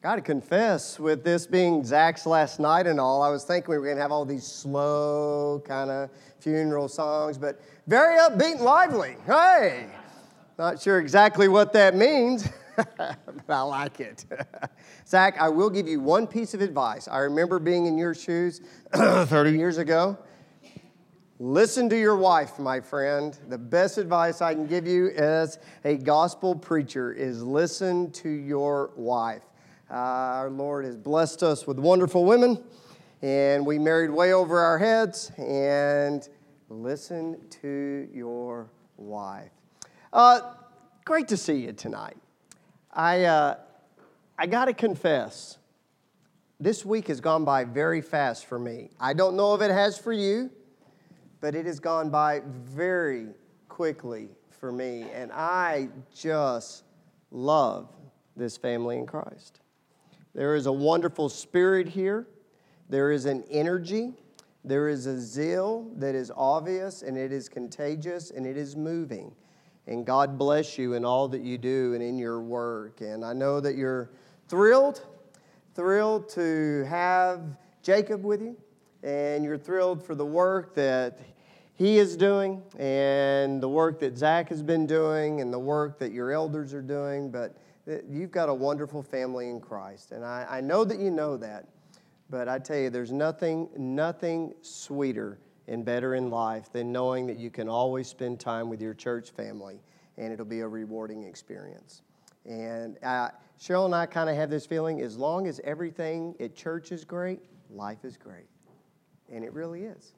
Got 0.00 0.14
to 0.14 0.22
confess, 0.22 1.00
with 1.00 1.24
this 1.24 1.44
being 1.48 1.84
Zach's 1.84 2.24
last 2.24 2.60
night 2.60 2.86
and 2.86 3.00
all, 3.00 3.20
I 3.20 3.30
was 3.30 3.42
thinking 3.42 3.72
we 3.72 3.78
were 3.78 3.84
going 3.84 3.96
to 3.96 4.02
have 4.02 4.12
all 4.12 4.24
these 4.24 4.46
slow 4.46 5.60
kind 5.66 5.90
of 5.90 6.10
funeral 6.38 6.86
songs, 6.86 7.36
but 7.36 7.60
very 7.88 8.16
upbeat 8.16 8.52
and 8.52 8.60
lively. 8.60 9.16
Hey! 9.26 9.86
Not 10.56 10.80
sure 10.80 11.00
exactly 11.00 11.48
what 11.48 11.72
that 11.72 11.96
means, 11.96 12.48
but 12.76 13.18
I 13.48 13.60
like 13.62 13.98
it. 13.98 14.24
Zach, 15.04 15.36
I 15.40 15.48
will 15.48 15.68
give 15.68 15.88
you 15.88 15.98
one 15.98 16.28
piece 16.28 16.54
of 16.54 16.60
advice. 16.60 17.08
I 17.08 17.18
remember 17.18 17.58
being 17.58 17.86
in 17.86 17.98
your 17.98 18.14
shoes 18.14 18.60
30 18.92 19.50
years 19.50 19.78
ago. 19.78 20.16
Listen 21.40 21.88
to 21.88 21.98
your 21.98 22.16
wife, 22.16 22.60
my 22.60 22.80
friend. 22.80 23.36
The 23.48 23.58
best 23.58 23.98
advice 23.98 24.42
I 24.42 24.54
can 24.54 24.68
give 24.68 24.86
you 24.86 25.10
as 25.16 25.58
a 25.84 25.96
gospel 25.96 26.54
preacher 26.54 27.12
is 27.12 27.42
listen 27.42 28.12
to 28.12 28.28
your 28.28 28.92
wife. 28.94 29.42
Uh, 29.90 29.94
our 29.94 30.50
Lord 30.50 30.84
has 30.84 30.96
blessed 30.96 31.42
us 31.42 31.66
with 31.66 31.78
wonderful 31.78 32.26
women, 32.26 32.62
and 33.22 33.64
we 33.64 33.78
married 33.78 34.10
way 34.10 34.34
over 34.34 34.60
our 34.60 34.78
heads. 34.78 35.32
And 35.38 36.28
listen 36.68 37.40
to 37.62 38.08
your 38.12 38.68
wife. 38.98 39.50
Uh, 40.12 40.40
great 41.06 41.28
to 41.28 41.38
see 41.38 41.56
you 41.56 41.72
tonight. 41.72 42.18
I, 42.92 43.24
uh, 43.24 43.56
I 44.38 44.46
got 44.46 44.66
to 44.66 44.74
confess, 44.74 45.56
this 46.60 46.84
week 46.84 47.08
has 47.08 47.20
gone 47.22 47.46
by 47.46 47.64
very 47.64 48.02
fast 48.02 48.44
for 48.44 48.58
me. 48.58 48.90
I 49.00 49.14
don't 49.14 49.36
know 49.36 49.54
if 49.54 49.62
it 49.62 49.70
has 49.70 49.96
for 49.96 50.12
you, 50.12 50.50
but 51.40 51.54
it 51.54 51.64
has 51.64 51.80
gone 51.80 52.10
by 52.10 52.42
very 52.44 53.28
quickly 53.70 54.28
for 54.50 54.70
me. 54.70 55.06
And 55.14 55.32
I 55.32 55.88
just 56.14 56.84
love 57.30 57.88
this 58.36 58.58
family 58.58 58.98
in 58.98 59.06
Christ. 59.06 59.60
There 60.38 60.54
is 60.54 60.66
a 60.66 60.72
wonderful 60.72 61.28
spirit 61.28 61.88
here. 61.88 62.24
There 62.88 63.10
is 63.10 63.24
an 63.24 63.42
energy. 63.50 64.12
There 64.64 64.88
is 64.88 65.06
a 65.06 65.20
zeal 65.20 65.90
that 65.96 66.14
is 66.14 66.30
obvious 66.36 67.02
and 67.02 67.18
it 67.18 67.32
is 67.32 67.48
contagious 67.48 68.30
and 68.30 68.46
it 68.46 68.56
is 68.56 68.76
moving. 68.76 69.34
And 69.88 70.06
God 70.06 70.38
bless 70.38 70.78
you 70.78 70.94
in 70.94 71.04
all 71.04 71.26
that 71.26 71.40
you 71.40 71.58
do 71.58 71.92
and 71.94 72.04
in 72.04 72.18
your 72.18 72.40
work. 72.40 73.00
And 73.00 73.24
I 73.24 73.32
know 73.32 73.58
that 73.58 73.74
you're 73.74 74.10
thrilled, 74.46 75.04
thrilled 75.74 76.28
to 76.28 76.84
have 76.88 77.40
Jacob 77.82 78.24
with 78.24 78.40
you. 78.40 78.56
And 79.02 79.42
you're 79.42 79.58
thrilled 79.58 80.06
for 80.06 80.14
the 80.14 80.24
work 80.24 80.72
that 80.76 81.18
he 81.74 81.98
is 81.98 82.16
doing 82.16 82.62
and 82.78 83.60
the 83.60 83.68
work 83.68 83.98
that 83.98 84.16
Zach 84.16 84.50
has 84.50 84.62
been 84.62 84.86
doing 84.86 85.40
and 85.40 85.52
the 85.52 85.58
work 85.58 85.98
that 85.98 86.12
your 86.12 86.30
elders 86.30 86.72
are 86.74 86.80
doing. 86.80 87.28
But 87.28 87.56
You've 88.08 88.30
got 88.30 88.48
a 88.48 88.54
wonderful 88.54 89.02
family 89.02 89.48
in 89.48 89.60
Christ, 89.60 90.12
and 90.12 90.24
I, 90.24 90.46
I 90.48 90.60
know 90.60 90.84
that 90.84 90.98
you 90.98 91.10
know 91.10 91.36
that. 91.38 91.68
But 92.30 92.48
I 92.48 92.58
tell 92.58 92.76
you, 92.76 92.90
there's 92.90 93.12
nothing, 93.12 93.68
nothing 93.76 94.52
sweeter 94.60 95.38
and 95.66 95.84
better 95.84 96.14
in 96.14 96.30
life 96.30 96.70
than 96.72 96.92
knowing 96.92 97.26
that 97.26 97.38
you 97.38 97.50
can 97.50 97.68
always 97.68 98.06
spend 98.06 98.40
time 98.40 98.68
with 98.68 98.82
your 98.82 98.92
church 98.94 99.30
family, 99.30 99.80
and 100.18 100.32
it'll 100.32 100.44
be 100.44 100.60
a 100.60 100.68
rewarding 100.68 101.24
experience. 101.24 102.02
And 102.44 102.98
uh, 103.02 103.30
Cheryl 103.58 103.86
and 103.86 103.94
I 103.94 104.06
kind 104.06 104.28
of 104.28 104.36
have 104.36 104.50
this 104.50 104.66
feeling 104.66 105.00
as 105.00 105.16
long 105.16 105.46
as 105.46 105.60
everything 105.64 106.34
at 106.40 106.54
church 106.54 106.92
is 106.92 107.04
great, 107.04 107.40
life 107.70 108.04
is 108.04 108.16
great. 108.16 108.46
And 109.32 109.44
it 109.44 109.52
really 109.52 109.84
is. 109.84 110.12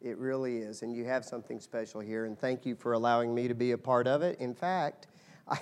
It 0.00 0.18
really 0.18 0.58
is. 0.58 0.82
And 0.82 0.94
you 0.94 1.04
have 1.04 1.24
something 1.24 1.60
special 1.60 2.00
here, 2.00 2.24
and 2.24 2.38
thank 2.38 2.64
you 2.64 2.74
for 2.74 2.92
allowing 2.92 3.34
me 3.34 3.48
to 3.48 3.54
be 3.54 3.72
a 3.72 3.78
part 3.78 4.06
of 4.06 4.22
it. 4.22 4.38
In 4.40 4.54
fact, 4.54 5.06
I, 5.48 5.58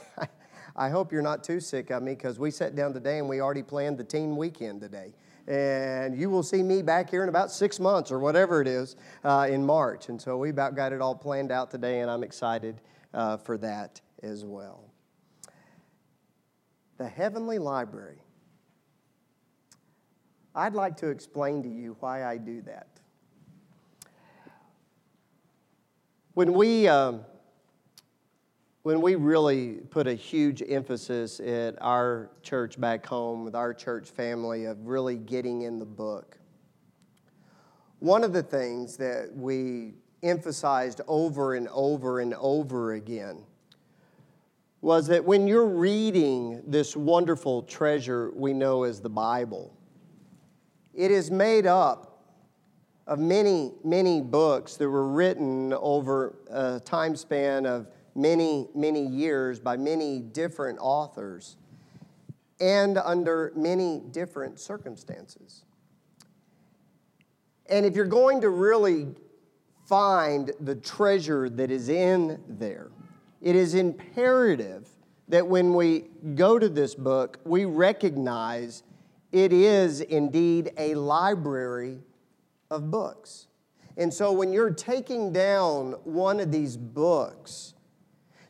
I 0.74 0.88
hope 0.88 1.12
you're 1.12 1.22
not 1.22 1.44
too 1.44 1.60
sick 1.60 1.90
of 1.90 2.02
me 2.02 2.14
because 2.14 2.38
we 2.38 2.50
sat 2.50 2.74
down 2.74 2.94
today 2.94 3.18
and 3.18 3.28
we 3.28 3.40
already 3.40 3.62
planned 3.62 3.98
the 3.98 4.04
teen 4.04 4.36
weekend 4.36 4.80
today. 4.80 5.12
And 5.46 6.16
you 6.16 6.30
will 6.30 6.42
see 6.42 6.62
me 6.62 6.82
back 6.82 7.10
here 7.10 7.22
in 7.22 7.28
about 7.28 7.50
six 7.50 7.78
months 7.80 8.10
or 8.10 8.18
whatever 8.20 8.62
it 8.62 8.68
is 8.68 8.96
uh, 9.24 9.46
in 9.50 9.66
March. 9.66 10.08
And 10.08 10.20
so 10.20 10.38
we 10.38 10.50
about 10.50 10.74
got 10.74 10.92
it 10.92 11.00
all 11.00 11.14
planned 11.14 11.50
out 11.50 11.70
today, 11.70 12.00
and 12.00 12.10
I'm 12.10 12.22
excited 12.22 12.80
uh, 13.12 13.36
for 13.36 13.58
that 13.58 14.00
as 14.22 14.44
well. 14.44 14.84
The 16.98 17.08
Heavenly 17.08 17.58
Library. 17.58 18.22
I'd 20.54 20.74
like 20.74 20.96
to 20.98 21.08
explain 21.08 21.62
to 21.64 21.68
you 21.68 21.96
why 22.00 22.24
I 22.24 22.38
do 22.38 22.62
that. 22.62 22.86
When 26.34 26.52
we. 26.54 26.88
Um, 26.88 27.24
when 28.82 29.00
we 29.00 29.14
really 29.14 29.74
put 29.90 30.06
a 30.06 30.14
huge 30.14 30.62
emphasis 30.68 31.38
at 31.40 31.76
our 31.80 32.30
church 32.42 32.80
back 32.80 33.06
home 33.06 33.44
with 33.44 33.54
our 33.54 33.72
church 33.72 34.08
family 34.08 34.64
of 34.64 34.86
really 34.86 35.16
getting 35.16 35.62
in 35.62 35.78
the 35.78 35.84
book, 35.84 36.36
one 38.00 38.24
of 38.24 38.32
the 38.32 38.42
things 38.42 38.96
that 38.96 39.30
we 39.34 39.94
emphasized 40.24 41.00
over 41.06 41.54
and 41.54 41.68
over 41.68 42.20
and 42.20 42.34
over 42.34 42.94
again 42.94 43.44
was 44.80 45.06
that 45.06 45.24
when 45.24 45.46
you're 45.46 45.68
reading 45.68 46.60
this 46.66 46.96
wonderful 46.96 47.62
treasure 47.62 48.32
we 48.34 48.52
know 48.52 48.82
as 48.82 49.00
the 49.00 49.08
Bible, 49.08 49.72
it 50.92 51.12
is 51.12 51.30
made 51.30 51.66
up 51.66 52.24
of 53.06 53.20
many, 53.20 53.72
many 53.84 54.20
books 54.20 54.76
that 54.76 54.88
were 54.88 55.08
written 55.08 55.72
over 55.74 56.34
a 56.50 56.80
time 56.80 57.14
span 57.14 57.64
of 57.64 57.86
many, 58.14 58.68
many 58.74 59.06
years 59.06 59.58
by 59.58 59.76
many 59.76 60.20
different 60.20 60.78
authors 60.80 61.56
and 62.60 62.98
under 62.98 63.52
many 63.56 64.00
different 64.10 64.60
circumstances. 64.60 65.64
And 67.68 67.86
if 67.86 67.96
you're 67.96 68.04
going 68.04 68.40
to 68.42 68.50
really 68.50 69.08
find 69.86 70.52
the 70.60 70.74
treasure 70.76 71.48
that 71.50 71.70
is 71.70 71.88
in 71.88 72.40
there, 72.48 72.90
it 73.40 73.56
is 73.56 73.74
imperative 73.74 74.88
that 75.28 75.46
when 75.46 75.74
we 75.74 76.04
go 76.34 76.58
to 76.58 76.68
this 76.68 76.94
book, 76.94 77.40
we 77.44 77.64
recognize 77.64 78.82
it 79.32 79.52
is 79.52 80.00
indeed 80.02 80.72
a 80.76 80.94
library 80.94 81.98
of 82.70 82.90
books. 82.90 83.48
And 83.96 84.12
so 84.12 84.32
when 84.32 84.52
you're 84.52 84.70
taking 84.70 85.32
down 85.32 85.92
one 86.04 86.40
of 86.40 86.52
these 86.52 86.76
books, 86.76 87.74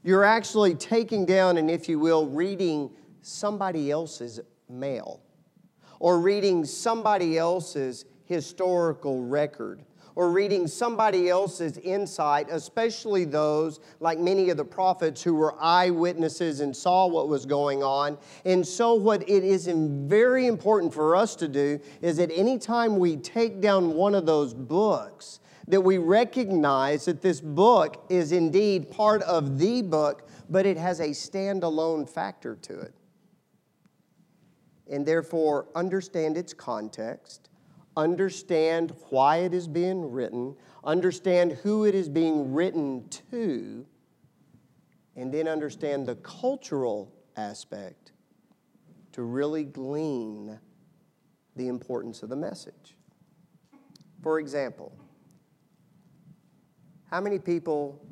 you're 0.03 0.25
actually 0.25 0.75
taking 0.75 1.25
down 1.25 1.57
and, 1.57 1.71
if 1.71 1.89
you 1.89 1.99
will, 1.99 2.27
reading 2.27 2.91
somebody 3.21 3.91
else's 3.91 4.41
mail 4.69 5.21
or 6.01 6.19
reading 6.19 6.65
somebody 6.65 7.39
else's 7.39 8.05
historical 8.25 9.23
record 9.23 9.85
or 10.15 10.31
reading 10.31 10.67
somebody 10.67 11.29
else's 11.29 11.79
insight, 11.79 12.49
especially 12.51 13.25
those 13.25 13.81
like 14.01 14.19
many 14.19 14.51
of 14.51 14.57
the 14.57 14.65
prophets 14.65 15.23
who 15.23 15.35
were 15.35 15.55
eyewitnesses 15.63 16.61
and 16.61 16.77
saw 16.77 17.07
what 17.07 17.29
was 17.29 17.47
going 17.47 17.83
on. 17.83 18.19
And 18.45 18.67
so, 18.67 18.95
what 18.95 19.23
it 19.23 19.45
is 19.45 19.67
very 19.67 20.47
important 20.47 20.93
for 20.93 21.17
us 21.17 21.35
to 21.37 21.49
do 21.49 21.81
is 22.03 22.17
that 22.19 22.31
anytime 22.35 22.99
we 22.99 23.17
take 23.17 23.61
down 23.61 23.95
one 23.95 24.15
of 24.15 24.27
those 24.27 24.53
books, 24.53 25.41
that 25.69 25.81
we 25.81 25.99
recognize 25.99 27.05
that 27.05 27.23
this 27.23 27.41
book 27.41 28.05
is 28.09 28.33
indeed 28.33 28.91
part 28.91 29.23
of 29.23 29.59
the 29.59 29.83
book, 29.83 30.29
but 30.49 30.67
it 30.67 30.77
has 30.77 31.01
a 31.01 31.09
standalone 31.09 32.09
factor 32.09 32.57
to 32.57 32.81
it. 32.81 32.95
And 34.91 35.07
therefore, 35.07 35.69
understand 35.75 36.37
its 36.37 36.53
context, 36.53 37.49
understand 37.97 38.93
why 39.11 39.39
it 39.39 39.55
is 39.55 39.69
being 39.69 40.11
written, 40.11 40.57
understand 40.85 41.53
who 41.53 41.85
it 41.85 41.95
is 41.95 42.09
being 42.09 42.53
written 42.53 43.09
to, 43.31 43.87
and 45.17 45.33
then 45.33 45.47
understand 45.47 46.07
the 46.07 46.17
cultural 46.17 47.13
aspect 47.37 48.13
to 49.13 49.23
really 49.23 49.65
glean 49.65 50.59
the 51.55 51.69
importance 51.69 52.23
of 52.23 52.29
the 52.29 52.37
message. 52.37 52.97
For 54.23 54.39
example, 54.39 54.93
how 57.13 57.21
many 57.21 57.39
people 57.39 58.03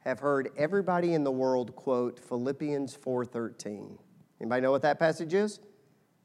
have 0.00 0.18
heard 0.18 0.50
everybody 0.56 1.14
in 1.14 1.22
the 1.22 1.30
world 1.30 1.76
quote 1.76 2.18
Philippians 2.18 2.92
4:13? 2.96 3.96
Anybody 4.40 4.62
know 4.62 4.72
what 4.72 4.82
that 4.82 4.98
passage 4.98 5.32
is? 5.32 5.60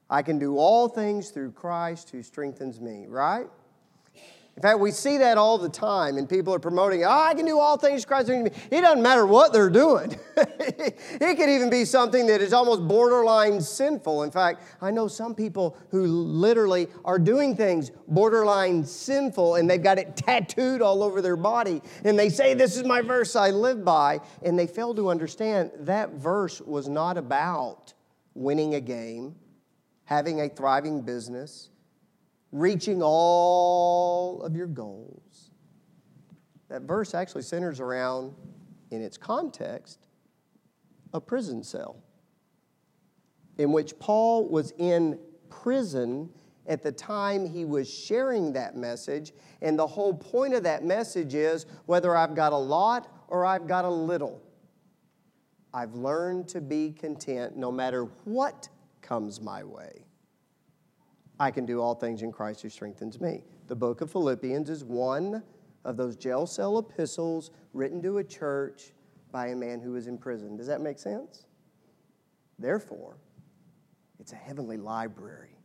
I 0.09 0.24
can 0.24 0.39
do 0.39 0.57
all 0.57 0.88
things 0.88 1.30
through 1.30 1.51
Christ 1.51 2.09
who 2.09 2.24
strengthens 2.24 2.81
me, 2.81 3.06
right? 3.06 3.47
In 4.55 4.61
fact, 4.61 4.79
we 4.79 4.91
see 4.91 5.17
that 5.17 5.39
all 5.39 5.57
the 5.57 5.67
time, 5.67 6.17
and 6.17 6.29
people 6.29 6.53
are 6.53 6.59
promoting, 6.59 7.03
oh, 7.03 7.09
I 7.09 7.33
can 7.33 7.45
do 7.45 7.57
all 7.59 7.75
things 7.75 8.05
Christ. 8.05 8.29
It 8.29 8.53
doesn't 8.69 9.01
matter 9.01 9.25
what 9.25 9.51
they're 9.51 9.69
doing. 9.69 10.15
it 10.38 11.38
could 11.38 11.50
even 11.50 11.71
be 11.71 11.85
something 11.85 12.27
that 12.27 12.39
is 12.39 12.53
almost 12.53 12.88
borderline 12.88 13.59
sinful. 13.59 14.21
In 14.21 14.29
fact, 14.29 14.61
I 14.79 14.91
know 14.91 15.07
some 15.07 15.33
people 15.33 15.75
who 15.89 16.05
literally 16.05 16.88
are 17.03 17.17
doing 17.17 17.55
things 17.55 17.89
borderline 18.07 18.85
sinful, 18.85 19.55
and 19.55 19.67
they've 19.67 19.81
got 19.81 19.97
it 19.97 20.15
tattooed 20.15 20.83
all 20.83 21.01
over 21.01 21.19
their 21.19 21.35
body, 21.35 21.81
and 22.03 22.17
they 22.17 22.29
say, 22.29 22.53
This 22.53 22.77
is 22.77 22.83
my 22.83 23.01
verse 23.01 23.35
I 23.35 23.49
live 23.49 23.83
by, 23.83 24.19
and 24.44 24.57
they 24.57 24.67
fail 24.67 24.94
to 24.94 25.09
understand 25.09 25.71
that 25.79 26.11
verse 26.11 26.61
was 26.61 26.88
not 26.88 27.17
about 27.17 27.94
winning 28.35 28.75
a 28.75 28.81
game. 28.81 29.35
having 30.06 30.41
a 30.41 30.49
thriving 30.49 31.01
business, 31.01 31.69
reaching 32.53 33.01
all 33.03 34.41
of 34.44 34.55
your 34.55 34.67
goals. 34.67 35.51
That 36.69 36.83
verse 36.83 37.13
actually 37.13 37.41
centers 37.41 37.81
around, 37.81 38.33
in 38.91 39.01
its 39.01 39.17
context, 39.17 40.07
a 41.13 41.19
prison 41.19 41.63
cell 41.63 41.97
in 43.57 43.71
which 43.71 43.97
Paul 44.00 44.47
was 44.50 44.71
in 44.77 45.19
prison 45.50 46.29
at 46.65 46.81
the 46.81 46.91
time 46.91 47.45
he 47.45 47.65
was 47.65 47.91
sharing 47.91 48.53
that 48.53 48.75
message. 48.75 49.33
And 49.61 49.77
the 49.77 49.85
whole 49.85 50.13
point 50.13 50.53
of 50.53 50.63
that 50.63 50.83
message 50.83 51.33
is 51.33 51.65
whether 51.85 52.15
I've 52.15 52.35
got 52.35 52.53
a 52.53 52.57
lot 52.57 53.11
or 53.27 53.45
I've 53.45 53.67
got 53.67 53.85
a 53.85 53.89
little, 53.89 54.41
I've 55.73 55.94
learned 55.94 56.47
to 56.49 56.61
be 56.61 56.91
content 56.91 57.57
no 57.57 57.71
matter 57.71 58.06
what 58.23 58.69
comes 59.01 59.41
my 59.41 59.63
way. 59.63 60.06
I 61.39 61.51
can 61.51 61.65
do 61.65 61.81
all 61.81 61.95
things 61.95 62.21
in 62.21 62.31
Christ 62.31 62.62
who 62.62 62.69
strengthens 62.69 63.19
me. 63.19 63.44
The 63.68 63.75
book 63.75 64.01
of 64.01 64.12
Philippians 64.12 64.69
is 64.69 64.83
one 64.83 65.44
of 65.85 65.97
those 65.97 66.15
jail 66.15 66.45
cell 66.45 66.77
epistles 66.77 67.51
written 67.74 68.01
to 68.03 68.19
a 68.19 68.24
church 68.24 68.94
by 69.31 69.47
a 69.47 69.56
man 69.56 69.81
who 69.81 69.95
is 69.95 70.07
in 70.07 70.18
prison. 70.18 70.56
Does 70.56 70.68
that 70.68 70.81
make 70.81 71.00
sense? 71.00 71.45
Therefore, 72.59 73.18
it's 74.19 74.31
a 74.31 74.38
heavenly 74.38 74.77
library. 74.77 75.57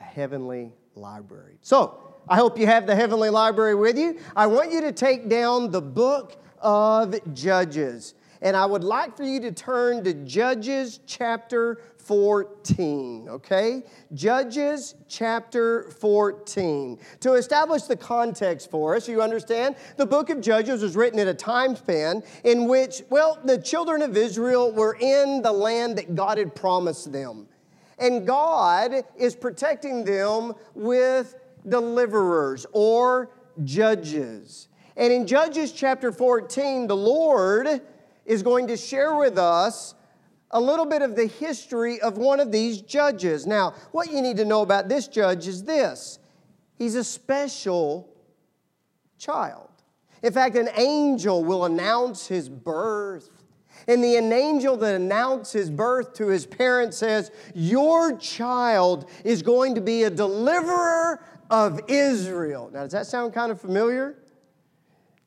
A 0.00 0.04
heavenly 0.04 0.72
library. 0.94 1.58
So, 1.62 2.14
I 2.28 2.36
hope 2.36 2.58
you 2.58 2.66
have 2.66 2.86
the 2.86 2.94
heavenly 2.94 3.30
library 3.30 3.74
with 3.74 3.96
you. 3.96 4.18
I 4.34 4.46
want 4.46 4.72
you 4.72 4.80
to 4.82 4.92
take 4.92 5.28
down 5.28 5.70
the 5.70 5.80
book 5.80 6.42
of 6.60 7.16
Judges. 7.34 8.14
And 8.42 8.56
I 8.56 8.66
would 8.66 8.84
like 8.84 9.16
for 9.16 9.24
you 9.24 9.40
to 9.40 9.52
turn 9.52 10.04
to 10.04 10.12
Judges 10.12 11.00
chapter 11.06 11.80
14, 11.98 13.28
okay? 13.28 13.82
Judges 14.14 14.94
chapter 15.08 15.90
14. 15.90 16.98
To 17.20 17.32
establish 17.34 17.82
the 17.82 17.96
context 17.96 18.70
for 18.70 18.94
us, 18.94 19.08
you 19.08 19.20
understand, 19.20 19.74
the 19.96 20.06
book 20.06 20.30
of 20.30 20.40
Judges 20.40 20.82
was 20.82 20.94
written 20.94 21.18
at 21.18 21.26
a 21.26 21.34
time 21.34 21.74
span 21.74 22.22
in 22.44 22.68
which, 22.68 23.02
well, 23.10 23.38
the 23.44 23.58
children 23.58 24.02
of 24.02 24.16
Israel 24.16 24.70
were 24.72 24.96
in 25.00 25.42
the 25.42 25.52
land 25.52 25.98
that 25.98 26.14
God 26.14 26.38
had 26.38 26.54
promised 26.54 27.10
them. 27.10 27.48
And 27.98 28.26
God 28.26 28.92
is 29.16 29.34
protecting 29.34 30.04
them 30.04 30.52
with 30.74 31.34
deliverers 31.68 32.66
or 32.72 33.30
judges. 33.64 34.68
And 34.96 35.12
in 35.12 35.26
Judges 35.26 35.72
chapter 35.72 36.12
14, 36.12 36.86
the 36.86 36.96
Lord 36.96 37.82
is 38.26 38.42
going 38.42 38.66
to 38.66 38.76
share 38.76 39.14
with 39.14 39.38
us 39.38 39.94
a 40.50 40.60
little 40.60 40.86
bit 40.86 41.02
of 41.02 41.16
the 41.16 41.26
history 41.26 42.00
of 42.00 42.18
one 42.18 42.40
of 42.40 42.52
these 42.52 42.80
judges. 42.80 43.46
Now, 43.46 43.74
what 43.92 44.10
you 44.10 44.22
need 44.22 44.36
to 44.38 44.44
know 44.44 44.62
about 44.62 44.88
this 44.88 45.08
judge 45.08 45.46
is 45.46 45.64
this 45.64 46.18
he's 46.76 46.94
a 46.94 47.04
special 47.04 48.08
child. 49.18 49.70
In 50.22 50.32
fact, 50.32 50.56
an 50.56 50.68
angel 50.76 51.44
will 51.44 51.64
announce 51.64 52.26
his 52.26 52.48
birth. 52.48 53.30
And 53.86 54.02
the 54.02 54.16
angel 54.16 54.76
that 54.78 54.94
announced 54.94 55.52
his 55.52 55.70
birth 55.70 56.14
to 56.14 56.28
his 56.28 56.46
parents 56.46 56.96
says, 56.96 57.30
Your 57.54 58.16
child 58.16 59.08
is 59.22 59.42
going 59.42 59.74
to 59.74 59.80
be 59.80 60.04
a 60.04 60.10
deliverer 60.10 61.22
of 61.50 61.80
Israel. 61.86 62.70
Now, 62.72 62.82
does 62.82 62.92
that 62.92 63.06
sound 63.06 63.34
kind 63.34 63.52
of 63.52 63.60
familiar? 63.60 64.16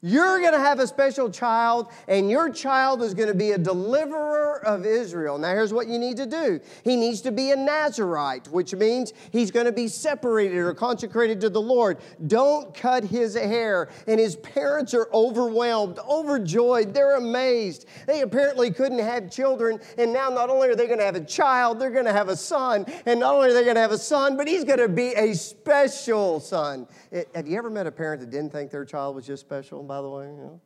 You're 0.02 0.40
going 0.40 0.54
to 0.54 0.60
have 0.60 0.80
a 0.80 0.88
special 0.88 1.30
child, 1.30 1.92
and 2.08 2.30
your 2.30 2.50
child 2.50 3.02
is 3.02 3.14
going 3.14 3.28
to 3.28 3.36
be 3.36 3.52
a 3.52 3.58
deliverer 3.58 4.66
of 4.66 4.86
Israel. 4.86 5.38
Now, 5.38 5.50
here's 5.50 5.74
what 5.74 5.88
you 5.88 6.00
need 6.00 6.16
to 6.18 6.26
do 6.26 6.62
he 6.86 6.96
needs 6.96 7.20
to 7.22 7.34
be 7.34 7.52
a 7.52 7.56
Nazarite, 7.58 8.48
which 8.48 8.74
means 8.74 9.12
he's 9.32 9.52
going 9.52 9.66
to 9.66 9.74
be 9.74 9.90
separated 9.90 10.58
or 10.58 10.74
consecrated 10.74 11.42
to 11.42 11.50
the 11.50 11.62
Lord. 11.62 11.98
Don't 12.28 12.74
cut 12.74 13.04
his 13.04 13.36
hair. 13.36 13.90
And 14.08 14.22
his 14.22 14.38
parents 14.38 14.94
are 14.94 15.10
overwhelmed, 15.14 16.00
overjoyed. 16.00 16.94
They're 16.94 17.18
amazed. 17.18 17.86
They 18.08 18.22
apparently 18.22 18.72
couldn't 18.72 19.00
have 19.00 19.30
children, 19.30 19.82
and 19.98 20.14
now 20.14 20.30
not 20.30 20.50
only 20.50 20.70
are 20.70 20.76
they 20.76 20.88
going 20.88 21.00
to 21.00 21.06
have 21.06 21.16
a 21.16 21.26
child, 21.26 21.78
they're 21.78 21.92
going 21.92 22.06
to 22.06 22.14
have 22.14 22.30
a 22.30 22.38
son. 22.38 22.86
And 23.06 23.20
not 23.20 23.36
only 23.36 23.50
are 23.50 23.54
they 23.54 23.64
going 23.64 23.76
to 23.76 23.82
have 23.82 23.92
a 23.92 23.98
son, 23.98 24.38
but 24.38 24.48
he's 24.48 24.64
going 24.64 24.80
to 24.80 24.88
be 24.88 25.10
a 25.10 25.34
special 25.36 26.40
son. 26.40 26.88
It, 27.12 27.28
have 27.36 27.50
you 27.50 27.58
ever 27.58 27.70
met 27.70 27.86
a 27.86 27.92
parent 27.92 28.22
that 28.22 28.30
didn't 28.30 28.52
think 28.52 28.72
their 28.72 28.86
child 28.86 29.16
was 29.16 29.26
just 29.26 29.42
special? 29.42 29.89
By 29.90 30.02
the 30.02 30.08
way. 30.08 30.28
You 30.28 30.38
know? 30.38 30.62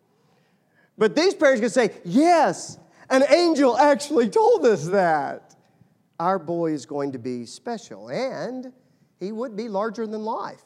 But 0.95 1.15
these 1.15 1.33
parents 1.33 1.61
can 1.61 1.71
say, 1.71 1.89
yes, 2.05 2.77
an 3.09 3.23
angel 3.29 3.75
actually 3.75 4.29
told 4.29 4.63
us 4.67 4.85
that. 4.89 5.55
Our 6.19 6.37
boy 6.37 6.73
is 6.73 6.85
going 6.85 7.13
to 7.13 7.19
be 7.19 7.47
special, 7.47 8.09
and 8.09 8.71
he 9.19 9.31
would 9.31 9.55
be 9.55 9.67
larger 9.67 10.05
than 10.05 10.21
life. 10.21 10.61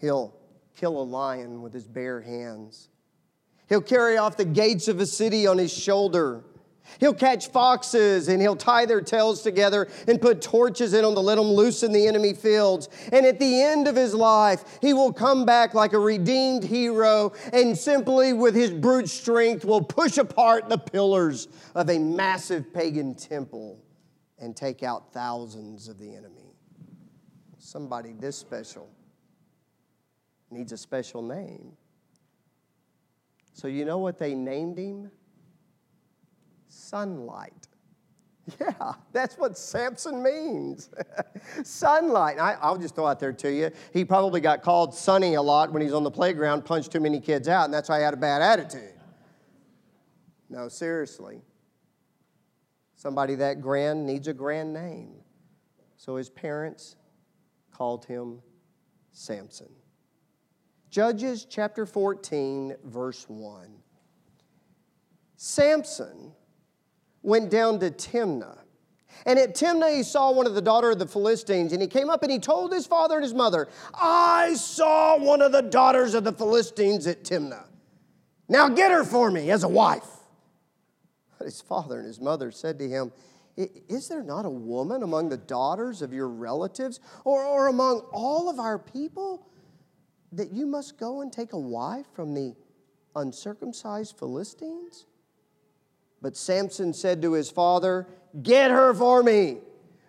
He'll 0.00 0.36
kill 0.76 1.02
a 1.02 1.02
lion 1.02 1.60
with 1.60 1.74
his 1.74 1.88
bare 1.88 2.20
hands. 2.20 2.88
He'll 3.68 3.82
carry 3.82 4.16
off 4.16 4.36
the 4.36 4.44
gates 4.44 4.86
of 4.86 5.00
a 5.00 5.06
city 5.06 5.46
on 5.48 5.58
his 5.58 5.72
shoulder. 5.72 6.44
He'll 7.00 7.14
catch 7.14 7.48
foxes 7.48 8.28
and 8.28 8.40
he'll 8.40 8.56
tie 8.56 8.86
their 8.86 9.00
tails 9.00 9.42
together 9.42 9.88
and 10.06 10.20
put 10.20 10.42
torches 10.42 10.94
in 10.94 11.02
them 11.02 11.14
to 11.14 11.20
let 11.20 11.36
them 11.36 11.46
loose 11.46 11.82
in 11.82 11.92
the 11.92 12.06
enemy 12.06 12.34
fields. 12.34 12.88
And 13.12 13.24
at 13.24 13.38
the 13.38 13.62
end 13.62 13.88
of 13.88 13.96
his 13.96 14.14
life, 14.14 14.78
he 14.80 14.92
will 14.92 15.12
come 15.12 15.44
back 15.44 15.74
like 15.74 15.92
a 15.92 15.98
redeemed 15.98 16.64
hero 16.64 17.32
and 17.52 17.76
simply 17.76 18.32
with 18.32 18.54
his 18.54 18.70
brute 18.70 19.08
strength 19.08 19.64
will 19.64 19.82
push 19.82 20.18
apart 20.18 20.68
the 20.68 20.78
pillars 20.78 21.48
of 21.74 21.88
a 21.90 21.98
massive 21.98 22.72
pagan 22.72 23.14
temple 23.14 23.82
and 24.38 24.56
take 24.56 24.82
out 24.82 25.12
thousands 25.12 25.88
of 25.88 25.98
the 25.98 26.14
enemy. 26.14 26.54
Somebody 27.58 28.12
this 28.12 28.36
special 28.36 28.88
needs 30.50 30.72
a 30.72 30.78
special 30.78 31.22
name. 31.22 31.72
So, 33.52 33.66
you 33.68 33.84
know 33.84 33.98
what 33.98 34.18
they 34.18 34.34
named 34.34 34.78
him? 34.78 35.10
Sunlight. 36.78 37.68
Yeah, 38.58 38.94
that's 39.12 39.36
what 39.36 39.58
Samson 39.58 40.22
means. 40.22 40.88
Sunlight. 41.64 42.38
I, 42.38 42.70
will 42.70 42.78
just 42.78 42.94
throw 42.94 43.06
out 43.06 43.20
there 43.20 43.32
to 43.32 43.52
you. 43.52 43.70
He 43.92 44.06
probably 44.06 44.40
got 44.40 44.62
called 44.62 44.94
Sunny 44.94 45.34
a 45.34 45.42
lot 45.42 45.70
when 45.70 45.82
he's 45.82 45.92
on 45.92 46.02
the 46.02 46.10
playground, 46.10 46.64
punched 46.64 46.90
too 46.90 47.00
many 47.00 47.20
kids 47.20 47.46
out, 47.46 47.66
and 47.66 47.74
that's 47.74 47.90
why 47.90 47.98
he 47.98 48.04
had 48.04 48.14
a 48.14 48.18
bad 48.18 48.40
attitude. 48.40 48.94
No, 50.48 50.68
seriously. 50.68 51.42
Somebody 52.94 53.34
that 53.34 53.60
grand 53.60 54.06
needs 54.06 54.28
a 54.28 54.32
grand 54.32 54.72
name. 54.72 55.16
So 55.96 56.16
his 56.16 56.30
parents 56.30 56.96
called 57.70 58.06
him 58.06 58.40
Samson. 59.12 59.68
Judges 60.90 61.44
chapter 61.44 61.84
14, 61.84 62.76
verse 62.84 63.26
1. 63.28 63.68
Samson 65.36 66.32
went 67.28 67.50
down 67.50 67.78
to 67.80 67.90
Timnah. 67.90 68.56
And 69.26 69.38
at 69.38 69.54
Timnah, 69.54 69.94
he 69.94 70.02
saw 70.02 70.32
one 70.32 70.46
of 70.46 70.54
the 70.54 70.62
daughter 70.62 70.90
of 70.90 70.98
the 70.98 71.06
Philistines, 71.06 71.72
and 71.72 71.82
he 71.82 71.88
came 71.88 72.08
up 72.08 72.22
and 72.22 72.32
he 72.32 72.38
told 72.38 72.72
his 72.72 72.86
father 72.86 73.16
and 73.16 73.22
his 73.22 73.34
mother, 73.34 73.68
I 73.94 74.54
saw 74.54 75.18
one 75.18 75.42
of 75.42 75.52
the 75.52 75.62
daughters 75.62 76.14
of 76.14 76.24
the 76.24 76.32
Philistines 76.32 77.06
at 77.06 77.24
Timnah. 77.24 77.66
Now 78.48 78.68
get 78.68 78.90
her 78.90 79.04
for 79.04 79.30
me 79.30 79.50
as 79.50 79.62
a 79.62 79.68
wife. 79.68 80.06
But 81.36 81.44
his 81.44 81.60
father 81.60 81.98
and 81.98 82.06
his 82.06 82.20
mother 82.20 82.50
said 82.50 82.78
to 82.78 82.88
him, 82.88 83.12
Is 83.56 84.08
there 84.08 84.22
not 84.22 84.46
a 84.46 84.50
woman 84.50 85.02
among 85.02 85.28
the 85.28 85.36
daughters 85.36 86.00
of 86.00 86.12
your 86.12 86.28
relatives 86.28 87.00
or, 87.24 87.44
or 87.44 87.68
among 87.68 88.00
all 88.12 88.48
of 88.48 88.58
our 88.58 88.78
people 88.78 89.46
that 90.32 90.52
you 90.52 90.66
must 90.66 90.98
go 90.98 91.20
and 91.20 91.32
take 91.32 91.52
a 91.52 91.58
wife 91.58 92.06
from 92.14 92.34
the 92.34 92.54
uncircumcised 93.14 94.18
Philistines? 94.18 95.06
But 96.20 96.36
Samson 96.36 96.92
said 96.92 97.22
to 97.22 97.32
his 97.32 97.50
father, 97.50 98.06
Get 98.42 98.70
her 98.70 98.92
for 98.92 99.22
me, 99.22 99.58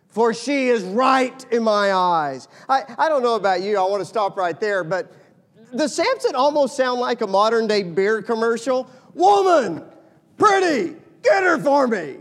for 0.08 0.34
she 0.34 0.68
is 0.70 0.84
right 0.84 1.46
in 1.52 1.64
my 1.64 1.94
eyes. 1.94 2.48
I, 2.68 2.84
I 2.98 3.10
don't 3.10 3.24
know 3.24 3.36
about 3.36 3.62
you, 3.62 3.78
I 3.78 3.84
want 3.84 4.02
to 4.02 4.06
stop 4.06 4.38
right 4.38 4.60
there, 4.60 4.84
but 4.84 5.12
does 5.76 5.96
Samson 5.96 6.36
almost 6.36 6.76
sound 6.76 7.00
like 7.00 7.22
a 7.22 7.28
modern 7.28 7.68
day 7.68 7.84
beer 7.84 8.22
commercial? 8.22 8.90
Woman, 9.14 9.84
pretty, 10.38 10.96
get 11.22 11.44
her 11.44 11.58
for 11.60 11.88
me. 11.88 12.18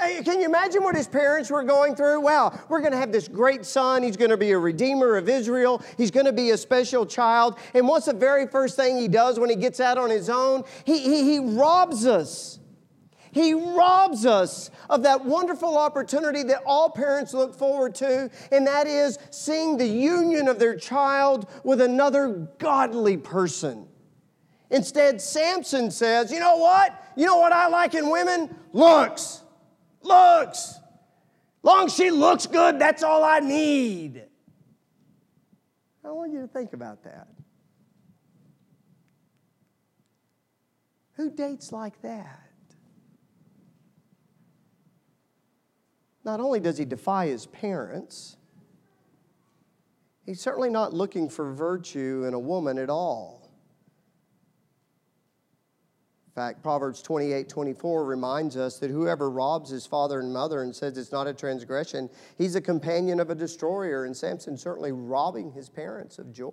Hey, 0.00 0.22
can 0.22 0.40
you 0.40 0.46
imagine 0.46 0.82
what 0.82 0.96
his 0.96 1.06
parents 1.06 1.50
were 1.50 1.62
going 1.62 1.94
through? 1.94 2.22
Wow, 2.22 2.58
we're 2.70 2.80
going 2.80 2.92
to 2.92 2.98
have 2.98 3.12
this 3.12 3.28
great 3.28 3.66
son. 3.66 4.02
He's 4.02 4.16
going 4.16 4.30
to 4.30 4.38
be 4.38 4.52
a 4.52 4.58
redeemer 4.58 5.18
of 5.18 5.28
Israel. 5.28 5.82
He's 5.98 6.10
going 6.10 6.24
to 6.24 6.32
be 6.32 6.50
a 6.50 6.56
special 6.56 7.04
child. 7.04 7.58
And 7.74 7.86
what's 7.86 8.06
the 8.06 8.14
very 8.14 8.46
first 8.46 8.76
thing 8.76 8.96
he 8.96 9.08
does 9.08 9.38
when 9.38 9.50
he 9.50 9.56
gets 9.56 9.78
out 9.78 9.98
on 9.98 10.08
his 10.08 10.30
own? 10.30 10.64
He, 10.86 11.00
he, 11.00 11.32
he 11.32 11.38
robs 11.38 12.06
us 12.06 12.60
he 13.32 13.54
robs 13.54 14.26
us 14.26 14.70
of 14.88 15.02
that 15.04 15.24
wonderful 15.24 15.76
opportunity 15.78 16.42
that 16.44 16.62
all 16.66 16.90
parents 16.90 17.32
look 17.32 17.54
forward 17.54 17.94
to, 17.96 18.30
and 18.50 18.66
that 18.66 18.86
is 18.86 19.18
seeing 19.30 19.76
the 19.76 19.86
union 19.86 20.48
of 20.48 20.58
their 20.58 20.76
child 20.76 21.48
with 21.64 21.80
another 21.80 22.48
godly 22.58 23.16
person. 23.16 23.86
Instead, 24.70 25.20
Samson 25.20 25.90
says, 25.90 26.32
You 26.32 26.40
know 26.40 26.56
what? 26.56 27.04
You 27.16 27.26
know 27.26 27.38
what 27.38 27.52
I 27.52 27.68
like 27.68 27.94
in 27.94 28.10
women? 28.10 28.54
Looks. 28.72 29.42
Looks. 30.02 30.76
Long 31.62 31.86
as 31.86 31.94
she 31.94 32.10
looks 32.10 32.46
good, 32.46 32.78
that's 32.78 33.02
all 33.02 33.22
I 33.22 33.40
need. 33.40 34.24
I 36.04 36.10
want 36.10 36.32
you 36.32 36.40
to 36.40 36.48
think 36.48 36.72
about 36.72 37.04
that. 37.04 37.28
Who 41.12 41.30
dates 41.30 41.70
like 41.70 42.00
that? 42.00 42.39
Not 46.30 46.38
only 46.38 46.60
does 46.60 46.78
he 46.78 46.84
defy 46.84 47.26
his 47.26 47.46
parents, 47.46 48.36
he's 50.24 50.40
certainly 50.40 50.70
not 50.70 50.94
looking 50.94 51.28
for 51.28 51.52
virtue 51.52 52.24
in 52.24 52.34
a 52.34 52.38
woman 52.38 52.78
at 52.78 52.88
all. 52.88 53.50
In 56.28 56.32
fact, 56.32 56.62
Proverbs 56.62 57.02
28 57.02 57.48
24 57.48 58.04
reminds 58.04 58.56
us 58.56 58.78
that 58.78 58.92
whoever 58.92 59.28
robs 59.28 59.70
his 59.70 59.86
father 59.86 60.20
and 60.20 60.32
mother 60.32 60.62
and 60.62 60.72
says 60.72 60.96
it's 60.96 61.10
not 61.10 61.26
a 61.26 61.34
transgression, 61.34 62.08
he's 62.38 62.54
a 62.54 62.60
companion 62.60 63.18
of 63.18 63.30
a 63.30 63.34
destroyer. 63.34 64.04
And 64.04 64.16
Samson 64.16 64.56
certainly 64.56 64.92
robbing 64.92 65.50
his 65.50 65.68
parents 65.68 66.20
of 66.20 66.32
joy. 66.32 66.52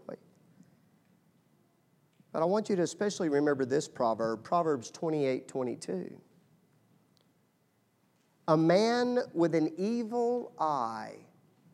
But 2.33 2.41
I 2.41 2.45
want 2.45 2.67
you 2.67 2.75
to 2.77 2.81
especially 2.81 3.29
remember 3.29 3.63
this 3.63 3.87
proverb, 3.87 4.43
Proverbs 4.43 4.89
28 4.89 5.47
22. 5.47 6.19
A 8.47 8.55
man 8.55 9.19
with 9.33 9.53
an 9.55 9.73
evil 9.77 10.53
eye 10.57 11.15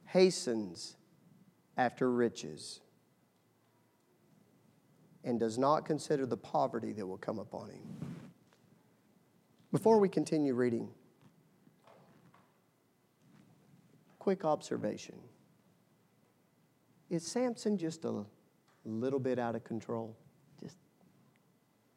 hastens 0.06 0.96
after 1.78 2.12
riches 2.12 2.80
and 5.24 5.40
does 5.40 5.58
not 5.58 5.86
consider 5.86 6.26
the 6.26 6.38
poverty 6.38 6.92
that 6.94 7.06
will 7.06 7.18
come 7.18 7.40
upon 7.40 7.70
him. 7.70 7.82
Before 9.72 10.00
we 10.00 10.10
continue 10.10 10.54
reading, 10.54 10.90
quick 14.20 14.44
observation. 14.44 15.16
Is 17.10 17.26
Samson 17.26 17.78
just 17.78 18.06
a 18.06 18.24
little 18.86 19.20
bit 19.20 19.38
out 19.38 19.56
of 19.56 19.64
control? 19.64 20.16
Just, 20.60 20.78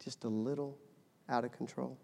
just 0.03 0.25
a 0.25 0.29
little 0.29 0.77
out 1.29 1.45
of 1.45 1.53
control? 1.53 1.99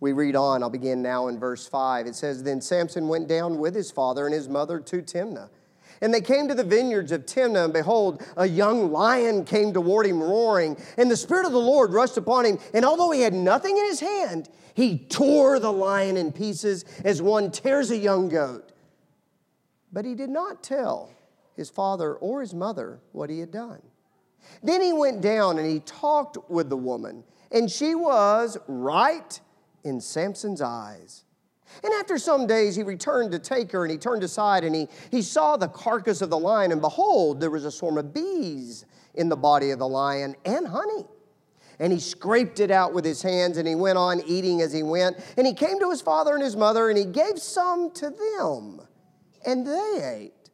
We 0.00 0.12
read 0.12 0.36
on, 0.36 0.62
I'll 0.62 0.70
begin 0.70 1.02
now 1.02 1.28
in 1.28 1.38
verse 1.38 1.66
5. 1.66 2.06
It 2.06 2.14
says, 2.14 2.42
Then 2.42 2.60
Samson 2.60 3.08
went 3.08 3.28
down 3.28 3.58
with 3.58 3.74
his 3.74 3.90
father 3.90 4.26
and 4.26 4.34
his 4.34 4.48
mother 4.48 4.78
to 4.78 5.02
Timnah. 5.02 5.50
And 6.00 6.14
they 6.14 6.20
came 6.20 6.46
to 6.46 6.54
the 6.54 6.62
vineyards 6.62 7.10
of 7.10 7.26
Timnah, 7.26 7.64
and 7.64 7.72
behold, 7.72 8.22
a 8.36 8.46
young 8.46 8.92
lion 8.92 9.44
came 9.44 9.72
toward 9.72 10.06
him 10.06 10.22
roaring. 10.22 10.76
And 10.96 11.10
the 11.10 11.16
Spirit 11.16 11.46
of 11.46 11.52
the 11.52 11.58
Lord 11.58 11.92
rushed 11.92 12.16
upon 12.16 12.44
him, 12.44 12.58
and 12.72 12.84
although 12.84 13.10
he 13.10 13.22
had 13.22 13.34
nothing 13.34 13.76
in 13.76 13.84
his 13.86 13.98
hand, 13.98 14.48
he 14.74 14.98
tore 14.98 15.58
the 15.58 15.72
lion 15.72 16.16
in 16.16 16.30
pieces 16.30 16.84
as 17.04 17.20
one 17.20 17.50
tears 17.50 17.90
a 17.90 17.96
young 17.96 18.28
goat. 18.28 18.70
But 19.92 20.04
he 20.04 20.14
did 20.14 20.30
not 20.30 20.62
tell 20.62 21.10
his 21.56 21.70
father 21.70 22.14
or 22.14 22.40
his 22.40 22.54
mother 22.54 23.00
what 23.10 23.30
he 23.30 23.40
had 23.40 23.50
done. 23.50 23.82
Then 24.62 24.80
he 24.80 24.92
went 24.92 25.20
down 25.20 25.58
and 25.58 25.66
he 25.66 25.80
talked 25.80 26.38
with 26.48 26.68
the 26.68 26.76
woman, 26.76 27.24
and 27.50 27.68
she 27.68 27.96
was 27.96 28.56
right 28.68 29.40
in 29.88 30.00
Samson's 30.00 30.60
eyes. 30.62 31.24
And 31.82 31.92
after 31.94 32.18
some 32.18 32.46
days, 32.46 32.76
he 32.76 32.82
returned 32.82 33.32
to 33.32 33.38
take 33.38 33.72
her, 33.72 33.84
and 33.84 33.92
he 33.92 33.98
turned 33.98 34.22
aside, 34.22 34.64
and 34.64 34.74
he, 34.74 34.88
he 35.10 35.22
saw 35.22 35.56
the 35.56 35.68
carcass 35.68 36.22
of 36.22 36.30
the 36.30 36.38
lion, 36.38 36.72
and 36.72 36.80
behold, 36.80 37.40
there 37.40 37.50
was 37.50 37.64
a 37.64 37.70
swarm 37.70 37.98
of 37.98 38.14
bees 38.14 38.86
in 39.14 39.28
the 39.28 39.36
body 39.36 39.70
of 39.70 39.78
the 39.78 39.88
lion 39.88 40.34
and 40.44 40.66
honey. 40.66 41.04
And 41.80 41.92
he 41.92 42.00
scraped 42.00 42.58
it 42.58 42.70
out 42.70 42.92
with 42.92 43.04
his 43.04 43.22
hands, 43.22 43.56
and 43.56 43.68
he 43.68 43.74
went 43.74 43.98
on 43.98 44.22
eating 44.26 44.62
as 44.62 44.72
he 44.72 44.82
went. 44.82 45.16
And 45.36 45.46
he 45.46 45.54
came 45.54 45.78
to 45.78 45.90
his 45.90 46.00
father 46.00 46.34
and 46.34 46.42
his 46.42 46.56
mother, 46.56 46.88
and 46.88 46.98
he 46.98 47.04
gave 47.04 47.38
some 47.38 47.92
to 47.92 48.10
them, 48.10 48.80
and 49.46 49.66
they 49.66 50.00
ate. 50.02 50.50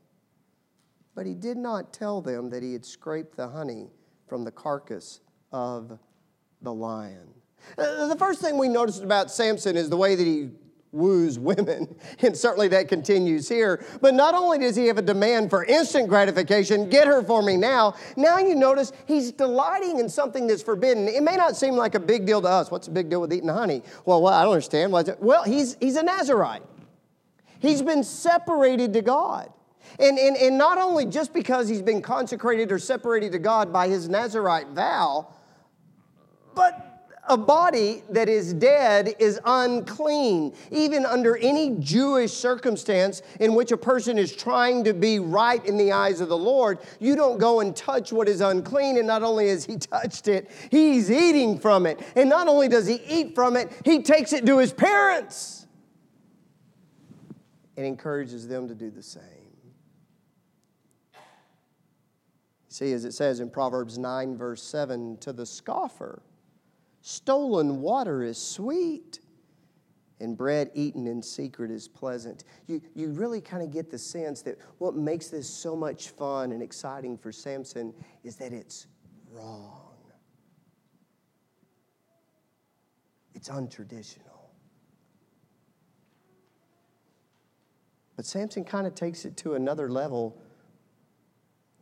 But 1.14 1.26
he 1.26 1.34
did 1.34 1.56
not 1.56 1.92
tell 1.92 2.20
them 2.20 2.50
that 2.50 2.62
he 2.62 2.72
had 2.72 2.84
scraped 2.84 3.36
the 3.36 3.48
honey 3.48 3.90
from 4.26 4.44
the 4.44 4.50
carcass 4.50 5.20
of 5.52 5.98
the 6.60 6.74
lion. 6.74 7.28
Uh, 7.76 8.06
the 8.06 8.16
first 8.16 8.40
thing 8.40 8.58
we 8.58 8.68
noticed 8.68 9.02
about 9.02 9.30
Samson 9.30 9.76
is 9.76 9.90
the 9.90 9.96
way 9.96 10.14
that 10.14 10.24
he 10.24 10.50
woos 10.94 11.38
women, 11.38 11.94
and 12.20 12.36
certainly 12.36 12.68
that 12.68 12.88
continues 12.88 13.48
here. 13.48 13.84
But 14.00 14.14
not 14.14 14.34
only 14.34 14.58
does 14.58 14.76
he 14.76 14.86
have 14.86 14.96
a 14.96 15.02
demand 15.02 15.50
for 15.50 15.64
instant 15.64 16.08
gratification, 16.08 16.88
get 16.88 17.06
her 17.06 17.22
for 17.22 17.42
me 17.42 17.56
now, 17.56 17.94
now 18.16 18.38
you 18.38 18.54
notice 18.54 18.92
he's 19.06 19.32
delighting 19.32 19.98
in 19.98 20.08
something 20.08 20.46
that's 20.46 20.62
forbidden. 20.62 21.08
It 21.08 21.22
may 21.22 21.36
not 21.36 21.56
seem 21.56 21.74
like 21.74 21.94
a 21.94 22.00
big 22.00 22.24
deal 22.24 22.40
to 22.40 22.48
us. 22.48 22.70
What's 22.70 22.86
the 22.86 22.92
big 22.92 23.10
deal 23.10 23.20
with 23.20 23.32
eating 23.32 23.48
honey? 23.48 23.82
Well, 24.06 24.22
well 24.22 24.32
I 24.32 24.44
don't 24.44 24.52
understand. 24.52 24.92
Well, 24.92 25.42
he's, 25.44 25.76
he's 25.80 25.96
a 25.96 26.02
Nazarite, 26.02 26.62
he's 27.58 27.82
been 27.82 28.04
separated 28.04 28.92
to 28.94 29.02
God. 29.02 29.50
And, 29.98 30.18
and, 30.18 30.36
and 30.36 30.56
not 30.56 30.78
only 30.78 31.04
just 31.06 31.34
because 31.34 31.68
he's 31.68 31.82
been 31.82 32.00
consecrated 32.00 32.72
or 32.72 32.78
separated 32.78 33.32
to 33.32 33.38
God 33.38 33.72
by 33.72 33.86
his 33.86 34.08
Nazarite 34.08 34.68
vow, 34.68 35.28
but 36.54 36.93
a 37.28 37.36
body 37.36 38.02
that 38.10 38.28
is 38.28 38.52
dead 38.52 39.14
is 39.18 39.40
unclean. 39.44 40.54
Even 40.70 41.06
under 41.06 41.36
any 41.36 41.76
Jewish 41.78 42.32
circumstance 42.32 43.22
in 43.40 43.54
which 43.54 43.72
a 43.72 43.76
person 43.76 44.18
is 44.18 44.34
trying 44.34 44.84
to 44.84 44.92
be 44.92 45.18
right 45.18 45.64
in 45.64 45.76
the 45.76 45.92
eyes 45.92 46.20
of 46.20 46.28
the 46.28 46.36
Lord, 46.36 46.78
you 47.00 47.16
don't 47.16 47.38
go 47.38 47.60
and 47.60 47.74
touch 47.74 48.12
what 48.12 48.28
is 48.28 48.40
unclean. 48.40 48.98
And 48.98 49.06
not 49.06 49.22
only 49.22 49.48
has 49.48 49.64
he 49.64 49.76
touched 49.78 50.28
it, 50.28 50.50
he's 50.70 51.10
eating 51.10 51.58
from 51.58 51.86
it. 51.86 52.00
And 52.16 52.28
not 52.28 52.48
only 52.48 52.68
does 52.68 52.86
he 52.86 53.00
eat 53.08 53.34
from 53.34 53.56
it, 53.56 53.70
he 53.84 54.02
takes 54.02 54.32
it 54.32 54.44
to 54.46 54.58
his 54.58 54.72
parents 54.72 55.66
and 57.76 57.86
encourages 57.86 58.46
them 58.46 58.68
to 58.68 58.74
do 58.74 58.90
the 58.90 59.02
same. 59.02 59.22
See, 62.68 62.92
as 62.92 63.04
it 63.04 63.12
says 63.12 63.38
in 63.38 63.50
Proverbs 63.50 63.98
9, 63.98 64.36
verse 64.36 64.60
7, 64.60 65.16
to 65.18 65.32
the 65.32 65.46
scoffer, 65.46 66.22
Stolen 67.06 67.82
water 67.82 68.22
is 68.22 68.38
sweet, 68.38 69.20
and 70.20 70.38
bread 70.38 70.70
eaten 70.72 71.06
in 71.06 71.22
secret 71.22 71.70
is 71.70 71.86
pleasant. 71.86 72.44
You, 72.66 72.80
you 72.94 73.10
really 73.10 73.42
kind 73.42 73.62
of 73.62 73.70
get 73.70 73.90
the 73.90 73.98
sense 73.98 74.40
that 74.40 74.56
what 74.78 74.94
makes 74.96 75.28
this 75.28 75.46
so 75.46 75.76
much 75.76 76.08
fun 76.08 76.50
and 76.50 76.62
exciting 76.62 77.18
for 77.18 77.30
Samson 77.30 77.92
is 78.22 78.36
that 78.36 78.54
it's 78.54 78.86
wrong, 79.30 79.90
it's 83.34 83.50
untraditional. 83.50 84.48
But 88.16 88.24
Samson 88.24 88.64
kind 88.64 88.86
of 88.86 88.94
takes 88.94 89.26
it 89.26 89.36
to 89.38 89.56
another 89.56 89.90
level 89.90 90.40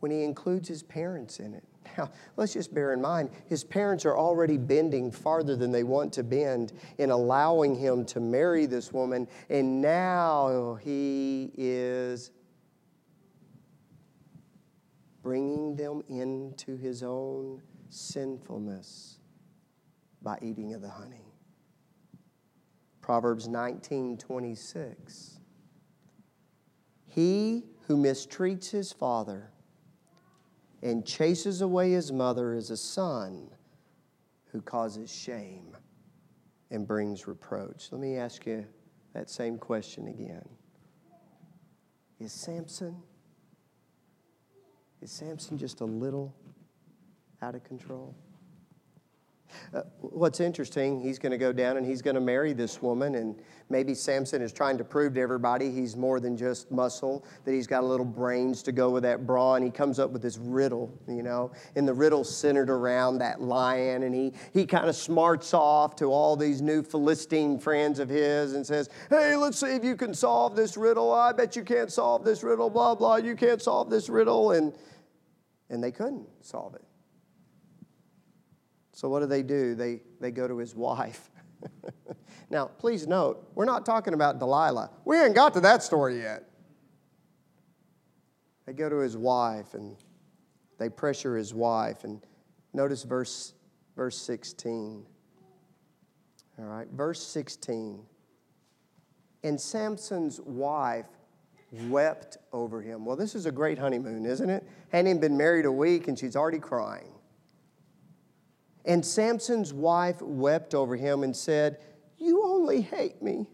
when 0.01 0.11
he 0.11 0.25
includes 0.25 0.67
his 0.67 0.83
parents 0.83 1.39
in 1.39 1.53
it. 1.53 1.63
Now, 1.97 2.09
let's 2.37 2.53
just 2.53 2.73
bear 2.73 2.93
in 2.93 3.01
mind, 3.01 3.29
his 3.47 3.63
parents 3.63 4.05
are 4.05 4.17
already 4.17 4.57
bending 4.57 5.11
farther 5.11 5.55
than 5.55 5.71
they 5.71 5.83
want 5.83 6.13
to 6.13 6.23
bend 6.23 6.73
in 6.97 7.11
allowing 7.11 7.75
him 7.75 8.05
to 8.05 8.19
marry 8.19 8.65
this 8.65 8.91
woman, 8.91 9.27
and 9.49 9.81
now 9.81 10.75
he 10.81 11.51
is 11.55 12.31
bringing 15.21 15.75
them 15.75 16.03
into 16.09 16.75
his 16.77 17.03
own 17.03 17.61
sinfulness 17.89 19.19
by 20.21 20.37
eating 20.41 20.73
of 20.73 20.81
the 20.81 20.89
honey. 20.89 21.33
Proverbs 23.01 23.47
19 23.47 24.17
26. 24.17 25.39
He 27.05 27.65
who 27.87 27.97
mistreats 27.97 28.71
his 28.71 28.91
father 28.91 29.52
and 30.83 31.05
chases 31.05 31.61
away 31.61 31.91
his 31.91 32.11
mother 32.11 32.53
is 32.53 32.69
a 32.69 32.77
son 32.77 33.49
who 34.51 34.61
causes 34.61 35.11
shame 35.11 35.75
and 36.69 36.85
brings 36.85 37.25
reproach. 37.25 37.87
Let 37.91 38.01
me 38.01 38.17
ask 38.17 38.45
you 38.45 38.65
that 39.13 39.29
same 39.29 39.57
question 39.57 40.07
again. 40.09 40.47
Is 42.19 42.31
Samson 42.31 43.01
is 45.01 45.11
Samson 45.11 45.57
just 45.57 45.81
a 45.81 45.85
little 45.85 46.33
out 47.41 47.55
of 47.55 47.63
control? 47.65 48.15
Uh, 49.73 49.81
what's 49.99 50.39
interesting, 50.39 51.01
he's 51.01 51.19
going 51.19 51.31
to 51.31 51.37
go 51.37 51.51
down 51.51 51.77
and 51.77 51.85
he's 51.85 52.01
going 52.01 52.15
to 52.15 52.21
marry 52.21 52.53
this 52.53 52.81
woman, 52.81 53.15
and 53.15 53.35
maybe 53.69 53.93
Samson 53.93 54.41
is 54.41 54.53
trying 54.53 54.77
to 54.77 54.83
prove 54.83 55.13
to 55.15 55.21
everybody 55.21 55.71
he's 55.71 55.95
more 55.95 56.19
than 56.19 56.37
just 56.37 56.71
muscle, 56.71 57.25
that 57.45 57.53
he's 57.53 57.67
got 57.67 57.83
a 57.83 57.85
little 57.85 58.05
brains 58.05 58.61
to 58.63 58.71
go 58.71 58.89
with 58.89 59.03
that 59.03 59.25
bra, 59.25 59.55
and 59.55 59.65
he 59.65 59.71
comes 59.71 59.99
up 59.99 60.11
with 60.11 60.21
this 60.21 60.37
riddle, 60.37 60.91
you 61.07 61.23
know, 61.23 61.51
and 61.75 61.87
the 61.87 61.93
riddle's 61.93 62.35
centered 62.35 62.69
around 62.69 63.17
that 63.19 63.41
lion, 63.41 64.03
and 64.03 64.13
he, 64.13 64.33
he 64.53 64.65
kind 64.65 64.87
of 64.87 64.95
smarts 64.95 65.53
off 65.53 65.95
to 65.95 66.05
all 66.05 66.35
these 66.35 66.61
new 66.61 66.83
Philistine 66.83 67.59
friends 67.59 67.99
of 67.99 68.09
his 68.09 68.53
and 68.53 68.65
says, 68.65 68.89
Hey, 69.09 69.35
let's 69.35 69.59
see 69.59 69.75
if 69.75 69.83
you 69.83 69.95
can 69.95 70.13
solve 70.13 70.55
this 70.55 70.77
riddle. 70.77 71.13
I 71.13 71.31
bet 71.31 71.55
you 71.55 71.63
can't 71.63 71.91
solve 71.91 72.23
this 72.23 72.43
riddle, 72.43 72.69
blah, 72.69 72.95
blah, 72.95 73.17
you 73.17 73.35
can't 73.35 73.61
solve 73.61 73.89
this 73.89 74.09
riddle. 74.09 74.51
And, 74.51 74.73
and 75.69 75.83
they 75.83 75.91
couldn't 75.91 76.27
solve 76.41 76.75
it. 76.75 76.83
So 78.93 79.09
what 79.09 79.19
do 79.19 79.25
they 79.25 79.43
do? 79.43 79.75
They, 79.75 80.01
they 80.21 80.31
go 80.31 80.47
to 80.47 80.57
his 80.57 80.75
wife 80.75 81.29
now, 82.49 82.65
please 82.65 83.07
note, 83.07 83.49
we're 83.55 83.65
not 83.65 83.85
talking 83.85 84.13
about 84.13 84.39
Delilah. 84.39 84.91
We 85.05 85.19
ain't 85.19 85.35
got 85.35 85.53
to 85.53 85.61
that 85.61 85.83
story 85.83 86.21
yet. 86.21 86.43
They 88.65 88.73
go 88.73 88.89
to 88.89 88.97
his 88.97 89.17
wife 89.17 89.73
and 89.73 89.97
they 90.77 90.89
pressure 90.89 91.35
his 91.35 91.53
wife. 91.53 92.03
And 92.03 92.21
notice 92.73 93.03
verse, 93.03 93.53
verse 93.95 94.17
16. 94.17 95.05
All 96.59 96.65
right, 96.65 96.87
verse 96.89 97.21
16. 97.21 98.03
And 99.43 99.59
Samson's 99.59 100.39
wife 100.39 101.07
wept 101.89 102.37
over 102.53 102.81
him. 102.81 103.03
Well, 103.03 103.15
this 103.15 103.35
is 103.35 103.45
a 103.45 103.51
great 103.51 103.77
honeymoon, 103.77 104.25
isn't 104.25 104.49
it? 104.49 104.65
Hadn't 104.91 105.07
even 105.07 105.19
been 105.19 105.35
married 105.35 105.65
a 105.65 105.71
week 105.71 106.07
and 106.07 106.17
she's 106.17 106.35
already 106.35 106.59
crying. 106.59 107.12
And 108.85 109.05
Samson's 109.05 109.73
wife 109.73 110.21
wept 110.21 110.75
over 110.75 110.95
him 110.95 111.23
and 111.23 111.35
said, 111.35 111.79
You 112.17 112.43
only 112.43 112.81
hate 112.81 113.21
me. 113.21 113.47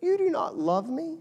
You 0.00 0.16
do 0.16 0.30
not 0.30 0.56
love 0.56 0.88
me. 0.88 1.18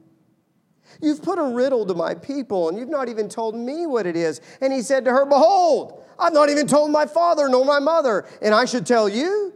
You've 1.01 1.21
put 1.21 1.39
a 1.39 1.43
riddle 1.43 1.85
to 1.85 1.93
my 1.93 2.13
people, 2.13 2.69
and 2.69 2.77
you've 2.77 2.89
not 2.89 3.09
even 3.09 3.29
told 3.29 3.55
me 3.55 3.85
what 3.85 4.05
it 4.05 4.15
is. 4.15 4.41
And 4.61 4.71
he 4.71 4.81
said 4.81 5.05
to 5.05 5.11
her, 5.11 5.25
Behold, 5.25 6.03
I've 6.19 6.33
not 6.33 6.49
even 6.49 6.67
told 6.67 6.91
my 6.91 7.05
father 7.05 7.49
nor 7.49 7.65
my 7.65 7.79
mother, 7.79 8.25
and 8.41 8.53
I 8.53 8.65
should 8.65 8.85
tell 8.85 9.09
you. 9.09 9.53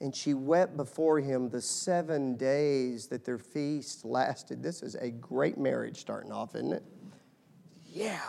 And 0.00 0.14
she 0.14 0.34
wept 0.34 0.76
before 0.76 1.20
him 1.20 1.48
the 1.48 1.60
seven 1.60 2.36
days 2.36 3.06
that 3.08 3.24
their 3.24 3.38
feast 3.38 4.04
lasted. 4.04 4.62
This 4.62 4.82
is 4.82 4.96
a 4.96 5.10
great 5.10 5.56
marriage 5.56 5.98
starting 5.98 6.32
off, 6.32 6.54
isn't 6.54 6.72
it? 6.72 6.82
Yeah. 7.86 8.20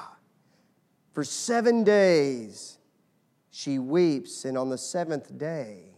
For 1.14 1.24
seven 1.24 1.84
days 1.84 2.78
she 3.56 3.80
weeps, 3.80 4.44
and 4.44 4.58
on 4.58 4.70
the 4.70 4.78
seventh 4.78 5.38
day 5.38 5.94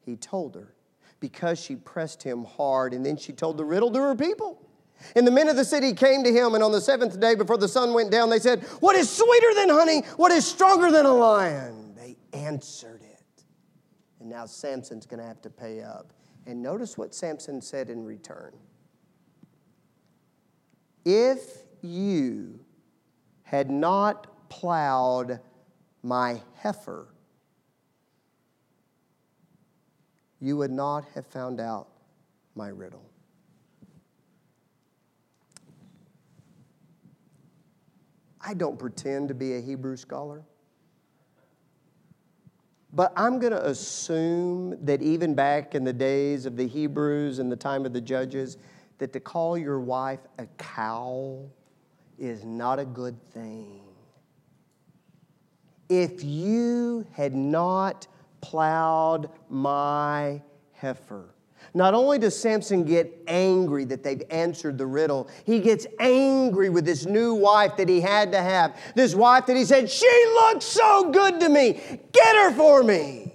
he 0.00 0.16
told 0.16 0.54
her 0.54 0.74
because 1.20 1.60
she 1.60 1.76
pressed 1.76 2.22
him 2.22 2.44
hard. 2.46 2.94
And 2.94 3.04
then 3.04 3.18
she 3.18 3.34
told 3.34 3.58
the 3.58 3.64
riddle 3.64 3.90
to 3.90 4.00
her 4.00 4.14
people. 4.14 4.66
And 5.14 5.26
the 5.26 5.30
men 5.30 5.50
of 5.50 5.56
the 5.56 5.66
city 5.66 5.92
came 5.92 6.24
to 6.24 6.32
him, 6.32 6.54
and 6.54 6.64
on 6.64 6.72
the 6.72 6.80
seventh 6.80 7.20
day 7.20 7.34
before 7.34 7.58
the 7.58 7.68
sun 7.68 7.92
went 7.92 8.10
down, 8.10 8.30
they 8.30 8.38
said, 8.38 8.62
What 8.80 8.96
is 8.96 9.10
sweeter 9.10 9.52
than 9.54 9.68
honey? 9.68 10.00
What 10.16 10.32
is 10.32 10.46
stronger 10.46 10.90
than 10.90 11.04
a 11.04 11.12
lion? 11.12 11.94
They 11.94 12.16
answered 12.32 13.02
it. 13.02 13.44
And 14.18 14.30
now 14.30 14.46
Samson's 14.46 15.04
going 15.04 15.20
to 15.20 15.26
have 15.26 15.42
to 15.42 15.50
pay 15.50 15.82
up. 15.82 16.14
And 16.46 16.62
notice 16.62 16.96
what 16.96 17.14
Samson 17.14 17.60
said 17.60 17.90
in 17.90 18.02
return. 18.02 18.54
If 21.04 21.64
you 21.82 22.60
had 23.42 23.70
not 23.70 24.48
plowed 24.48 25.38
my 26.04 26.40
heifer, 26.56 27.08
you 30.38 30.58
would 30.58 30.70
not 30.70 31.06
have 31.14 31.26
found 31.26 31.60
out 31.60 31.88
my 32.54 32.68
riddle. 32.68 33.02
I 38.46 38.52
don't 38.52 38.78
pretend 38.78 39.28
to 39.28 39.34
be 39.34 39.54
a 39.54 39.60
Hebrew 39.60 39.96
scholar. 39.96 40.42
But 42.92 43.14
I'm 43.16 43.38
going 43.38 43.54
to 43.54 43.66
assume 43.66 44.76
that 44.84 45.00
even 45.00 45.34
back 45.34 45.74
in 45.74 45.82
the 45.82 45.92
days 45.92 46.44
of 46.44 46.56
the 46.56 46.68
Hebrews 46.68 47.38
and 47.38 47.50
the 47.50 47.56
time 47.56 47.86
of 47.86 47.94
the 47.94 48.00
judges, 48.00 48.58
that 48.98 49.14
to 49.14 49.20
call 49.20 49.56
your 49.56 49.80
wife 49.80 50.20
a 50.38 50.46
cow 50.58 51.40
is 52.18 52.44
not 52.44 52.78
a 52.78 52.84
good 52.84 53.16
thing. 53.32 53.83
If 56.02 56.24
you 56.24 57.06
had 57.12 57.36
not 57.36 58.08
plowed 58.40 59.30
my 59.48 60.42
heifer, 60.72 61.32
not 61.72 61.94
only 61.94 62.18
does 62.18 62.36
Samson 62.36 62.82
get 62.82 63.16
angry 63.28 63.84
that 63.84 64.02
they've 64.02 64.22
answered 64.28 64.76
the 64.76 64.86
riddle, 64.86 65.28
he 65.44 65.60
gets 65.60 65.86
angry 66.00 66.68
with 66.68 66.84
this 66.84 67.06
new 67.06 67.34
wife 67.34 67.76
that 67.76 67.88
he 67.88 68.00
had 68.00 68.32
to 68.32 68.42
have. 68.42 68.76
This 68.96 69.14
wife 69.14 69.46
that 69.46 69.56
he 69.56 69.64
said, 69.64 69.88
She 69.88 70.26
looks 70.34 70.64
so 70.64 71.12
good 71.12 71.38
to 71.38 71.48
me. 71.48 71.74
Get 72.12 72.36
her 72.36 72.52
for 72.52 72.82
me. 72.82 73.32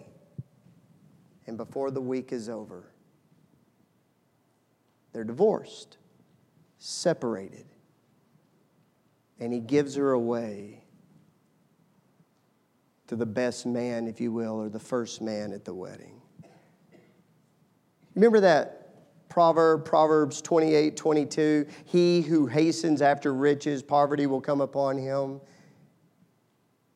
And 1.47 1.55
before 1.55 1.91
the 1.91 2.01
week 2.01 2.33
is 2.33 2.49
over, 2.49 2.91
they're 5.13 5.23
divorced, 5.23 5.97
separated. 6.77 7.67
And 9.39 9.53
he 9.53 9.61
gives 9.61 9.95
her 9.95 10.11
away 10.11 10.83
to 13.09 13.15
the 13.15 13.25
best 13.25 13.65
man, 13.65 14.07
if 14.07 14.21
you 14.21 14.31
will, 14.31 14.61
or 14.61 14.69
the 14.69 14.79
first 14.79 15.19
man 15.19 15.51
at 15.51 15.65
the 15.65 15.73
wedding. 15.73 16.21
Remember 18.13 18.39
that 18.39 19.29
proverb, 19.29 19.83
Proverbs 19.83 20.43
28 20.43 20.95
22? 20.95 21.65
He 21.85 22.21
who 22.21 22.45
hastens 22.45 23.01
after 23.01 23.33
riches, 23.33 23.81
poverty 23.81 24.27
will 24.27 24.41
come 24.41 24.61
upon 24.61 24.99
him. 24.99 25.41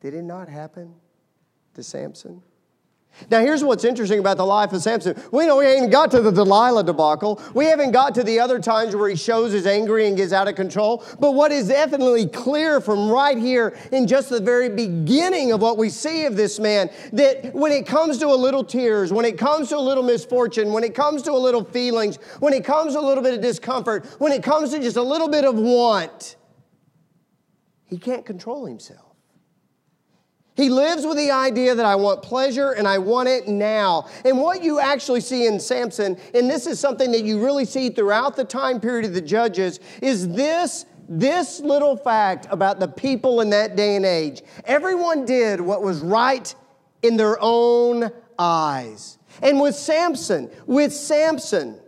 Did 0.00 0.14
it 0.14 0.22
not 0.22 0.48
happen 0.48 0.94
to 1.74 1.82
Samson? 1.82 2.42
Now, 3.30 3.40
here's 3.40 3.62
what's 3.62 3.84
interesting 3.84 4.18
about 4.18 4.36
the 4.36 4.44
life 4.44 4.72
of 4.72 4.82
Samson. 4.82 5.20
We 5.30 5.46
know 5.46 5.58
we 5.58 5.66
ain't 5.66 5.90
got 5.90 6.10
to 6.10 6.20
the 6.20 6.32
Delilah 6.32 6.84
debacle. 6.84 7.40
We 7.54 7.66
haven't 7.66 7.92
got 7.92 8.14
to 8.16 8.24
the 8.24 8.40
other 8.40 8.58
times 8.58 8.96
where 8.96 9.08
he 9.08 9.16
shows 9.16 9.52
his 9.52 9.66
angry 9.66 10.08
and 10.08 10.16
gets 10.16 10.32
out 10.32 10.48
of 10.48 10.56
control. 10.56 11.04
But 11.20 11.32
what 11.32 11.52
is 11.52 11.68
definitely 11.68 12.26
clear 12.26 12.80
from 12.80 13.08
right 13.08 13.38
here 13.38 13.78
in 13.92 14.06
just 14.06 14.30
the 14.30 14.40
very 14.40 14.68
beginning 14.68 15.52
of 15.52 15.62
what 15.62 15.78
we 15.78 15.90
see 15.90 16.24
of 16.26 16.36
this 16.36 16.58
man, 16.58 16.90
that 17.12 17.54
when 17.54 17.72
it 17.72 17.86
comes 17.86 18.18
to 18.18 18.26
a 18.26 18.34
little 18.34 18.64
tears, 18.64 19.12
when 19.12 19.24
it 19.24 19.38
comes 19.38 19.68
to 19.68 19.76
a 19.76 19.78
little 19.78 20.02
misfortune, 20.02 20.72
when 20.72 20.84
it 20.84 20.94
comes 20.94 21.22
to 21.22 21.32
a 21.32 21.38
little 21.38 21.64
feelings, 21.64 22.16
when 22.40 22.52
it 22.52 22.64
comes 22.64 22.94
to 22.94 22.98
a 22.98 23.06
little 23.06 23.22
bit 23.22 23.34
of 23.34 23.40
discomfort, 23.40 24.06
when 24.18 24.32
it 24.32 24.42
comes 24.42 24.70
to 24.70 24.80
just 24.80 24.96
a 24.96 25.02
little 25.02 25.28
bit 25.28 25.44
of 25.44 25.54
want, 25.54 26.36
he 27.84 27.96
can't 27.96 28.26
control 28.26 28.66
himself. 28.66 29.13
He 30.56 30.68
lives 30.68 31.04
with 31.04 31.16
the 31.16 31.32
idea 31.32 31.74
that 31.74 31.84
I 31.84 31.96
want 31.96 32.22
pleasure 32.22 32.72
and 32.72 32.86
I 32.86 32.98
want 32.98 33.28
it 33.28 33.48
now. 33.48 34.08
And 34.24 34.38
what 34.38 34.62
you 34.62 34.78
actually 34.78 35.20
see 35.20 35.46
in 35.46 35.58
Samson, 35.58 36.16
and 36.32 36.48
this 36.48 36.66
is 36.66 36.78
something 36.78 37.10
that 37.10 37.24
you 37.24 37.42
really 37.44 37.64
see 37.64 37.90
throughout 37.90 38.36
the 38.36 38.44
time 38.44 38.80
period 38.80 39.04
of 39.04 39.14
the 39.14 39.20
judges, 39.20 39.80
is 40.00 40.28
this 40.28 40.86
this 41.06 41.60
little 41.60 41.98
fact 41.98 42.46
about 42.50 42.80
the 42.80 42.88
people 42.88 43.42
in 43.42 43.50
that 43.50 43.76
day 43.76 43.96
and 43.96 44.06
age. 44.06 44.42
Everyone 44.64 45.26
did 45.26 45.60
what 45.60 45.82
was 45.82 46.00
right 46.00 46.54
in 47.02 47.18
their 47.18 47.36
own 47.40 48.10
eyes. 48.38 49.18
And 49.42 49.60
with 49.60 49.74
Samson, 49.74 50.50
with 50.66 50.94
Samson, 50.94 51.78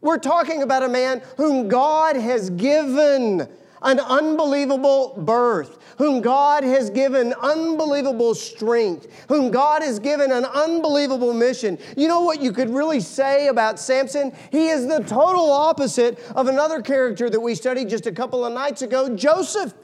we're 0.00 0.18
talking 0.18 0.62
about 0.62 0.82
a 0.82 0.88
man 0.88 1.22
whom 1.36 1.68
God 1.68 2.16
has 2.16 2.50
given 2.50 3.48
an 3.84 4.00
unbelievable 4.00 5.14
birth, 5.18 5.78
whom 5.98 6.20
God 6.20 6.64
has 6.64 6.90
given 6.90 7.34
unbelievable 7.34 8.34
strength, 8.34 9.06
whom 9.28 9.50
God 9.50 9.82
has 9.82 9.98
given 9.98 10.32
an 10.32 10.44
unbelievable 10.46 11.34
mission. 11.34 11.78
You 11.96 12.08
know 12.08 12.22
what 12.22 12.40
you 12.40 12.52
could 12.52 12.70
really 12.70 13.00
say 13.00 13.48
about 13.48 13.78
Samson? 13.78 14.32
He 14.50 14.68
is 14.68 14.88
the 14.88 15.00
total 15.00 15.52
opposite 15.52 16.18
of 16.34 16.48
another 16.48 16.80
character 16.82 17.28
that 17.30 17.40
we 17.40 17.54
studied 17.54 17.88
just 17.88 18.06
a 18.06 18.12
couple 18.12 18.44
of 18.44 18.52
nights 18.52 18.82
ago, 18.82 19.14
Joseph. 19.14 19.74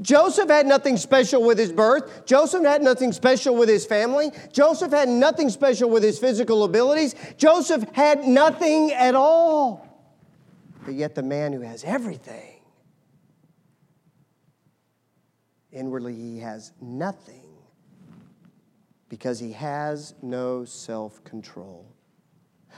Joseph 0.00 0.48
had 0.48 0.66
nothing 0.66 0.96
special 0.96 1.42
with 1.42 1.58
his 1.58 1.72
birth. 1.72 2.24
Joseph 2.24 2.64
had 2.64 2.82
nothing 2.82 3.10
special 3.10 3.56
with 3.56 3.68
his 3.68 3.84
family. 3.84 4.30
Joseph 4.52 4.92
had 4.92 5.08
nothing 5.08 5.50
special 5.50 5.90
with 5.90 6.04
his 6.04 6.20
physical 6.20 6.62
abilities. 6.62 7.16
Joseph 7.36 7.84
had 7.94 8.24
nothing 8.24 8.92
at 8.92 9.16
all. 9.16 9.84
But 10.84 10.94
yet, 10.94 11.16
the 11.16 11.22
man 11.22 11.52
who 11.52 11.62
has 11.62 11.82
everything 11.82 12.57
Inwardly, 15.72 16.14
he 16.14 16.38
has 16.38 16.72
nothing 16.80 17.44
because 19.08 19.38
he 19.38 19.52
has 19.52 20.14
no 20.22 20.64
self 20.64 21.22
control. 21.24 21.86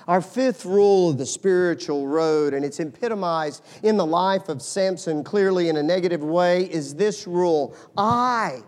Our 0.09 0.21
fifth 0.21 0.65
rule 0.65 1.11
of 1.11 1.19
the 1.19 1.27
spiritual 1.27 2.07
road, 2.07 2.55
and 2.55 2.65
it's 2.65 2.81
epitomized 2.81 3.63
in 3.83 3.97
the 3.97 4.07
life 4.07 4.49
of 4.49 4.63
Samson 4.63 5.23
clearly 5.23 5.69
in 5.69 5.77
a 5.77 5.83
negative 5.83 6.23
way, 6.23 6.65
is 6.65 6.95
this 6.95 7.27
rule 7.27 7.77
I, 7.97 8.63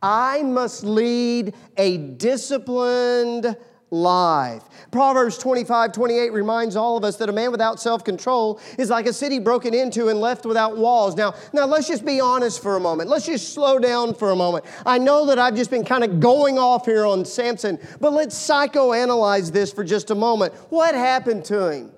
I 0.00 0.42
must 0.42 0.84
lead 0.84 1.54
a 1.76 1.96
disciplined 1.96 3.56
life. 3.92 4.64
Proverbs 4.90 5.38
25, 5.38 5.92
28 5.92 6.32
reminds 6.32 6.74
all 6.74 6.96
of 6.96 7.04
us 7.04 7.16
that 7.16 7.28
a 7.28 7.32
man 7.32 7.52
without 7.52 7.78
self 7.78 8.02
control 8.02 8.58
is 8.78 8.90
like 8.90 9.06
a 9.06 9.12
city 9.12 9.38
broken 9.38 9.74
into 9.74 10.08
and 10.08 10.20
left 10.20 10.44
without 10.44 10.76
walls. 10.76 11.14
Now, 11.14 11.34
now, 11.52 11.66
let's 11.66 11.86
just 11.86 12.04
be 12.04 12.20
honest 12.20 12.62
for 12.62 12.76
a 12.76 12.80
moment. 12.80 13.08
Let's 13.08 13.26
just 13.26 13.52
slow 13.54 13.78
down 13.78 14.14
for 14.14 14.30
a 14.30 14.36
moment. 14.36 14.64
I 14.84 14.98
know 14.98 15.26
that 15.26 15.38
I've 15.38 15.54
just 15.54 15.70
been 15.70 15.84
kind 15.84 16.02
of 16.02 16.18
going 16.18 16.58
off 16.58 16.86
here 16.86 17.06
on 17.06 17.24
Samson, 17.24 17.78
but 18.00 18.12
let's 18.12 18.34
psychoanalyze 18.34 19.52
this 19.52 19.72
for 19.72 19.84
just 19.84 20.10
a 20.10 20.14
moment. 20.14 20.54
What 20.70 20.94
happened 20.94 21.44
to 21.46 21.70
him? 21.70 21.92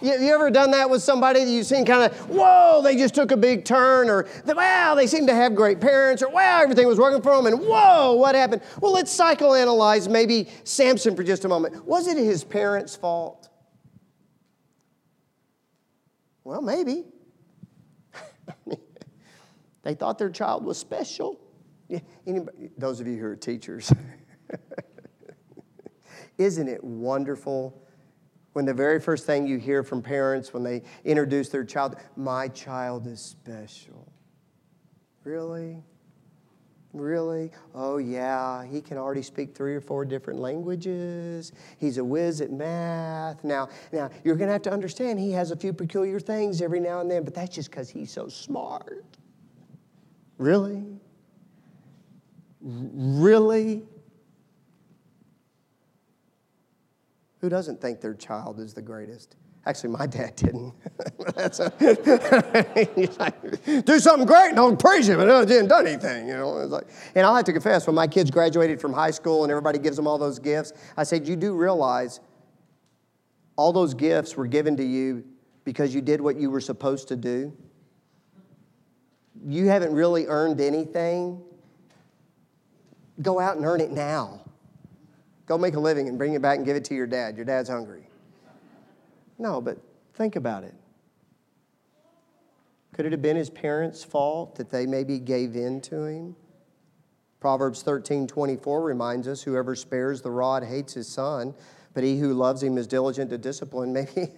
You, 0.00 0.12
you 0.12 0.34
ever 0.34 0.50
done 0.50 0.72
that 0.72 0.90
with 0.90 1.02
somebody 1.02 1.44
that 1.44 1.50
you've 1.50 1.66
seen 1.66 1.84
kind 1.84 2.10
of, 2.10 2.18
whoa, 2.28 2.82
they 2.82 2.96
just 2.96 3.14
took 3.14 3.30
a 3.30 3.36
big 3.36 3.64
turn, 3.64 4.10
or 4.10 4.26
wow, 4.44 4.94
they 4.94 5.06
seem 5.06 5.26
to 5.28 5.34
have 5.34 5.54
great 5.54 5.80
parents, 5.80 6.22
or 6.22 6.30
wow, 6.30 6.60
everything 6.60 6.86
was 6.86 6.98
working 6.98 7.22
for 7.22 7.36
them, 7.36 7.46
and 7.46 7.60
whoa, 7.60 8.14
what 8.14 8.34
happened? 8.34 8.62
Well, 8.80 8.92
let's 8.92 9.16
psychoanalyze 9.16 10.10
maybe 10.10 10.48
Samson 10.64 11.14
for 11.14 11.22
just 11.22 11.44
a 11.44 11.48
moment. 11.48 11.84
Was 11.84 12.08
it 12.08 12.16
his 12.16 12.42
parents' 12.42 12.96
fault? 12.96 13.48
Well, 16.42 16.60
maybe. 16.60 17.04
they 19.82 19.94
thought 19.94 20.18
their 20.18 20.30
child 20.30 20.64
was 20.64 20.76
special. 20.76 21.40
Yeah, 21.88 22.00
anybody, 22.26 22.70
those 22.76 23.00
of 23.00 23.06
you 23.06 23.16
who 23.18 23.26
are 23.26 23.36
teachers, 23.36 23.92
isn't 26.38 26.68
it 26.68 26.82
wonderful 26.82 27.83
when 28.54 28.64
the 28.64 28.72
very 28.72 29.00
first 29.00 29.26
thing 29.26 29.46
you 29.46 29.58
hear 29.58 29.82
from 29.82 30.00
parents 30.00 30.54
when 30.54 30.62
they 30.62 30.82
introduce 31.04 31.50
their 31.50 31.64
child, 31.64 31.96
my 32.16 32.48
child 32.48 33.06
is 33.06 33.20
special? 33.20 34.10
Really? 35.24 35.82
Really? 36.92 37.50
Oh, 37.74 37.96
yeah, 37.96 38.64
he 38.64 38.80
can 38.80 38.96
already 38.96 39.22
speak 39.22 39.56
three 39.56 39.74
or 39.74 39.80
four 39.80 40.04
different 40.04 40.38
languages. 40.38 41.50
He's 41.78 41.98
a 41.98 42.04
whiz 42.04 42.40
at 42.40 42.52
math. 42.52 43.42
Now, 43.42 43.68
now 43.92 44.08
you're 44.22 44.36
going 44.36 44.46
to 44.46 44.52
have 44.52 44.62
to 44.62 44.72
understand 44.72 45.18
he 45.18 45.32
has 45.32 45.50
a 45.50 45.56
few 45.56 45.72
peculiar 45.72 46.20
things 46.20 46.62
every 46.62 46.78
now 46.78 47.00
and 47.00 47.10
then, 47.10 47.24
but 47.24 47.34
that's 47.34 47.56
just 47.56 47.70
because 47.70 47.90
he's 47.90 48.12
so 48.12 48.28
smart. 48.28 49.04
Really? 50.38 50.84
Really? 52.60 53.82
Who 57.44 57.50
doesn't 57.50 57.78
think 57.78 58.00
their 58.00 58.14
child 58.14 58.58
is 58.58 58.72
the 58.72 58.80
greatest? 58.80 59.36
Actually, 59.66 59.90
my 59.90 60.06
dad 60.06 60.34
didn't. 60.36 60.72
That's 61.36 61.60
a, 61.60 61.68
do 63.84 63.98
something 63.98 64.26
great 64.26 64.48
and 64.48 64.58
I'll 64.58 64.74
praise 64.74 65.10
him, 65.10 65.18
but 65.18 65.28
I 65.28 65.44
didn't 65.44 65.68
do 65.68 65.74
anything. 65.74 66.26
You 66.26 66.38
know, 66.38 66.52
like, 66.52 66.86
and 67.14 67.26
I'll 67.26 67.36
have 67.36 67.44
to 67.44 67.52
confess, 67.52 67.86
when 67.86 67.94
my 67.94 68.06
kids 68.06 68.30
graduated 68.30 68.80
from 68.80 68.94
high 68.94 69.10
school 69.10 69.42
and 69.42 69.50
everybody 69.50 69.78
gives 69.78 69.94
them 69.94 70.06
all 70.06 70.16
those 70.16 70.38
gifts, 70.38 70.72
I 70.96 71.02
said, 71.02 71.28
"You 71.28 71.36
do 71.36 71.54
realize 71.54 72.20
all 73.56 73.74
those 73.74 73.92
gifts 73.92 74.38
were 74.38 74.46
given 74.46 74.74
to 74.78 74.82
you 74.82 75.22
because 75.64 75.94
you 75.94 76.00
did 76.00 76.22
what 76.22 76.40
you 76.40 76.50
were 76.50 76.62
supposed 76.62 77.08
to 77.08 77.16
do. 77.16 77.54
You 79.46 79.66
haven't 79.66 79.92
really 79.92 80.28
earned 80.28 80.62
anything. 80.62 81.42
Go 83.20 83.38
out 83.38 83.58
and 83.58 83.66
earn 83.66 83.82
it 83.82 83.90
now." 83.90 84.43
Go 85.46 85.58
make 85.58 85.74
a 85.74 85.80
living 85.80 86.08
and 86.08 86.16
bring 86.16 86.34
it 86.34 86.42
back 86.42 86.56
and 86.56 86.66
give 86.66 86.76
it 86.76 86.84
to 86.86 86.94
your 86.94 87.06
dad. 87.06 87.36
Your 87.36 87.44
dad's 87.44 87.68
hungry. 87.68 88.08
No, 89.38 89.60
but 89.60 89.78
think 90.14 90.36
about 90.36 90.64
it. 90.64 90.74
Could 92.94 93.06
it 93.06 93.12
have 93.12 93.22
been 93.22 93.36
his 93.36 93.50
parents' 93.50 94.04
fault 94.04 94.54
that 94.54 94.70
they 94.70 94.86
maybe 94.86 95.18
gave 95.18 95.56
in 95.56 95.80
to 95.82 96.04
him? 96.04 96.36
Proverbs 97.40 97.82
13 97.82 98.26
24 98.26 98.82
reminds 98.82 99.28
us 99.28 99.42
whoever 99.42 99.74
spares 99.74 100.22
the 100.22 100.30
rod 100.30 100.64
hates 100.64 100.94
his 100.94 101.08
son, 101.08 101.54
but 101.92 102.04
he 102.04 102.18
who 102.18 102.32
loves 102.32 102.62
him 102.62 102.78
is 102.78 102.86
diligent 102.86 103.30
to 103.30 103.38
discipline. 103.38 103.92
Maybe, 103.92 104.32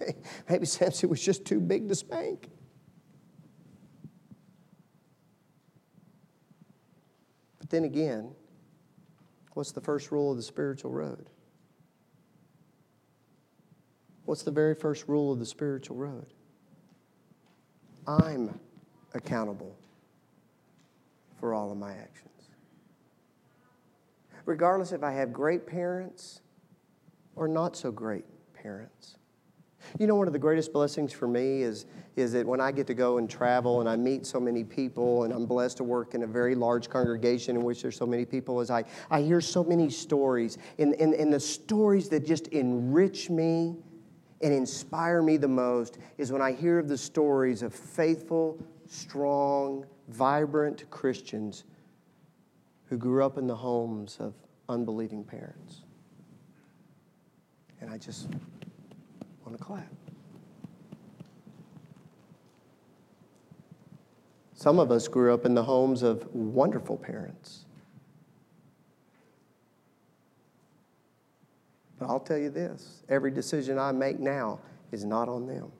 maybe 0.49 0.65
Samson 0.65 1.09
was 1.09 1.23
just 1.23 1.45
too 1.45 1.59
big 1.59 1.87
to 1.87 1.95
spank. 1.95 2.49
But 7.59 7.69
then 7.69 7.85
again, 7.85 8.35
What's 9.57 9.71
the 9.71 9.81
first 9.81 10.11
rule 10.11 10.29
of 10.29 10.37
the 10.37 10.43
spiritual 10.43 10.91
road? 10.91 11.31
What's 14.25 14.43
the 14.43 14.51
very 14.51 14.75
first 14.75 15.07
rule 15.07 15.33
of 15.33 15.39
the 15.39 15.47
spiritual 15.47 15.95
road? 15.95 16.27
I'm 18.05 18.59
accountable 19.15 19.75
for 21.39 21.55
all 21.55 21.71
of 21.71 21.77
my 21.79 21.93
actions. 21.93 22.49
Regardless 24.45 24.91
if 24.91 25.01
I 25.01 25.13
have 25.13 25.33
great 25.33 25.65
parents 25.65 26.41
or 27.35 27.47
not 27.47 27.75
so 27.75 27.89
great 27.89 28.25
parents. 28.53 29.16
You 29.99 30.07
know, 30.07 30.15
one 30.15 30.27
of 30.27 30.33
the 30.33 30.39
greatest 30.39 30.73
blessings 30.73 31.13
for 31.13 31.27
me 31.27 31.61
is, 31.61 31.85
is 32.15 32.31
that 32.33 32.45
when 32.45 32.61
I 32.61 32.71
get 32.71 32.87
to 32.87 32.93
go 32.93 33.17
and 33.17 33.29
travel 33.29 33.79
and 33.79 33.89
I 33.89 33.95
meet 33.95 34.25
so 34.25 34.39
many 34.39 34.63
people 34.63 35.23
and 35.23 35.33
I'm 35.33 35.45
blessed 35.45 35.77
to 35.77 35.83
work 35.83 36.13
in 36.13 36.23
a 36.23 36.27
very 36.27 36.55
large 36.55 36.89
congregation 36.89 37.55
in 37.55 37.63
which 37.63 37.81
there's 37.81 37.97
so 37.97 38.05
many 38.05 38.25
people, 38.25 38.61
is 38.61 38.69
I, 38.69 38.83
I 39.09 39.21
hear 39.21 39.41
so 39.41 39.63
many 39.63 39.89
stories. 39.89 40.57
And, 40.77 40.93
and, 40.95 41.13
and 41.13 41.31
the 41.31 41.39
stories 41.39 42.09
that 42.09 42.25
just 42.25 42.47
enrich 42.47 43.29
me 43.29 43.75
and 44.41 44.53
inspire 44.53 45.21
me 45.21 45.37
the 45.37 45.47
most 45.47 45.97
is 46.17 46.31
when 46.31 46.41
I 46.41 46.51
hear 46.51 46.79
of 46.79 46.87
the 46.87 46.97
stories 46.97 47.63
of 47.63 47.73
faithful, 47.73 48.57
strong, 48.87 49.85
vibrant 50.09 50.89
Christians 50.89 51.63
who 52.85 52.97
grew 52.97 53.25
up 53.25 53.37
in 53.37 53.47
the 53.47 53.55
homes 53.55 54.17
of 54.19 54.33
unbelieving 54.69 55.23
parents. 55.23 55.81
And 57.81 57.89
I 57.89 57.97
just 57.97 58.27
want 59.47 59.57
to 59.57 59.63
clap. 59.63 59.87
Some 64.55 64.77
of 64.77 64.91
us 64.91 65.07
grew 65.07 65.33
up 65.33 65.45
in 65.45 65.53
the 65.53 65.63
homes 65.63 66.03
of 66.03 66.27
wonderful 66.33 66.97
parents. 66.97 67.63
But 71.97 72.09
I'll 72.09 72.19
tell 72.19 72.37
you 72.37 72.49
this 72.49 73.03
every 73.07 73.31
decision 73.31 73.79
I 73.79 73.93
make 73.93 74.19
now 74.19 74.59
is 74.91 75.05
not 75.05 75.29
on 75.29 75.47
them. 75.47 75.71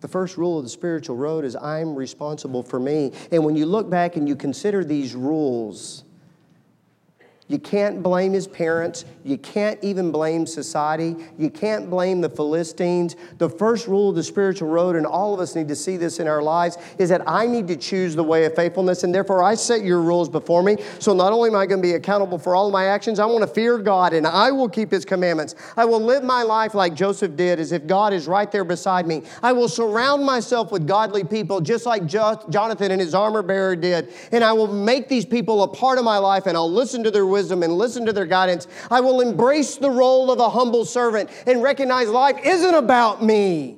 The 0.00 0.08
first 0.08 0.38
rule 0.38 0.58
of 0.58 0.64
the 0.64 0.70
spiritual 0.70 1.16
road 1.16 1.44
is 1.44 1.54
I'm 1.54 1.94
responsible 1.94 2.62
for 2.62 2.80
me. 2.80 3.12
And 3.30 3.44
when 3.44 3.56
you 3.56 3.66
look 3.66 3.90
back 3.90 4.16
and 4.16 4.26
you 4.26 4.36
consider 4.36 4.84
these 4.84 5.14
rules, 5.14 6.04
you 7.48 7.58
can't 7.58 8.02
blame 8.02 8.34
his 8.34 8.46
parents. 8.46 9.06
You 9.24 9.38
can't 9.38 9.82
even 9.82 10.12
blame 10.12 10.46
society. 10.46 11.16
You 11.38 11.48
can't 11.48 11.88
blame 11.88 12.20
the 12.20 12.28
Philistines. 12.28 13.16
The 13.38 13.48
first 13.48 13.86
rule 13.86 14.10
of 14.10 14.16
the 14.16 14.22
spiritual 14.22 14.68
road, 14.68 14.96
and 14.96 15.06
all 15.06 15.32
of 15.32 15.40
us 15.40 15.54
need 15.54 15.68
to 15.68 15.76
see 15.76 15.96
this 15.96 16.20
in 16.20 16.28
our 16.28 16.42
lives, 16.42 16.76
is 16.98 17.08
that 17.08 17.26
I 17.26 17.46
need 17.46 17.66
to 17.68 17.76
choose 17.76 18.14
the 18.14 18.22
way 18.22 18.44
of 18.44 18.54
faithfulness, 18.54 19.02
and 19.02 19.14
therefore 19.14 19.42
I 19.42 19.54
set 19.54 19.82
your 19.82 20.02
rules 20.02 20.28
before 20.28 20.62
me. 20.62 20.76
So 20.98 21.14
not 21.14 21.32
only 21.32 21.48
am 21.48 21.56
I 21.56 21.64
going 21.64 21.80
to 21.80 21.88
be 21.88 21.94
accountable 21.94 22.38
for 22.38 22.54
all 22.54 22.66
of 22.66 22.72
my 22.72 22.84
actions, 22.84 23.18
I 23.18 23.24
want 23.24 23.40
to 23.40 23.46
fear 23.46 23.78
God, 23.78 24.12
and 24.12 24.26
I 24.26 24.50
will 24.50 24.68
keep 24.68 24.90
his 24.90 25.06
commandments. 25.06 25.54
I 25.74 25.86
will 25.86 26.00
live 26.00 26.22
my 26.22 26.42
life 26.42 26.74
like 26.74 26.92
Joseph 26.92 27.34
did, 27.34 27.60
as 27.60 27.72
if 27.72 27.86
God 27.86 28.12
is 28.12 28.26
right 28.26 28.52
there 28.52 28.64
beside 28.64 29.06
me. 29.06 29.22
I 29.42 29.52
will 29.52 29.68
surround 29.68 30.22
myself 30.22 30.70
with 30.70 30.86
godly 30.86 31.24
people, 31.24 31.62
just 31.62 31.86
like 31.86 32.04
jo- 32.04 32.44
Jonathan 32.50 32.90
and 32.90 33.00
his 33.00 33.14
armor 33.14 33.42
bearer 33.42 33.74
did, 33.74 34.12
and 34.32 34.44
I 34.44 34.52
will 34.52 34.70
make 34.70 35.08
these 35.08 35.24
people 35.24 35.62
a 35.62 35.68
part 35.68 35.96
of 35.96 36.04
my 36.04 36.18
life, 36.18 36.44
and 36.44 36.54
I'll 36.54 36.70
listen 36.70 37.02
to 37.04 37.10
their 37.10 37.24
wisdom 37.24 37.37
wisdom 37.38 37.62
and 37.62 37.72
listen 37.78 38.04
to 38.04 38.12
their 38.12 38.26
guidance. 38.26 38.66
I 38.90 39.00
will 39.00 39.20
embrace 39.20 39.76
the 39.76 39.90
role 39.90 40.32
of 40.32 40.40
a 40.40 40.50
humble 40.50 40.84
servant 40.84 41.30
and 41.46 41.62
recognize 41.62 42.08
life 42.08 42.36
isn't 42.44 42.74
about 42.74 43.22
me. 43.22 43.76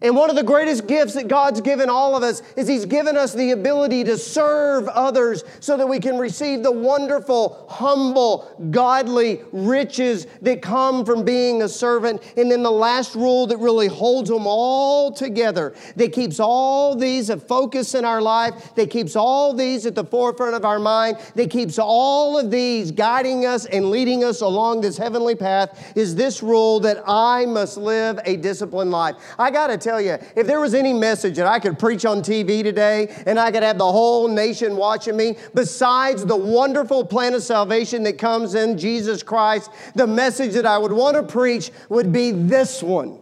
And 0.00 0.14
one 0.14 0.30
of 0.30 0.36
the 0.36 0.44
greatest 0.44 0.86
gifts 0.86 1.14
that 1.14 1.26
God's 1.26 1.60
given 1.60 1.90
all 1.90 2.16
of 2.16 2.22
us 2.22 2.40
is 2.56 2.68
He's 2.68 2.84
given 2.84 3.16
us 3.16 3.34
the 3.34 3.50
ability 3.50 4.04
to 4.04 4.16
serve 4.16 4.86
others 4.86 5.42
so 5.58 5.76
that 5.76 5.88
we 5.88 5.98
can 5.98 6.18
receive 6.18 6.62
the 6.62 6.70
wonderful, 6.70 7.66
humble, 7.68 8.48
godly 8.70 9.40
riches 9.50 10.28
that 10.42 10.62
come 10.62 11.04
from 11.04 11.24
being 11.24 11.62
a 11.62 11.68
servant. 11.68 12.22
And 12.36 12.48
then 12.48 12.62
the 12.62 12.70
last 12.70 13.16
rule 13.16 13.48
that 13.48 13.56
really 13.56 13.88
holds 13.88 14.30
them 14.30 14.46
all 14.46 15.10
together, 15.10 15.74
that 15.96 16.12
keeps 16.12 16.38
all 16.38 16.94
these 16.94 17.28
a 17.28 17.36
focus 17.36 17.96
in 17.96 18.04
our 18.04 18.22
life, 18.22 18.76
that 18.76 18.90
keeps 18.90 19.16
all 19.16 19.52
these 19.52 19.84
at 19.84 19.96
the 19.96 20.04
forefront 20.04 20.54
of 20.54 20.64
our 20.64 20.78
mind, 20.78 21.18
that 21.34 21.50
keeps 21.50 21.76
all 21.76 22.38
of 22.38 22.52
these 22.52 22.92
guiding 22.92 23.46
us 23.46 23.66
and 23.66 23.90
leading 23.90 24.22
us 24.22 24.42
along 24.42 24.80
this 24.80 24.96
heavenly 24.96 25.34
path, 25.34 25.92
is 25.96 26.14
this 26.14 26.40
rule 26.40 26.78
that 26.78 27.02
I 27.04 27.46
must 27.46 27.76
live 27.76 28.20
a 28.24 28.36
disciplined 28.36 28.92
life. 28.92 29.16
I 29.40 29.50
got 29.50 29.66
to 29.66 29.87
tell 29.88 30.00
you, 30.02 30.18
if 30.36 30.46
there 30.46 30.60
was 30.60 30.74
any 30.74 30.92
message 30.92 31.36
that 31.36 31.46
I 31.46 31.58
could 31.58 31.78
preach 31.78 32.04
on 32.04 32.20
TV 32.20 32.62
today 32.62 33.08
and 33.24 33.38
I 33.38 33.50
could 33.50 33.62
have 33.62 33.78
the 33.78 33.90
whole 33.90 34.28
nation 34.28 34.76
watching 34.76 35.16
me, 35.16 35.36
besides 35.54 36.26
the 36.26 36.36
wonderful 36.36 37.06
plan 37.06 37.32
of 37.32 37.42
salvation 37.42 38.02
that 38.02 38.18
comes 38.18 38.54
in 38.54 38.76
Jesus 38.76 39.22
Christ, 39.22 39.70
the 39.94 40.06
message 40.06 40.52
that 40.52 40.66
I 40.66 40.76
would 40.76 40.92
want 40.92 41.16
to 41.16 41.22
preach 41.22 41.70
would 41.88 42.12
be 42.12 42.32
this 42.32 42.82
one. 42.82 43.18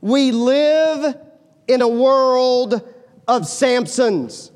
We 0.00 0.32
live 0.32 1.16
in 1.68 1.82
a 1.82 1.88
world 1.88 2.74
of 3.28 3.42
Samsons. 3.42 4.49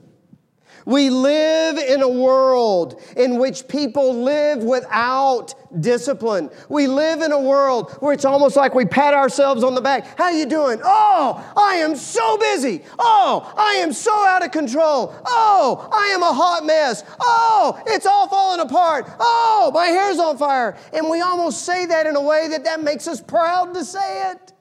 We 0.85 1.09
live 1.09 1.79
in 1.79 2.03
a 2.03 2.09
world 2.09 3.01
in 3.17 3.39
which 3.39 3.67
people 3.69 4.23
live 4.23 4.63
without 4.63 5.55
discipline. 5.81 6.51
We 6.69 6.87
live 6.87 7.23
in 7.23 7.33
a 7.33 7.41
world 7.41 7.91
where 8.01 8.13
it's 8.13 8.25
almost 8.25 8.57
like 8.57 8.75
we 8.75 8.85
pat 8.85 9.15
ourselves 9.15 9.65
on 9.65 9.75
the 9.75 9.81
back. 9.81 10.19
How 10.19 10.29
you 10.31 10.47
doing? 10.47 10.81
Oh, 10.85 11.53
I 11.57 11.77
am 11.77 11.97
so 11.97 12.37
busy. 12.39 12.83
Oh, 12.99 13.53
I 13.57 13.75
am 13.83 13.93
so 13.93 14.13
out 14.27 14.45
of 14.45 14.51
control. 14.51 15.15
Oh, 15.27 15.89
I 15.91 16.09
am 16.09 16.23
a 16.23 16.33
hot 16.33 16.67
mess. 16.67 17.03
Oh, 17.19 17.83
it's 17.87 18.07
all 18.07 18.29
falling 18.29 18.61
apart. 18.61 19.11
Oh, 19.19 19.71
my 19.73 19.87
hair's 19.87 20.19
on 20.19 20.37
fire. 20.37 20.77
And 20.93 21.09
we 21.09 21.21
almost 21.23 21.65
say 21.65 21.87
that 21.87 22.07
in 22.07 22.17
a 22.17 22.23
way 22.23 22.49
that 22.49 22.65
that 22.65 22.83
makes 22.83 23.09
us 23.09 23.21
proud 23.21 23.75
to 23.75 23.85
say 23.85 24.33
it. 24.33 24.53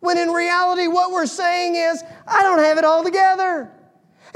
When 0.00 0.18
in 0.18 0.28
reality 0.28 0.86
what 0.86 1.10
we're 1.10 1.26
saying 1.26 1.74
is, 1.74 2.02
I 2.28 2.42
don't 2.42 2.60
have 2.60 2.78
it 2.78 2.84
all 2.84 3.02
together. 3.02 3.72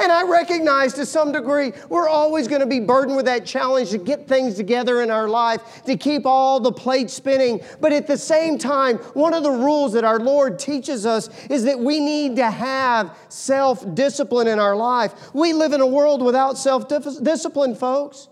And 0.00 0.10
I 0.10 0.22
recognize 0.22 0.94
to 0.94 1.04
some 1.04 1.30
degree 1.30 1.72
we're 1.90 2.08
always 2.08 2.48
going 2.48 2.60
to 2.60 2.66
be 2.66 2.80
burdened 2.80 3.16
with 3.16 3.26
that 3.26 3.44
challenge 3.44 3.90
to 3.90 3.98
get 3.98 4.26
things 4.26 4.54
together 4.54 5.02
in 5.02 5.10
our 5.10 5.28
life, 5.28 5.82
to 5.84 5.96
keep 5.96 6.24
all 6.24 6.58
the 6.58 6.72
plates 6.72 7.12
spinning. 7.12 7.60
But 7.80 7.92
at 7.92 8.06
the 8.06 8.16
same 8.16 8.56
time, 8.56 8.96
one 9.14 9.34
of 9.34 9.42
the 9.42 9.50
rules 9.50 9.92
that 9.92 10.04
our 10.04 10.18
Lord 10.18 10.58
teaches 10.58 11.04
us 11.04 11.28
is 11.50 11.64
that 11.64 11.78
we 11.78 12.00
need 12.00 12.36
to 12.36 12.50
have 12.50 13.16
self 13.28 13.94
discipline 13.94 14.48
in 14.48 14.58
our 14.58 14.74
life. 14.74 15.12
We 15.34 15.52
live 15.52 15.72
in 15.74 15.82
a 15.82 15.86
world 15.86 16.22
without 16.22 16.56
self 16.56 16.88
discipline, 16.88 17.74
folks. 17.74 18.28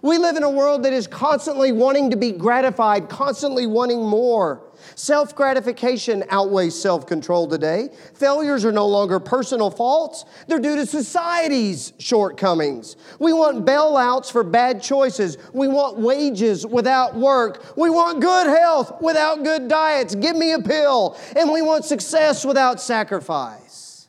We 0.00 0.18
live 0.18 0.36
in 0.36 0.42
a 0.42 0.50
world 0.50 0.84
that 0.84 0.92
is 0.92 1.06
constantly 1.06 1.72
wanting 1.72 2.10
to 2.10 2.16
be 2.16 2.32
gratified, 2.32 3.08
constantly 3.08 3.66
wanting 3.66 4.04
more. 4.04 4.62
Self 4.94 5.34
gratification 5.34 6.24
outweighs 6.28 6.80
self 6.80 7.06
control 7.06 7.48
today. 7.48 7.88
Failures 8.14 8.64
are 8.64 8.72
no 8.72 8.86
longer 8.86 9.18
personal 9.20 9.70
faults, 9.70 10.24
they're 10.46 10.60
due 10.60 10.76
to 10.76 10.86
society's 10.86 11.92
shortcomings. 11.98 12.96
We 13.18 13.32
want 13.32 13.64
bailouts 13.64 14.30
for 14.30 14.44
bad 14.44 14.82
choices. 14.82 15.38
We 15.52 15.68
want 15.68 15.98
wages 15.98 16.66
without 16.66 17.14
work. 17.14 17.76
We 17.76 17.90
want 17.90 18.20
good 18.20 18.46
health 18.46 19.00
without 19.00 19.42
good 19.44 19.68
diets. 19.68 20.14
Give 20.14 20.36
me 20.36 20.52
a 20.52 20.58
pill. 20.58 21.18
And 21.36 21.50
we 21.50 21.62
want 21.62 21.84
success 21.84 22.44
without 22.44 22.80
sacrifice. 22.80 24.08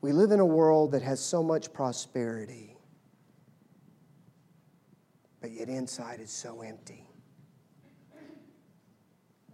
We 0.00 0.12
live 0.12 0.32
in 0.32 0.40
a 0.40 0.46
world 0.46 0.92
that 0.92 1.02
has 1.02 1.20
so 1.20 1.44
much 1.44 1.72
prosperity, 1.72 2.76
but 5.40 5.52
yet 5.52 5.68
inside 5.68 6.20
is 6.20 6.30
so 6.30 6.60
empty. 6.62 7.06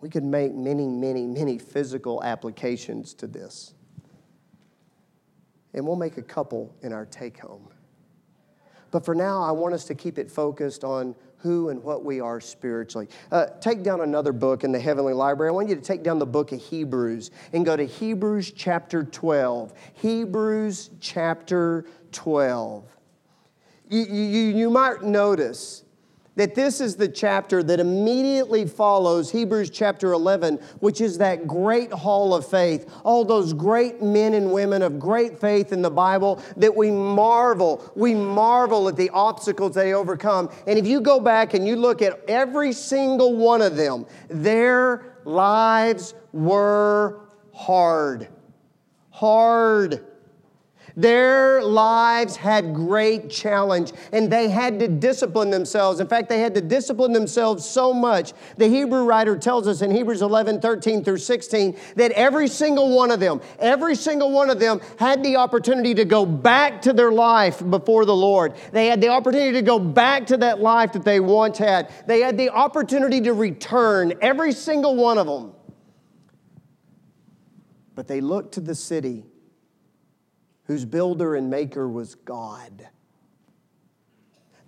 We 0.01 0.09
could 0.09 0.25
make 0.25 0.55
many, 0.55 0.87
many, 0.87 1.27
many 1.27 1.59
physical 1.59 2.23
applications 2.23 3.15
to 3.15 3.27
this. 3.27 3.75
And 5.75 5.87
we'll 5.87 5.97
make 5.97 6.17
a 6.17 6.23
couple 6.23 6.75
in 6.83 6.93
our 6.93 7.05
take 7.07 7.39
home. 7.39 7.69
But 8.91 9.05
for 9.05 9.15
now, 9.15 9.43
I 9.43 9.53
want 9.53 9.75
us 9.75 9.85
to 9.87 9.95
keep 9.95 10.19
it 10.19 10.31
focused 10.31 10.83
on 10.83 11.15
who 11.39 11.69
and 11.69 11.83
what 11.83 12.05
we 12.05 12.21
are 12.21 12.41
spiritually. 12.41 13.09
Uh, 13.31 13.47
take 13.61 13.83
down 13.83 14.01
another 14.01 14.33
book 14.33 14.65
in 14.65 14.73
the 14.73 14.81
Heavenly 14.81 15.13
Library. 15.13 15.51
I 15.51 15.53
want 15.53 15.69
you 15.69 15.77
to 15.77 15.81
take 15.81 16.03
down 16.03 16.19
the 16.19 16.27
book 16.27 16.53
of 16.53 16.61
Hebrews 16.61 17.31
and 17.53 17.65
go 17.65 17.77
to 17.77 17.85
Hebrews 17.85 18.53
chapter 18.53 19.05
12. 19.05 19.73
Hebrews 19.95 20.91
chapter 21.01 21.85
12. 22.13 22.85
You, 23.91 24.03
you, 24.05 24.57
you 24.57 24.71
might 24.71 25.03
notice 25.03 25.85
that 26.39 26.55
this 26.55 26.81
is 26.81 26.95
the 26.95 27.09
chapter 27.09 27.65
that 27.65 27.81
immediately 27.81 28.65
follows 28.65 29.33
Hebrews 29.33 29.71
chapter 29.71 30.13
11, 30.13 30.59
which 30.79 31.01
is 31.01 31.19
that 31.19 31.49
great 31.49 31.93
hall 31.93 32.33
of 32.33 32.49
faith. 32.49 32.89
All 33.03 33.25
those 33.25 33.53
great 33.53 34.01
men 34.01 34.35
and 34.35 34.53
women 34.53 34.83
of 34.83 35.01
great 35.01 35.41
faith 35.41 35.73
in 35.73 35.83
the 35.83 35.91
Bible 35.91 36.41
that 36.57 36.77
we 36.77 36.93
marvel, 36.93 37.91
we 37.97 38.15
marvel 38.15 38.87
at 38.89 38.95
the 38.95 39.11
obstacles 39.11 39.75
they 39.75 39.95
overcome. 39.95 40.49
And 40.69 40.79
if 40.79 40.87
you 40.87 41.01
go 41.01 41.19
back 41.19 41.55
and 41.55 41.67
you 41.67 41.75
look 41.75 42.03
at 42.03 42.21
every 42.29 42.73
single 42.73 43.35
one 43.35 43.61
of 43.61 43.75
them, 43.75 44.07
their 44.29 45.17
lives 45.25 46.15
were 46.33 47.19
hard. 47.53 48.29
Hard. 49.11 50.07
Their 50.99 51.63
lives 51.63 52.35
had 52.35 52.75
great 52.75 53.31
challenge 53.31 53.93
and 54.13 54.29
they 54.29 54.49
had 54.49 54.81
to 54.81 54.89
discipline 54.89 55.49
themselves. 55.49 56.01
In 56.01 56.09
fact, 56.09 56.29
they 56.29 56.41
had 56.41 56.57
to 56.57 56.61
discipline 56.61 57.13
themselves 57.13 57.65
so 57.65 57.95
much. 57.95 58.33
The 58.57 58.67
Hebrew 58.67 59.05
writer 59.05 59.39
tells 59.39 59.69
us 59.69 59.81
in 59.81 59.93
Hebrews 59.93 60.23
11, 60.23 60.61
13 60.61 61.05
through 61.05 61.19
16 61.19 61.77
that 61.95 62.11
every 62.11 62.49
single 62.49 62.97
one 62.97 63.13
of 63.13 63.21
them, 63.21 63.41
every 63.61 63.95
single 63.95 64.33
one 64.33 64.51
of 64.51 64.59
them 64.59 64.81
had 64.99 65.23
the 65.23 65.37
opportunity 65.37 65.95
to 65.95 66.05
go 66.05 66.27
back 66.27 66.83
to 66.83 66.93
their 66.93 67.13
life 67.13 67.63
before 67.71 68.05
the 68.05 68.17
Lord. 68.17 68.55
They 68.73 68.89
had 68.89 69.01
the 69.01 69.11
opportunity 69.11 69.53
to 69.53 69.63
go 69.63 69.79
back 69.79 70.27
to 70.27 70.37
that 70.39 70.59
life 70.59 70.95
that 70.95 71.05
they 71.05 71.21
once 71.21 71.59
had. 71.59 71.93
They 72.09 72.23
had 72.23 72.37
the 72.37 72.51
opportunity 72.51 73.21
to 73.21 73.35
return, 73.35 74.15
every 74.21 74.51
single 74.51 74.97
one 74.97 75.17
of 75.17 75.29
them. 75.29 75.53
But 77.95 78.09
they 78.09 78.21
looked 78.21 78.55
to 78.55 78.61
the 78.61 78.75
city 78.75 79.28
whose 80.69 80.85
builder 80.85 81.35
and 81.35 81.51
maker 81.51 81.89
was 81.89 82.15
God. 82.15 82.89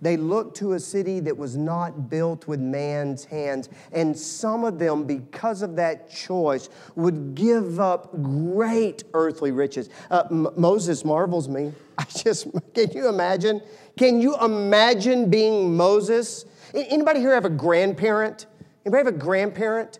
They 0.01 0.17
looked 0.17 0.57
to 0.57 0.73
a 0.73 0.79
city 0.79 1.19
that 1.21 1.37
was 1.37 1.55
not 1.55 2.09
built 2.09 2.47
with 2.47 2.59
man's 2.59 3.23
hands. 3.23 3.69
And 3.91 4.17
some 4.17 4.63
of 4.63 4.79
them, 4.79 5.03
because 5.03 5.61
of 5.61 5.75
that 5.75 6.09
choice, 6.09 6.69
would 6.95 7.35
give 7.35 7.79
up 7.79 8.11
great 8.23 9.03
earthly 9.13 9.51
riches. 9.51 9.89
Uh, 10.09 10.23
M- 10.31 10.47
Moses 10.57 11.05
marvels 11.05 11.47
me. 11.47 11.71
I 11.99 12.05
just, 12.05 12.47
can 12.73 12.89
you 12.91 13.09
imagine? 13.09 13.61
Can 13.95 14.19
you 14.19 14.35
imagine 14.43 15.29
being 15.29 15.77
Moses? 15.77 16.45
Anybody 16.73 17.19
here 17.19 17.35
have 17.35 17.45
a 17.45 17.49
grandparent? 17.49 18.47
Anybody 18.83 19.05
have 19.05 19.13
a 19.13 19.17
grandparent? 19.19 19.99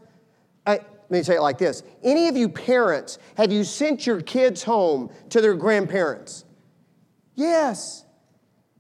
Let 1.12 1.18
me 1.18 1.24
say 1.24 1.36
it 1.36 1.42
like 1.42 1.58
this 1.58 1.84
Any 2.04 2.30
of 2.30 2.38
you 2.38 2.48
parents, 2.48 3.20
have 3.36 3.52
you 3.52 3.66
sent 3.66 4.08
your 4.08 4.22
kids 4.22 4.64
home 4.64 5.12
to 5.30 5.42
their 5.42 5.54
grandparents? 5.54 6.46
Yes. 7.36 8.06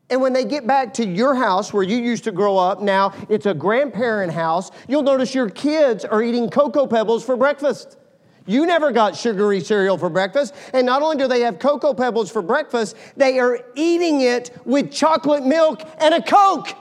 And 0.09 0.21
when 0.21 0.33
they 0.33 0.45
get 0.45 0.65
back 0.65 0.93
to 0.95 1.05
your 1.05 1.35
house 1.35 1.73
where 1.73 1.83
you 1.83 1.97
used 1.97 2.23
to 2.25 2.31
grow 2.31 2.57
up, 2.57 2.81
now 2.81 3.13
it's 3.29 3.45
a 3.45 3.53
grandparent 3.53 4.31
house, 4.33 4.71
you'll 4.87 5.03
notice 5.03 5.35
your 5.35 5.49
kids 5.49 6.03
are 6.03 6.23
eating 6.23 6.49
Cocoa 6.49 6.87
Pebbles 6.87 7.23
for 7.25 7.35
breakfast. 7.35 7.97
You 8.45 8.65
never 8.65 8.91
got 8.91 9.15
sugary 9.15 9.61
cereal 9.61 9.97
for 9.97 10.09
breakfast. 10.09 10.53
And 10.73 10.85
not 10.85 11.01
only 11.01 11.17
do 11.17 11.27
they 11.27 11.41
have 11.41 11.59
Cocoa 11.59 11.93
Pebbles 11.93 12.31
for 12.31 12.41
breakfast, 12.41 12.95
they 13.15 13.39
are 13.39 13.59
eating 13.75 14.21
it 14.21 14.51
with 14.65 14.91
chocolate 14.91 15.45
milk 15.45 15.81
and 15.99 16.13
a 16.13 16.21
Coke. 16.21 16.75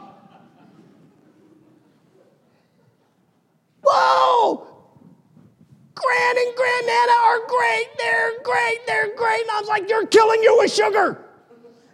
Whoa! 3.83 4.70
Gran 6.01 6.37
and 6.39 6.57
Grandnana 6.57 7.17
are 7.25 7.47
great. 7.47 7.87
They're 7.99 8.43
great. 8.43 8.87
They're 8.87 9.15
great. 9.17 9.43
And 9.43 9.51
I 9.51 9.61
was 9.61 9.69
like, 9.69 9.89
You're 9.89 10.07
killing 10.07 10.43
you 10.43 10.57
with 10.59 10.73
sugar. 10.73 11.25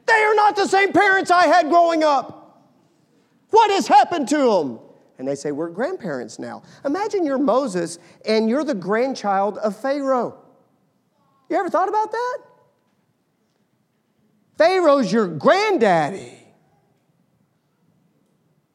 They 0.07 0.23
are 0.23 0.35
not 0.35 0.55
the 0.55 0.67
same 0.67 0.93
parents 0.93 1.31
I 1.31 1.47
had 1.47 1.69
growing 1.69 2.05
up. 2.05 2.63
What 3.51 3.71
has 3.71 3.89
happened 3.89 4.29
to 4.29 4.37
them? 4.37 4.79
And 5.19 5.27
they 5.27 5.35
say, 5.35 5.53
We're 5.53 5.71
grandparents 5.71 6.39
now. 6.39 6.63
Imagine 6.85 7.25
you're 7.25 7.39
Moses 7.39 7.99
and 8.25 8.49
you're 8.49 8.65
the 8.65 8.75
grandchild 8.75 9.59
of 9.59 9.77
Pharaoh. 9.77 10.43
You 11.49 11.57
ever 11.57 11.71
thought 11.71 11.89
about 11.89 12.13
that? 12.13 12.39
Pharaoh's 14.59 15.13
your 15.13 15.29
granddaddy. 15.29 16.33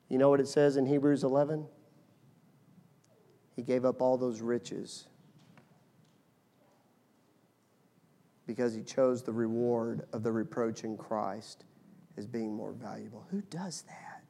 You 0.10 0.18
know 0.18 0.30
what 0.30 0.40
it 0.40 0.48
says 0.48 0.78
in 0.78 0.86
Hebrews 0.86 1.24
11? 1.24 1.66
He 3.56 3.62
gave 3.62 3.86
up 3.86 4.02
all 4.02 4.18
those 4.18 4.42
riches 4.42 5.08
because 8.52 8.74
he 8.74 8.82
chose 8.82 9.24
the 9.24 9.32
reward 9.32 10.06
of 10.12 10.24
the 10.24 10.32
reproach 10.32 10.84
in 10.84 10.98
Christ 10.98 11.64
as 12.18 12.28
being 12.28 12.54
more 12.54 12.74
valuable. 12.74 13.26
Who 13.32 13.40
does 13.44 13.84
that? 13.84 14.26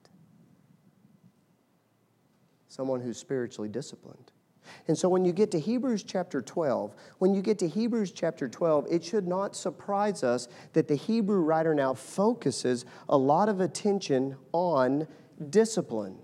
Someone 2.67 3.01
who's 3.01 3.17
spiritually 3.17 3.67
disciplined. 3.67 4.31
And 4.87 4.95
so 4.95 5.09
when 5.09 5.25
you 5.25 5.31
get 5.31 5.49
to 5.51 5.59
Hebrews 5.59 6.03
chapter 6.03 6.39
12, 6.39 6.93
when 7.17 7.33
you 7.33 7.41
get 7.41 7.57
to 7.59 7.67
Hebrews 7.67 8.11
chapter 8.11 8.47
12, 8.47 8.85
it 8.91 9.03
should 9.03 9.27
not 9.27 9.55
surprise 9.55 10.23
us 10.23 10.47
that 10.73 10.87
the 10.87 10.93
Hebrew 10.93 11.39
writer 11.39 11.73
now 11.73 11.95
focuses 11.95 12.85
a 13.09 13.17
lot 13.17 13.49
of 13.49 13.59
attention 13.59 14.37
on 14.51 15.07
discipline. 15.49 16.19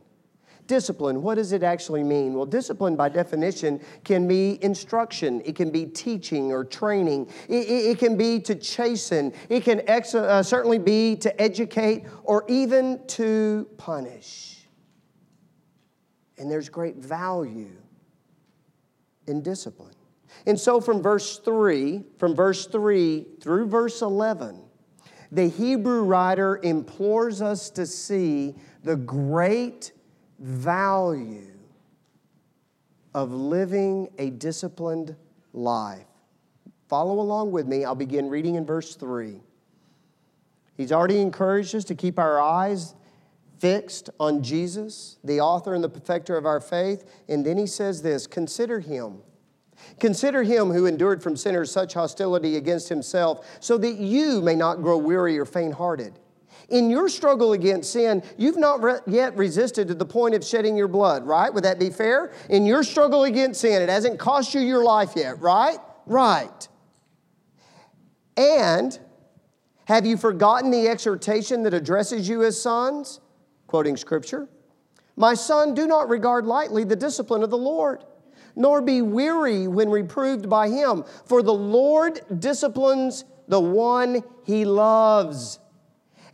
Discipline, 0.68 1.22
what 1.22 1.36
does 1.36 1.54
it 1.54 1.64
actually 1.64 2.04
mean? 2.04 2.34
Well, 2.34 2.46
discipline 2.46 2.98
by 2.98 3.08
definition 3.08 3.80
can 4.04 4.28
be 4.28 4.62
instruction, 4.62 5.42
it 5.46 5.56
can 5.56 5.72
be 5.72 5.86
teaching 5.86 6.52
or 6.52 6.66
training, 6.66 7.30
it, 7.48 7.68
it, 7.68 7.86
it 7.92 8.00
can 8.00 8.18
be 8.18 8.42
to 8.42 8.54
chasten, 8.54 9.34
it 9.48 9.64
can 9.64 9.82
ex- 9.88 10.14
uh, 10.14 10.44
certainly 10.44 10.78
be 10.78 11.16
to 11.18 11.42
educate 11.42 12.04
or 12.24 12.44
even 12.50 13.00
to 13.08 13.68
punish. 13.78 14.68
And 16.38 16.52
there's 16.52 16.68
great 16.68 16.98
value 16.98 17.72
in 19.26 19.42
discipline. 19.42 19.96
And 20.46 20.60
so 20.60 20.82
from 20.82 21.02
verse 21.02 21.40
3, 21.40 22.04
from 22.18 22.36
verse 22.36 22.68
3 22.68 23.26
through 23.40 23.68
verse 23.68 24.02
11, 24.02 24.62
the 25.32 25.48
Hebrew 25.48 26.04
writer 26.04 26.60
implores 26.62 27.42
us 27.42 27.70
to 27.72 27.86
see 27.86 28.56
the 28.84 28.98
great 28.98 29.94
value 30.40 31.54
of 33.14 33.32
living 33.32 34.10
a 34.18 34.30
disciplined 34.30 35.16
life. 35.54 36.06
Follow 36.88 37.20
along 37.20 37.52
with 37.52 37.68
me. 37.68 37.84
I'll 37.84 37.96
begin 37.96 38.30
reading 38.30 38.56
in 38.56 38.66
verse 38.66 38.96
3. 38.96 39.42
He's 40.76 40.92
already 40.92 41.20
encouraged 41.20 41.74
us 41.76 41.84
to 41.86 41.96
keep 41.96 42.20
our 42.20 42.40
eyes 42.40 42.94
fixed 43.60 44.10
on 44.20 44.44
Jesus, 44.44 45.18
the 45.24 45.42
author 45.42 45.74
and 45.74 45.84
the 45.84 45.90
perfecter 45.90 46.38
of 46.38 46.46
our 46.46 46.62
faith. 46.62 47.06
And 47.28 47.46
then 47.46 47.58
he 47.58 47.66
says 47.66 48.02
this 48.02 48.28
Consider 48.28 48.80
him. 48.80 49.20
Consider 50.00 50.44
him 50.44 50.72
who 50.72 50.86
endured 50.86 51.22
from 51.22 51.36
sinners 51.36 51.72
such 51.72 51.94
hostility 51.94 52.56
against 52.56 52.90
himself, 52.90 53.46
so 53.60 53.78
that 53.78 53.96
you 53.96 54.42
may 54.42 54.56
not 54.56 54.82
grow 54.82 54.98
weary 54.98 55.38
or 55.38 55.46
faint 55.46 55.74
hearted. 55.74 56.20
In 56.70 56.90
your 56.90 57.08
struggle 57.08 57.54
against 57.54 57.94
sin, 57.94 58.22
you've 58.38 58.58
not 58.58 58.84
re- 58.84 59.00
yet 59.08 59.38
resisted 59.38 59.88
to 59.88 59.94
the 59.94 60.06
point 60.06 60.36
of 60.36 60.44
shedding 60.44 60.76
your 60.76 60.90
blood, 60.90 61.26
right? 61.26 61.54
Would 61.54 61.64
that 61.64 61.80
be 61.80 61.90
fair? 61.90 62.34
In 62.50 62.66
your 62.66 62.84
struggle 62.84 63.24
against 63.24 63.62
sin, 63.62 63.82
it 63.82 63.90
hasn't 63.90 64.20
cost 64.20 64.54
you 64.54 64.60
your 64.60 64.84
life 64.84 65.14
yet, 65.16 65.40
right? 65.40 65.78
Right. 66.06 66.68
And 68.36 68.98
have 69.86 70.06
you 70.06 70.18
forgotten 70.18 70.70
the 70.70 70.90
exhortation 70.90 71.64
that 71.64 71.74
addresses 71.74 72.28
you 72.28 72.44
as 72.44 72.62
sons? 72.62 73.22
Quoting 73.68 73.96
scripture 73.96 74.50
My 75.16 75.36
son, 75.36 75.74
do 75.74 75.88
not 75.88 76.10
regard 76.10 76.46
lightly 76.46 76.84
the 76.84 76.98
discipline 76.98 77.44
of 77.44 77.50
the 77.50 77.58
Lord, 77.58 78.04
nor 78.58 78.82
be 78.82 79.02
weary 79.02 79.70
when 79.70 79.90
reproved 79.90 80.50
by 80.50 80.68
him, 80.68 81.06
for 81.26 81.42
the 81.42 81.54
Lord 81.54 82.20
disciplines 82.40 83.24
the 83.48 83.62
one 83.62 84.22
he 84.44 84.66
loves 84.66 85.60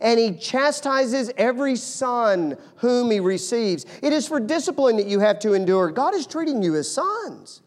and 0.04 0.20
he 0.20 0.32
chastises 0.32 1.32
every 1.38 1.74
son 1.74 2.58
whom 2.76 3.10
he 3.10 3.20
receives. 3.20 3.86
It 4.02 4.12
is 4.12 4.28
for 4.28 4.38
discipline 4.38 4.98
that 4.98 5.06
you 5.06 5.18
have 5.20 5.38
to 5.40 5.54
endure. 5.54 5.90
God 5.90 6.14
is 6.14 6.26
treating 6.26 6.62
you 6.62 6.76
as 6.76 6.92
sons. 6.92 7.62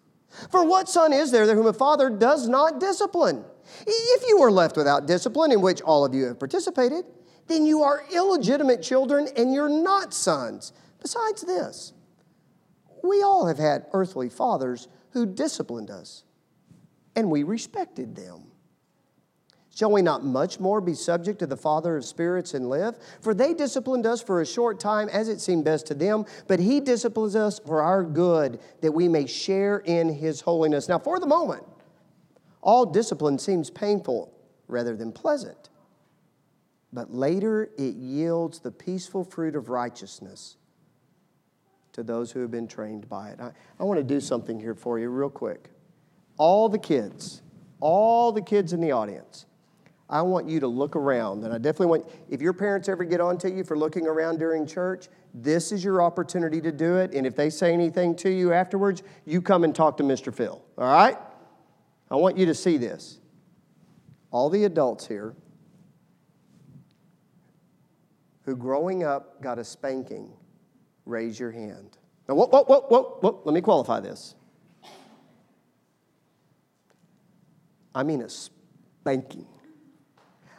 For 0.51 0.63
what 0.63 0.87
son 0.87 1.13
is 1.13 1.31
there 1.31 1.53
whom 1.53 1.65
a 1.65 1.73
father 1.73 2.11
does 2.11 2.47
not 2.47 2.79
discipline? 2.79 3.43
If 3.85 4.23
you 4.29 4.37
are 4.43 4.51
left 4.51 4.77
without 4.77 5.07
discipline, 5.07 5.51
in 5.51 5.61
which 5.61 5.81
all 5.81 6.05
of 6.05 6.13
you 6.13 6.25
have 6.25 6.37
participated, 6.37 7.05
then 7.47 7.65
you 7.65 7.81
are 7.81 8.03
illegitimate 8.13 8.83
children 8.83 9.27
and 9.35 9.51
you're 9.51 9.67
not 9.67 10.13
sons. 10.13 10.73
Besides 11.01 11.41
this, 11.41 11.93
we 13.03 13.23
all 13.23 13.47
have 13.47 13.57
had 13.57 13.87
earthly 13.93 14.29
fathers 14.29 14.87
who 15.09 15.25
disciplined 15.25 15.89
us, 15.89 16.23
and 17.15 17.31
we 17.31 17.41
respected 17.41 18.15
them. 18.15 18.51
Shall 19.77 19.91
we 19.91 20.01
not 20.01 20.25
much 20.25 20.59
more 20.59 20.81
be 20.81 20.95
subject 20.95 21.37
to 21.37 21.45
the 21.45 21.55
Father 21.55 21.97
of 21.97 22.03
spirits 22.03 22.55
and 22.55 22.67
live? 22.67 22.97
For 23.21 23.35
they 23.35 23.53
disciplined 23.53 24.07
us 24.07 24.23
for 24.23 24.41
a 24.41 24.45
short 24.45 24.79
time 24.79 25.07
as 25.09 25.29
it 25.29 25.39
seemed 25.39 25.65
best 25.65 25.85
to 25.85 25.93
them, 25.93 26.25
but 26.47 26.59
He 26.59 26.79
disciplines 26.79 27.35
us 27.35 27.59
for 27.59 27.83
our 27.83 28.03
good, 28.03 28.59
that 28.81 28.91
we 28.91 29.07
may 29.07 29.27
share 29.27 29.77
in 29.85 30.09
His 30.09 30.41
holiness. 30.41 30.89
Now, 30.89 30.97
for 30.97 31.19
the 31.19 31.27
moment, 31.27 31.63
all 32.63 32.87
discipline 32.87 33.37
seems 33.37 33.69
painful 33.69 34.33
rather 34.67 34.95
than 34.95 35.11
pleasant, 35.11 35.69
but 36.91 37.13
later 37.13 37.69
it 37.77 37.93
yields 37.93 38.57
the 38.57 38.71
peaceful 38.71 39.23
fruit 39.23 39.55
of 39.55 39.69
righteousness 39.69 40.57
to 41.91 42.01
those 42.01 42.31
who 42.31 42.39
have 42.39 42.49
been 42.49 42.67
trained 42.67 43.07
by 43.07 43.29
it. 43.29 43.39
I, 43.39 43.51
I 43.79 43.83
want 43.83 43.99
to 43.99 44.03
do 44.03 44.19
something 44.21 44.59
here 44.59 44.73
for 44.73 44.97
you, 44.97 45.09
real 45.09 45.29
quick. 45.29 45.69
All 46.39 46.67
the 46.67 46.79
kids, 46.79 47.43
all 47.79 48.31
the 48.31 48.41
kids 48.41 48.73
in 48.73 48.81
the 48.81 48.91
audience, 48.91 49.45
I 50.09 50.21
want 50.21 50.47
you 50.47 50.59
to 50.61 50.67
look 50.67 50.95
around. 50.95 51.43
And 51.43 51.53
I 51.53 51.57
definitely 51.57 51.87
want, 51.87 52.09
if 52.29 52.41
your 52.41 52.53
parents 52.53 52.87
ever 52.87 53.03
get 53.03 53.19
on 53.19 53.37
to 53.39 53.51
you 53.51 53.63
for 53.63 53.77
looking 53.77 54.07
around 54.07 54.39
during 54.39 54.65
church, 54.65 55.07
this 55.33 55.71
is 55.71 55.83
your 55.83 56.01
opportunity 56.01 56.61
to 56.61 56.71
do 56.71 56.95
it. 56.95 57.13
And 57.13 57.27
if 57.27 57.35
they 57.35 57.49
say 57.49 57.73
anything 57.73 58.15
to 58.17 58.29
you 58.29 58.53
afterwards, 58.53 59.03
you 59.25 59.41
come 59.41 59.63
and 59.63 59.75
talk 59.75 59.97
to 59.97 60.03
Mr. 60.03 60.33
Phil, 60.33 60.61
all 60.77 60.93
right? 60.93 61.17
I 62.09 62.15
want 62.15 62.37
you 62.37 62.45
to 62.45 62.53
see 62.53 62.77
this. 62.77 63.19
All 64.31 64.49
the 64.49 64.63
adults 64.63 65.05
here 65.07 65.35
who 68.43 68.55
growing 68.55 69.03
up 69.03 69.41
got 69.41 69.59
a 69.59 69.63
spanking, 69.63 70.31
raise 71.05 71.37
your 71.37 71.51
hand. 71.51 71.97
Now, 72.29 72.35
whoa, 72.35 72.47
whoa, 72.47 72.63
whoa, 72.63 72.81
whoa, 72.81 73.17
whoa, 73.19 73.41
let 73.43 73.53
me 73.53 73.59
qualify 73.59 73.99
this. 73.99 74.35
I 77.93 78.03
mean 78.03 78.21
a 78.21 78.29
spanking. 78.29 79.47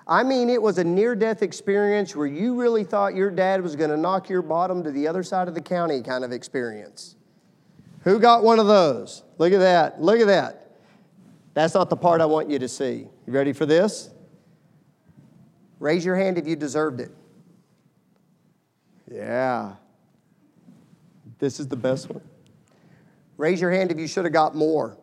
I 0.09 0.23
mean, 0.23 0.49
it 0.49 0.61
was 0.61 0.79
a 0.79 0.85
near 0.85 1.15
death 1.15 1.43
experience 1.43 2.17
where 2.17 2.27
you 2.27 2.59
really 2.59 2.83
thought 2.83 3.15
your 3.15 3.31
dad 3.31 3.61
was 3.61 3.77
going 3.77 3.91
to 3.91 3.97
knock 3.97 4.31
your 4.31 4.41
bottom 4.41 4.83
to 4.85 4.91
the 4.91 5.07
other 5.07 5.23
side 5.23 5.49
of 5.49 5.55
the 5.55 5.61
county 5.61 6.01
kind 6.01 6.25
of 6.25 6.33
experience. 6.33 7.15
Who 8.05 8.19
got 8.19 8.43
one 8.43 8.59
of 8.59 8.67
those? 8.67 9.23
Look 9.37 9.53
at 9.53 9.59
that. 9.59 10.01
Look 10.01 10.19
at 10.19 10.29
that. 10.29 10.77
That's 11.53 11.75
not 11.75 11.91
the 11.91 11.97
part 11.97 12.23
I 12.23 12.25
want 12.25 12.49
you 12.49 12.59
to 12.59 12.69
see. 12.69 13.07
You 13.27 13.33
ready 13.33 13.53
for 13.53 13.67
this? 13.67 14.09
Raise 15.79 16.05
your 16.07 16.17
hand 16.17 16.39
if 16.39 16.47
you 16.47 16.57
deserved 16.57 17.01
it. 17.01 17.11
Yeah. 19.11 19.75
This 21.39 21.61
is 21.61 21.69
the 21.69 21.77
best 21.77 22.09
one. 22.09 22.23
Raise 23.37 23.61
your 23.61 23.71
hand 23.71 23.93
if 23.93 23.99
you 23.99 24.09
should 24.09 24.25
have 24.25 24.33
got 24.33 24.55
more. 24.55 24.97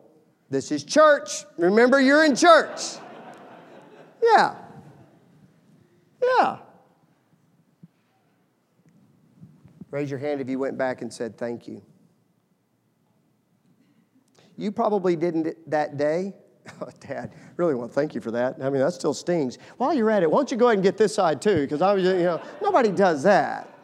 This 0.50 0.72
is 0.72 0.82
church. 0.82 1.44
Remember, 1.56 2.00
you're 2.00 2.24
in 2.24 2.34
church. 2.34 2.80
Yeah. 4.22 4.56
Yeah. 6.26 6.58
Raise 9.90 10.10
your 10.10 10.18
hand 10.18 10.40
if 10.40 10.48
you 10.48 10.58
went 10.58 10.76
back 10.76 11.02
and 11.02 11.12
said 11.12 11.38
thank 11.38 11.68
you. 11.68 11.82
You 14.56 14.72
probably 14.72 15.16
didn't 15.16 15.70
that 15.70 15.96
day. 15.96 16.34
Oh, 16.80 16.88
Dad, 16.98 17.32
really 17.56 17.76
want 17.76 17.92
to 17.92 17.94
thank 17.94 18.12
you 18.12 18.20
for 18.20 18.32
that. 18.32 18.56
I 18.60 18.70
mean, 18.70 18.80
that 18.80 18.92
still 18.92 19.14
stings. 19.14 19.56
While 19.76 19.94
you're 19.94 20.10
at 20.10 20.24
it, 20.24 20.30
why 20.30 20.38
don't 20.38 20.50
you 20.50 20.56
go 20.56 20.66
ahead 20.66 20.78
and 20.78 20.82
get 20.82 20.96
this 20.96 21.14
side 21.14 21.40
too? 21.40 21.60
Because 21.60 21.80
I 21.80 21.94
was, 21.94 22.02
you 22.02 22.14
know, 22.14 22.42
nobody 22.60 22.90
does 22.90 23.22
that. 23.22 23.75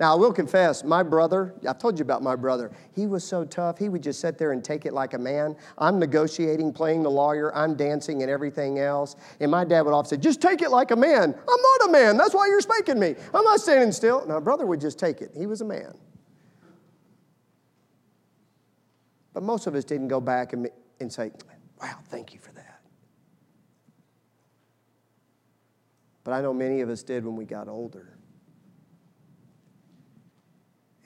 Now, 0.00 0.14
I 0.14 0.14
will 0.16 0.32
confess, 0.32 0.82
my 0.82 1.02
brother, 1.02 1.54
I've 1.68 1.78
told 1.78 1.98
you 1.98 2.02
about 2.02 2.22
my 2.22 2.34
brother. 2.34 2.72
He 2.96 3.06
was 3.06 3.22
so 3.22 3.44
tough, 3.44 3.76
he 3.76 3.90
would 3.90 4.02
just 4.02 4.18
sit 4.18 4.38
there 4.38 4.52
and 4.52 4.64
take 4.64 4.86
it 4.86 4.94
like 4.94 5.12
a 5.12 5.18
man. 5.18 5.54
I'm 5.76 5.98
negotiating, 5.98 6.72
playing 6.72 7.02
the 7.02 7.10
lawyer, 7.10 7.54
I'm 7.54 7.74
dancing 7.74 8.22
and 8.22 8.30
everything 8.30 8.78
else. 8.78 9.14
And 9.40 9.50
my 9.50 9.62
dad 9.62 9.82
would 9.82 9.92
often 9.92 10.08
say, 10.08 10.16
Just 10.16 10.40
take 10.40 10.62
it 10.62 10.70
like 10.70 10.90
a 10.90 10.96
man. 10.96 11.34
I'm 11.34 11.62
not 11.80 11.88
a 11.88 11.92
man. 11.92 12.16
That's 12.16 12.34
why 12.34 12.46
you're 12.46 12.62
spanking 12.62 12.98
me. 12.98 13.14
I'm 13.34 13.44
not 13.44 13.60
standing 13.60 13.92
still. 13.92 14.20
And 14.20 14.30
my 14.30 14.40
brother 14.40 14.64
would 14.64 14.80
just 14.80 14.98
take 14.98 15.20
it. 15.20 15.32
He 15.36 15.44
was 15.44 15.60
a 15.60 15.66
man. 15.66 15.94
But 19.34 19.42
most 19.42 19.66
of 19.66 19.74
us 19.74 19.84
didn't 19.84 20.08
go 20.08 20.20
back 20.20 20.54
and, 20.54 20.70
and 20.98 21.12
say, 21.12 21.30
Wow, 21.78 21.98
thank 22.06 22.32
you 22.32 22.40
for 22.40 22.52
that. 22.52 22.80
But 26.24 26.32
I 26.32 26.40
know 26.40 26.54
many 26.54 26.80
of 26.80 26.88
us 26.88 27.02
did 27.02 27.22
when 27.22 27.36
we 27.36 27.44
got 27.44 27.68
older 27.68 28.16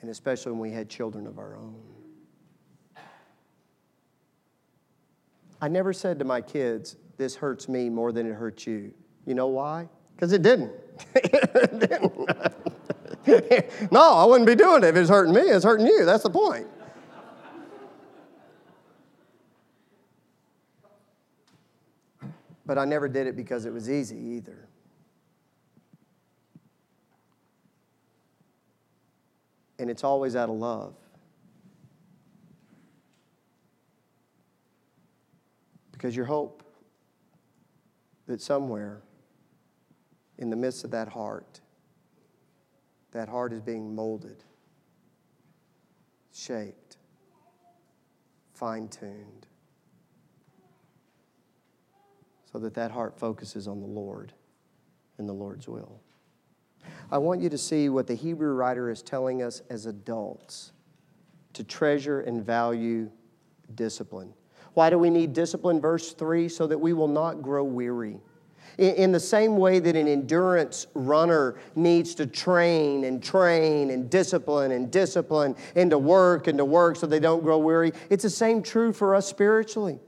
and 0.05 0.11
especially 0.11 0.51
when 0.51 0.61
we 0.61 0.69
had 0.69 0.87
children 0.87 1.25
of 1.25 1.39
our 1.39 1.55
own. 1.55 1.81
I 5.59 5.67
never 5.67 5.93
said 5.93 6.19
to 6.19 6.25
my 6.25 6.41
kids, 6.41 6.95
This 7.17 7.35
hurts 7.35 7.67
me 7.67 7.89
more 7.89 8.11
than 8.11 8.29
it 8.29 8.35
hurts 8.35 8.67
you. 8.67 8.93
You 9.25 9.33
know 9.33 9.47
why? 9.47 9.89
Because 10.15 10.31
it 10.31 10.43
didn't. 10.43 10.71
it 11.15 11.79
didn't. 13.25 13.91
no, 13.91 14.13
I 14.13 14.25
wouldn't 14.25 14.45
be 14.45 14.53
doing 14.53 14.83
it 14.83 14.89
if 14.89 14.95
it's 14.95 15.09
hurting 15.09 15.33
me. 15.33 15.41
It's 15.41 15.65
hurting 15.65 15.87
you. 15.87 16.05
That's 16.05 16.21
the 16.21 16.29
point. 16.29 16.67
But 22.67 22.77
I 22.77 22.85
never 22.85 23.07
did 23.07 23.25
it 23.25 23.35
because 23.35 23.65
it 23.65 23.73
was 23.73 23.89
easy 23.89 24.17
either. 24.17 24.69
And 29.85 29.91
it's 29.91 30.03
always 30.03 30.35
out 30.35 30.49
of 30.49 30.55
love. 30.55 30.95
Because 35.91 36.15
your 36.15 36.25
hope 36.25 36.63
that 38.25 38.41
somewhere 38.41 39.03
in 40.39 40.49
the 40.49 40.55
midst 40.55 40.85
of 40.85 40.89
that 40.89 41.07
heart, 41.07 41.61
that 43.11 43.29
heart 43.29 43.53
is 43.53 43.61
being 43.61 43.93
molded, 43.93 44.43
shaped, 46.33 46.97
fine 48.55 48.87
tuned, 48.87 49.45
so 52.51 52.57
that 52.57 52.73
that 52.73 52.89
heart 52.89 53.19
focuses 53.19 53.67
on 53.67 53.81
the 53.81 53.87
Lord 53.87 54.33
and 55.19 55.29
the 55.29 55.33
Lord's 55.33 55.67
will. 55.67 56.01
I 57.11 57.17
want 57.17 57.41
you 57.41 57.49
to 57.49 57.57
see 57.57 57.89
what 57.89 58.07
the 58.07 58.15
Hebrew 58.15 58.53
writer 58.53 58.89
is 58.89 59.01
telling 59.01 59.41
us 59.41 59.61
as 59.69 59.85
adults 59.85 60.71
to 61.53 61.63
treasure 61.63 62.21
and 62.21 62.43
value 62.43 63.09
discipline. 63.75 64.33
Why 64.73 64.89
do 64.89 64.99
we 64.99 65.09
need 65.09 65.33
discipline? 65.33 65.79
Verse 65.79 66.13
3 66.13 66.49
so 66.49 66.67
that 66.67 66.77
we 66.77 66.93
will 66.93 67.07
not 67.07 67.41
grow 67.41 67.63
weary. 67.63 68.19
In 68.77 69.13
the 69.13 69.19
same 69.21 69.55
way 69.55 69.79
that 69.79 69.95
an 69.95 70.07
endurance 70.07 70.87
runner 70.93 71.55
needs 71.75 72.13
to 72.15 72.25
train 72.25 73.05
and 73.05 73.23
train 73.23 73.89
and 73.89 74.09
discipline 74.09 74.71
and 74.71 74.91
discipline 74.91 75.55
and 75.75 75.89
to 75.91 75.97
work 75.97 76.47
and 76.47 76.57
to 76.57 76.65
work 76.65 76.97
so 76.97 77.07
they 77.07 77.21
don't 77.21 77.41
grow 77.41 77.57
weary, 77.57 77.93
it's 78.09 78.23
the 78.23 78.29
same 78.29 78.61
true 78.61 78.91
for 78.91 79.15
us 79.15 79.27
spiritually. 79.27 79.99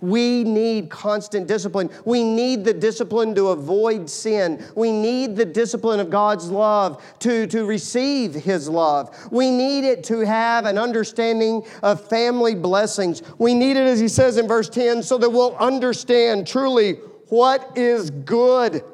We 0.00 0.44
need 0.44 0.90
constant 0.90 1.46
discipline. 1.46 1.90
We 2.04 2.24
need 2.24 2.64
the 2.64 2.74
discipline 2.74 3.34
to 3.34 3.48
avoid 3.48 4.08
sin. 4.10 4.64
We 4.74 4.92
need 4.92 5.36
the 5.36 5.44
discipline 5.44 6.00
of 6.00 6.10
God's 6.10 6.50
love 6.50 7.02
to, 7.20 7.46
to 7.48 7.64
receive 7.64 8.34
His 8.34 8.68
love. 8.68 9.16
We 9.30 9.50
need 9.50 9.84
it 9.84 10.04
to 10.04 10.20
have 10.20 10.66
an 10.66 10.78
understanding 10.78 11.64
of 11.82 12.06
family 12.08 12.54
blessings. 12.54 13.22
We 13.38 13.54
need 13.54 13.76
it, 13.76 13.86
as 13.86 14.00
He 14.00 14.08
says 14.08 14.36
in 14.36 14.48
verse 14.48 14.68
10, 14.68 15.02
so 15.02 15.18
that 15.18 15.30
we'll 15.30 15.56
understand 15.56 16.46
truly 16.46 16.94
what 17.28 17.76
is 17.76 18.10
good. 18.10 18.84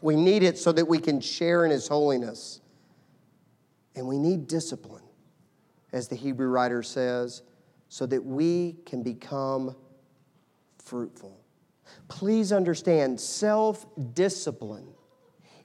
We 0.00 0.16
need 0.16 0.42
it 0.42 0.58
so 0.58 0.72
that 0.72 0.86
we 0.86 0.98
can 0.98 1.20
share 1.20 1.64
in 1.64 1.70
His 1.70 1.88
holiness. 1.88 2.60
And 3.94 4.06
we 4.06 4.18
need 4.18 4.46
discipline, 4.46 5.02
as 5.92 6.06
the 6.06 6.16
Hebrew 6.16 6.48
writer 6.48 6.82
says, 6.82 7.42
so 7.88 8.04
that 8.06 8.24
we 8.24 8.76
can 8.84 9.02
become 9.02 9.74
fruitful. 10.86 11.38
Please 12.08 12.52
understand 12.52 13.20
self 13.20 13.86
discipline 14.14 14.88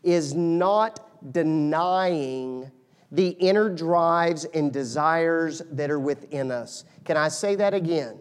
is 0.03 0.33
not 0.33 1.31
denying 1.31 2.71
the 3.11 3.29
inner 3.29 3.69
drives 3.69 4.45
and 4.45 4.71
desires 4.73 5.61
that 5.71 5.91
are 5.91 5.99
within 5.99 6.51
us. 6.51 6.85
Can 7.05 7.17
I 7.17 7.27
say 7.27 7.55
that 7.55 7.73
again? 7.73 8.19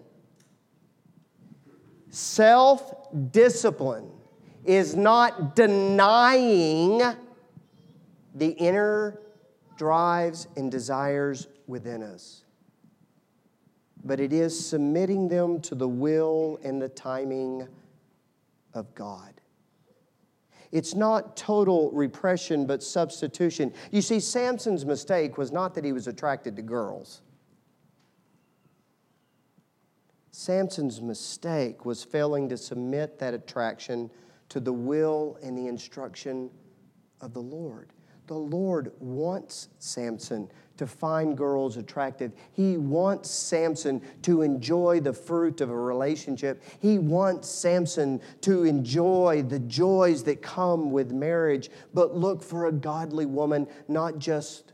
Self 2.11 2.93
discipline 3.33 4.11
is 4.65 4.95
not 4.95 5.57
denying 5.57 7.03
the 8.35 8.49
inner 8.51 9.21
drives 9.77 10.47
and 10.57 10.71
desires 10.71 11.49
within 11.67 12.03
us 12.03 12.45
but 14.05 14.21
it 14.21 14.33
is 14.33 14.69
submitting 14.69 15.29
them 15.29 15.61
to 15.61 15.75
the 15.75 15.89
will 15.89 16.59
and 16.63 16.81
the 16.81 16.89
timing 16.89 17.67
of 18.75 18.95
God. 18.95 19.41
It's 20.73 20.95
not 20.95 21.37
total 21.37 21.91
repression, 21.91 22.67
but 22.67 22.83
substitution. 22.83 23.73
You 23.91 24.03
see, 24.03 24.21
Samson's 24.21 24.87
mistake 24.87 25.37
was 25.37 25.51
not 25.51 25.75
that 25.75 25.85
he 25.85 25.93
was 25.93 26.07
attracted 26.07 26.55
to 26.57 26.63
girls. 26.63 27.23
Samson's 30.31 31.03
mistake 31.03 31.85
was 31.85 32.05
failing 32.05 32.49
to 32.49 32.57
submit 32.57 33.19
that 33.19 33.35
attraction 33.35 34.11
to 34.49 34.61
the 34.61 34.73
will 34.73 35.39
and 35.43 35.59
the 35.59 35.67
instruction 35.67 36.51
of 37.21 37.35
the 37.35 37.43
Lord. 37.43 37.93
The 38.29 38.39
Lord 38.39 38.93
wants 39.01 39.69
Samson 39.81 40.49
to 40.81 40.87
find 40.87 41.37
girls 41.37 41.77
attractive. 41.77 42.33
He 42.53 42.79
wants 42.79 43.29
Samson 43.29 44.01
to 44.23 44.41
enjoy 44.41 45.01
the 45.01 45.13
fruit 45.13 45.61
of 45.61 45.69
a 45.69 45.77
relationship. 45.77 46.63
He 46.81 46.99
wants 46.99 47.51
Samson 47.51 48.19
to 48.41 48.65
enjoy 48.65 49.45
the 49.47 49.59
joys 49.59 50.25
that 50.25 50.41
come 50.41 50.91
with 50.91 51.13
marriage, 51.13 51.69
but 51.93 52.17
look 52.17 52.43
for 52.43 52.69
a 52.69 52.73
godly 52.73 53.27
woman, 53.27 53.67
not 53.89 54.19
just 54.19 54.73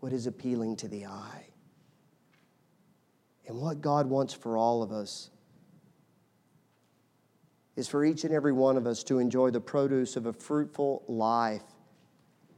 what 0.00 0.12
is 0.12 0.26
appealing 0.26 0.76
to 0.76 0.88
the 0.88 1.06
eye. 1.06 1.46
And 3.46 3.58
what 3.58 3.80
God 3.80 4.10
wants 4.10 4.34
for 4.34 4.58
all 4.58 4.82
of 4.82 4.92
us 4.92 5.30
is 7.76 7.88
for 7.88 8.04
each 8.04 8.24
and 8.24 8.34
every 8.34 8.52
one 8.52 8.76
of 8.76 8.86
us 8.86 9.02
to 9.04 9.18
enjoy 9.18 9.48
the 9.48 9.58
produce 9.58 10.16
of 10.16 10.26
a 10.26 10.34
fruitful 10.34 11.02
life 11.08 11.62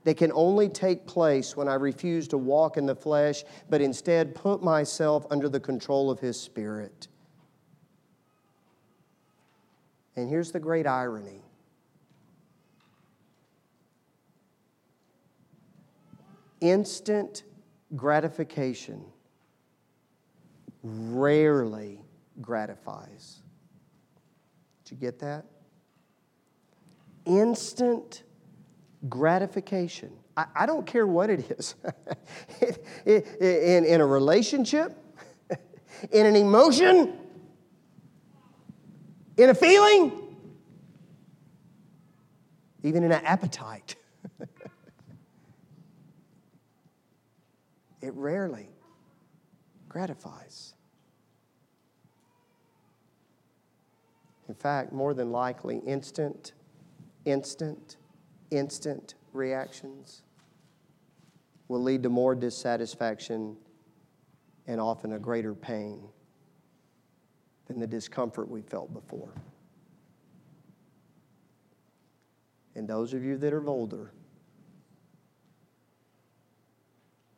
they 0.04 0.14
can 0.14 0.32
only 0.32 0.68
take 0.68 1.06
place 1.06 1.56
when 1.56 1.68
I 1.68 1.74
refuse 1.74 2.26
to 2.28 2.38
walk 2.38 2.76
in 2.76 2.86
the 2.86 2.94
flesh, 2.94 3.44
but 3.70 3.80
instead 3.80 4.34
put 4.34 4.62
myself 4.62 5.26
under 5.30 5.48
the 5.48 5.60
control 5.60 6.10
of 6.10 6.18
His 6.18 6.40
Spirit. 6.40 7.08
And 10.16 10.28
here's 10.28 10.52
the 10.52 10.60
great 10.60 10.86
irony 10.86 11.42
instant 16.60 17.42
gratification 17.96 19.04
rarely 20.82 22.00
gratifies. 22.40 23.42
Did 24.84 24.92
you 24.92 24.96
get 24.96 25.18
that? 25.20 25.44
Instant 27.24 28.22
gratification. 29.08 30.10
I, 30.36 30.46
I 30.54 30.66
don't 30.66 30.86
care 30.86 31.06
what 31.06 31.30
it 31.30 31.50
is. 31.50 31.74
in, 33.06 33.84
in 33.84 34.00
a 34.00 34.06
relationship, 34.06 34.96
in 36.12 36.26
an 36.26 36.36
emotion, 36.36 37.18
in 39.36 39.50
a 39.50 39.54
feeling, 39.54 40.12
even 42.82 43.04
in 43.04 43.12
an 43.12 43.24
appetite. 43.24 43.96
it 48.00 48.12
rarely 48.14 48.68
gratifies. 49.88 50.74
In 54.48 54.54
fact, 54.54 54.92
more 54.92 55.14
than 55.14 55.32
likely, 55.32 55.78
instant, 55.86 56.52
instant, 57.24 57.96
instant 58.52 59.14
reactions 59.32 60.22
will 61.68 61.82
lead 61.82 62.02
to 62.02 62.08
more 62.08 62.34
dissatisfaction 62.34 63.56
and 64.66 64.80
often 64.80 65.14
a 65.14 65.18
greater 65.18 65.54
pain 65.54 66.02
than 67.66 67.80
the 67.80 67.86
discomfort 67.86 68.48
we 68.48 68.60
felt 68.60 68.92
before. 68.92 69.32
And 72.74 72.86
those 72.86 73.14
of 73.14 73.24
you 73.24 73.36
that 73.38 73.52
are 73.52 73.66
older 73.66 74.12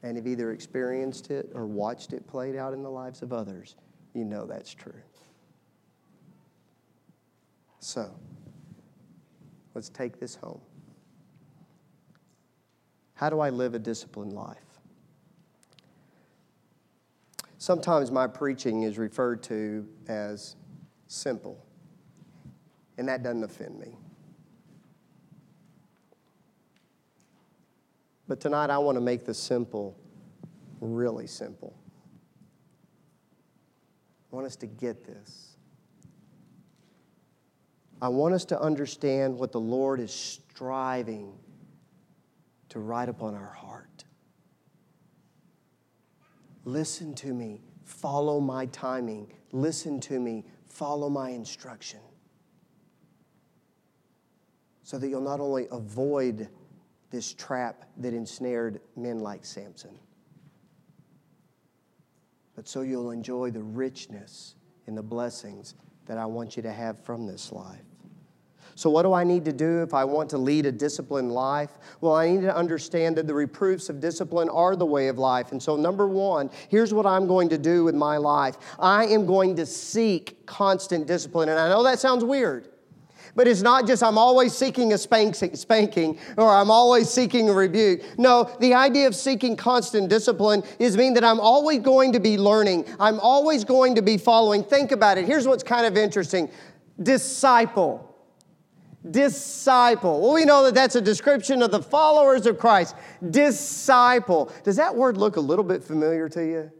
and 0.03 0.17
have 0.17 0.27
either 0.27 0.53
experienced 0.53 1.31
it 1.31 1.51
or 1.55 1.67
watched 1.67 2.13
it 2.13 2.27
played 2.27 2.57
out 2.57 2.73
in 2.73 2.83
the 2.83 2.91
lives 2.91 3.23
of 3.23 3.33
others, 3.33 3.77
you 4.13 4.25
know 4.25 4.47
that's 4.47 4.75
true. 4.75 4.93
So, 7.79 8.11
let's 9.75 9.89
take 9.89 10.19
this 10.19 10.35
home. 10.35 10.61
How 13.15 13.31
do 13.31 13.41
I 13.41 13.51
live 13.51 13.75
a 13.75 13.79
disciplined 13.79 14.33
life? 14.33 14.59
Sometimes 17.59 18.11
my 18.11 18.27
preaching 18.27 18.83
is 18.83 18.99
referred 18.99 19.43
to 19.45 19.89
as 20.09 20.57
simple, 21.07 21.65
and 22.99 23.09
that 23.09 23.23
doesn't 23.23 23.45
offend 23.45 23.79
me. 23.79 23.97
But 28.27 28.41
tonight 28.41 28.71
I 28.71 28.79
want 28.79 28.97
to 28.97 29.01
make 29.01 29.25
the 29.25 29.35
simple 29.35 29.97
really 30.81 31.27
simple. 31.27 31.75
I 34.33 34.37
want 34.37 34.47
us 34.47 34.57
to 34.57 34.67
get 34.67 35.05
this. 35.05 35.57
I 38.03 38.09
want 38.09 38.35
us 38.35 38.45
to 38.47 38.61
understand 38.61 39.39
what 39.39 39.53
the 39.53 39.61
Lord 39.61 40.01
is 40.01 40.13
striving 40.13 41.33
to 42.75 42.81
write 42.81 43.09
upon 43.09 43.37
our 43.37 43.53
heart. 43.53 44.03
Listen 46.65 47.15
to 47.15 47.33
me, 47.33 47.63
follow 47.85 48.41
my 48.41 48.67
timing. 48.67 49.33
Listen 49.53 50.01
to 50.01 50.19
me, 50.19 50.45
follow 50.67 51.09
my 51.09 51.31
instruction. 51.31 52.01
So 54.83 54.99
that 54.99 55.07
you'll 55.07 55.21
not 55.21 55.39
only 55.39 55.69
avoid 55.71 56.49
this 57.11 57.33
trap 57.33 57.85
that 57.99 58.13
ensnared 58.13 58.81
men 58.97 59.21
like 59.21 59.45
Samson, 59.45 59.97
but 62.57 62.67
so 62.67 62.81
you'll 62.81 63.13
enjoy 63.13 63.53
the 63.53 63.63
richness 63.63 64.57
and 64.89 64.99
the 64.99 65.03
blessings 65.03 65.77
that 66.07 66.19
I 66.19 66.27
want 66.27 66.57
you 66.57 66.63
to 66.65 66.73
have 66.73 67.05
from 67.05 67.25
this 67.25 67.53
life. 67.53 67.94
So, 68.77 68.91
what 68.91 69.03
do 69.03 69.13
I 69.13 69.25
need 69.25 69.45
to 69.45 69.53
do 69.53 69.83
if 69.83 69.95
I 69.95 70.05
want 70.05 70.31
to 70.31 70.39
lead 70.39 70.67
a 70.67 70.73
disciplined 70.73 71.33
life? 71.33 71.71
Well, 72.01 72.15
I 72.15 72.29
need 72.31 72.43
to 72.43 72.55
understand 72.55 73.17
that 73.17 73.27
the 73.27 73.35
reproofs 73.35 73.89
of 73.89 74.01
discipline 74.01 74.49
are 74.49 74.75
the 74.75 74.87
way 74.87 75.09
of 75.09 75.19
life. 75.19 75.53
And 75.53 75.63
so, 75.63 75.77
number 75.77 76.09
one, 76.09 76.51
here's 76.69 76.93
what 76.93 77.07
I'm 77.07 77.27
going 77.27 77.49
to 77.51 77.59
do 77.59 77.85
with 77.85 77.95
my 77.95 78.17
life 78.17 78.57
I 78.79 79.07
am 79.07 79.27
going 79.27 79.57
to 79.57 79.67
seek 79.67 80.45
constant 80.47 81.07
discipline. 81.07 81.49
And 81.49 81.59
I 81.59 81.69
know 81.69 81.83
that 81.85 81.99
sounds 81.99 82.25
weird. 82.25 82.69
But 83.37 83.49
it's 83.49 83.63
not 83.63 83.87
just 83.87 84.03
I'm 84.03 84.19
always 84.19 84.55
seeking 84.55 84.93
a 84.93 84.99
spanking 84.99 86.19
or 86.37 86.49
I'm 86.49 86.71
always 86.71 87.11
seeking 87.11 87.49
a 87.49 87.53
rebuke. 87.53 88.03
No, 88.17 88.49
the 88.61 88.75
idea 88.75 89.09
of 89.09 89.15
seeking 89.17 89.57
constant 89.57 90.09
discipline 90.09 90.63
is 90.79 90.97
mean 90.97 91.15
that 91.15 91.25
I'm 91.25 91.41
always 91.41 91.81
going 91.81 92.13
to 92.13 92.21
be 92.21 92.39
learning. 92.39 92.87
I'm 93.01 93.19
always 93.19 93.65
going 93.65 93.97
to 93.97 94.03
be 94.03 94.19
following. 94.19 94.63
Think 94.63 94.93
about 94.93 95.19
it. 95.19 95.27
Here's 95.27 95.49
what's 95.49 95.65
kind 95.65 95.85
of 95.85 95.97
interesting. 95.97 96.49
Disciple. 97.03 98.14
Disciple. 99.11 100.21
Well, 100.21 100.33
we 100.33 100.45
know 100.45 100.65
that 100.65 100.75
that's 100.75 100.95
a 100.95 101.01
description 101.01 101.63
of 101.63 101.71
the 101.71 101.83
followers 101.83 102.47
of 102.47 102.59
Christ. 102.59 102.97
Disciple. 103.31 104.51
Does 104.63 104.77
that 104.77 104.95
word 104.95 105.17
look 105.17 105.37
a 105.37 105.41
little 105.41 105.65
bit 105.65 105.85
familiar 105.85 106.29
to 106.31 106.45
you? 106.45 106.73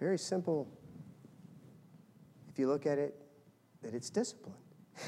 Very 0.00 0.18
simple. 0.18 0.68
If 2.48 2.58
you 2.58 2.66
look 2.66 2.86
at 2.86 2.98
it, 2.98 3.14
that 3.82 3.94
it's 3.94 4.10
discipline. 4.10 4.54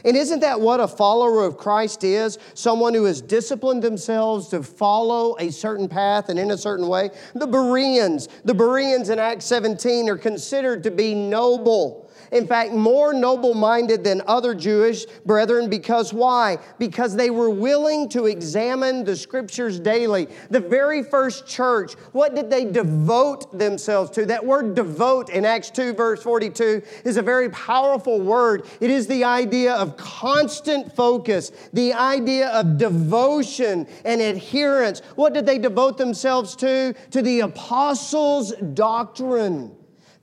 And 0.05 0.17
isn't 0.17 0.41
that 0.41 0.61
what 0.61 0.81
a 0.81 0.89
follower 0.89 1.45
of 1.45 1.57
Christ 1.57 2.05
is? 2.05 2.39
Someone 2.55 2.95
who 2.95 3.05
has 3.05 3.21
disciplined 3.21 3.83
themselves 3.83 4.49
to 4.49 4.63
follow 4.63 5.37
a 5.39 5.51
certain 5.51 5.89
path 5.89 6.29
and 6.29 6.39
in 6.39 6.53
a 6.53 6.59
certain 6.59 6.87
way? 6.87 7.11
The 7.35 7.47
Bereans, 7.47 8.29
the 8.45 8.55
Bereans 8.55 9.09
in 9.09 9.19
Acts 9.19 9.47
17 9.47 10.09
are 10.09 10.17
considered 10.17 10.85
to 10.85 10.91
be 10.91 11.15
noble 11.15 12.10
in 12.33 12.47
fact, 12.47 12.73
more 12.73 13.13
noble 13.13 13.55
minded 13.55 14.05
than 14.05 14.23
other 14.27 14.55
Jewish 14.55 15.07
brethren 15.27 15.69
because 15.69 16.13
why? 16.13 16.59
Because 16.79 17.17
they 17.17 17.31
were 17.31 17.51
willing 17.51 18.09
to 18.11 18.27
examine 18.27 19.05
the 19.05 19.17
scriptures 19.17 19.81
daily. 19.81 20.29
The 20.51 20.61
very 20.61 21.03
first 21.03 21.47
church, 21.47 21.95
what 22.13 22.35
did 22.35 22.51
they 22.51 22.65
devote 22.65 23.59
themselves 23.59 24.11
to? 24.13 24.27
That 24.27 24.45
word 24.45 24.75
devote 24.75 25.31
in 25.31 25.45
Acts 25.45 25.71
2, 25.71 25.95
verse 25.95 26.23
42, 26.23 26.83
is 27.05 27.17
a 27.17 27.23
very 27.23 27.51
powerful 27.51 28.21
word. 28.21 28.67
It 28.81 28.91
is 28.91 29.07
the 29.07 29.25
idea 29.25 29.75
of 29.75 29.97
constant 29.97 30.95
focus, 30.95 31.51
the 31.73 31.93
idea 31.95 32.49
of 32.51 32.79
devotion 32.79 33.89
and 34.05 34.21
adherence. 34.21 35.01
What 35.17 35.35
did 35.35 35.47
they 35.47 35.59
devote 35.59 35.99
themselves 35.99 36.55
to? 36.57 36.95
To 37.11 37.23
the 37.23 37.41
apostles' 37.41 38.53
doctrine 38.75 39.77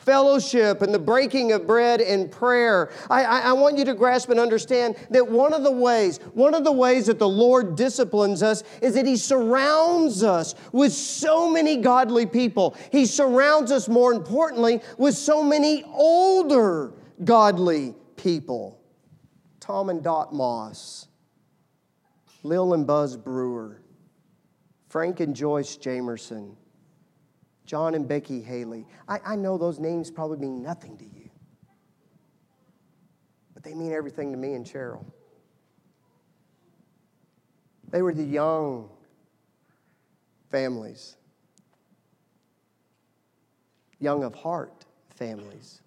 fellowship 0.08 0.82
and 0.82 0.94
the 0.94 1.00
breaking 1.00 1.52
of 1.52 1.68
bread 1.68 2.00
and 2.00 2.32
prayer. 2.32 2.90
I, 3.10 3.26
I, 3.26 3.40
I, 3.40 3.54
want 3.54 3.78
you 3.78 3.84
to 3.84 3.94
grasp 3.94 4.30
and 4.30 4.40
understand 4.40 4.96
that 5.10 5.28
one 5.28 5.54
of 5.54 5.64
the 5.64 5.72
ways, 5.72 6.20
one 6.34 6.54
of 6.54 6.64
the 6.64 6.72
ways 6.72 7.08
that 7.08 7.20
the 7.20 7.28
Lord 7.28 7.76
disciplines 7.76 8.42
us 8.42 8.64
is 8.82 8.94
that 8.94 9.06
He 9.06 9.18
surrounds 9.18 10.24
us 10.24 10.56
with 10.72 10.94
so 10.94 11.52
many 11.52 11.76
godly 11.76 12.26
people. 12.26 12.78
He 12.90 13.06
surrounds 13.06 13.70
us, 13.70 13.90
more 13.90 14.14
importantly, 14.14 14.80
with 14.98 15.14
so 15.14 15.44
many 15.44 15.84
older 15.84 16.94
godly 17.26 17.94
people. 18.16 18.80
Tom 19.60 19.90
and 19.90 20.02
Dot 20.02 20.34
Moss, 20.34 21.10
Lil 22.44 22.74
and 22.76 22.88
Buzz 22.88 23.18
Brewer, 23.18 23.82
Frank 24.88 25.20
and 25.20 25.36
Joyce 25.36 25.76
Jamerson. 25.76 26.56
John 27.68 27.94
and 27.96 28.08
Becky 28.08 28.42
Haley. 28.42 28.88
I, 29.08 29.20
I 29.26 29.36
know 29.36 29.58
those 29.58 29.78
names 29.78 30.10
probably 30.10 30.38
mean 30.38 30.64
nothing 30.64 30.98
to 30.98 31.04
you, 31.04 31.30
but 33.54 33.62
they 33.62 33.74
mean 33.74 33.92
everything 33.92 34.32
to 34.32 34.38
me 34.38 34.54
and 34.54 34.66
Cheryl. 34.66 35.06
They 37.90 38.02
were 38.02 38.14
the 38.14 38.24
young 38.24 38.90
families, 40.50 41.18
young 44.00 44.24
of 44.24 44.34
heart 44.34 44.86
families 45.10 45.82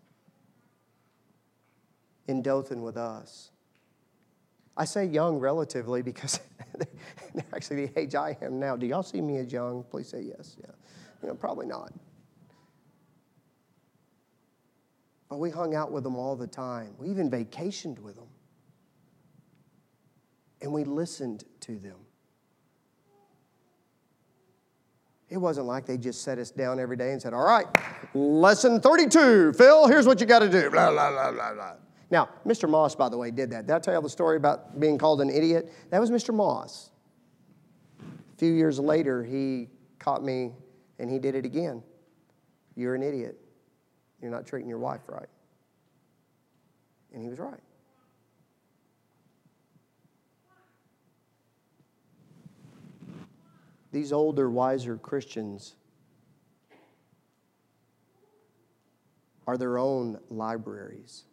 in 2.29 2.43
Dothan 2.43 2.83
with 2.83 2.99
us. 2.99 3.51
I 4.77 4.85
say 4.85 5.07
young 5.07 5.39
relatively 5.39 6.03
because 6.03 6.41
they're 7.35 7.45
actually 7.55 7.87
the 7.87 8.01
age 8.01 8.15
I 8.15 8.37
am 8.43 8.61
now. 8.61 8.77
Do 8.77 8.87
y'all 8.87 9.03
see 9.03 9.23
me 9.23 9.39
as 9.39 9.51
young? 9.51 9.83
Please 9.85 10.09
say 10.09 10.21
yes. 10.23 10.57
Yeah. 10.61 10.73
You 11.23 11.29
know, 11.29 11.35
probably 11.35 11.67
not. 11.67 11.93
But 15.29 15.39
we 15.39 15.51
hung 15.51 15.75
out 15.75 15.93
with 15.93 16.03
them 16.03 16.17
all 16.17 16.35
the 16.35 16.47
time. 16.47 16.95
We 16.99 17.09
even 17.09 17.31
vacationed 17.31 17.99
with 18.01 18.17
them. 18.17 18.27
And 20.61 20.73
we 20.73 20.85
listened 20.85 21.45
to 21.61 21.79
them. 21.79 21.97
It 25.29 25.39
wasn't 25.39 25.67
like 25.67 25.87
they 25.87 25.97
just 25.97 26.23
set 26.23 26.39
us 26.39 26.51
down 26.51 26.81
every 26.81 26.97
day 26.97 27.13
and 27.13 27.23
said, 27.23 27.33
All 27.33 27.45
right, 27.45 27.67
lesson 28.15 28.81
32, 28.81 29.53
Phil, 29.53 29.87
here's 29.87 30.05
what 30.05 30.21
you 30.21 30.27
got 30.27 30.41
to 30.41 30.49
do. 30.49 30.69
Blah, 30.71 30.91
blah, 30.91 31.11
blah, 31.13 31.31
blah, 31.31 31.55
blah. 31.55 31.73
Now, 32.11 32.29
Mr. 32.45 32.69
Moss, 32.69 32.97
by 32.97 33.09
the 33.09 33.17
way, 33.17 33.31
did 33.31 33.51
that. 33.51 33.69
Did 33.69 33.77
I 33.77 33.79
tell 33.79 33.95
you 33.95 34.03
the 34.03 34.11
story 34.11 34.37
about 34.37 34.81
being 34.81 34.99
called 34.99 35.21
an 35.21 35.31
idiot? 35.31 35.73
That 35.91 36.01
was 36.01 36.11
Mr. 36.11 36.35
Moss. 36.35 36.91
A 38.01 38.37
few 38.37 38.53
years 38.53 38.81
later, 38.81 39.23
he 39.23 39.69
caught 40.01 40.25
me 40.25 40.53
and 41.01 41.11
he 41.11 41.19
did 41.19 41.35
it 41.35 41.47
again. 41.47 41.83
You're 42.77 42.95
an 42.95 43.03
idiot. 43.03 43.41
You're 44.21 44.31
not 44.31 44.47
treating 44.47 44.69
your 44.69 44.79
wife 44.79 45.01
right. 45.09 45.29
And 47.13 47.23
he 47.23 47.29
was 47.29 47.39
right. 47.39 47.59
These 53.93 54.13
older, 54.13 54.49
wiser 54.51 54.97
Christians 54.99 55.75
are 59.47 59.57
their 59.57 59.79
own 59.79 60.21
libraries 60.29 61.25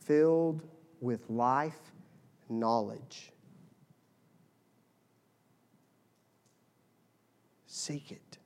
filled 0.00 0.62
with 1.00 1.30
life 1.30 1.92
knowledge 2.50 3.32
Seek 7.86 8.10
it, 8.10 8.38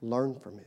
learn 0.00 0.34
from 0.34 0.58
it. 0.58 0.66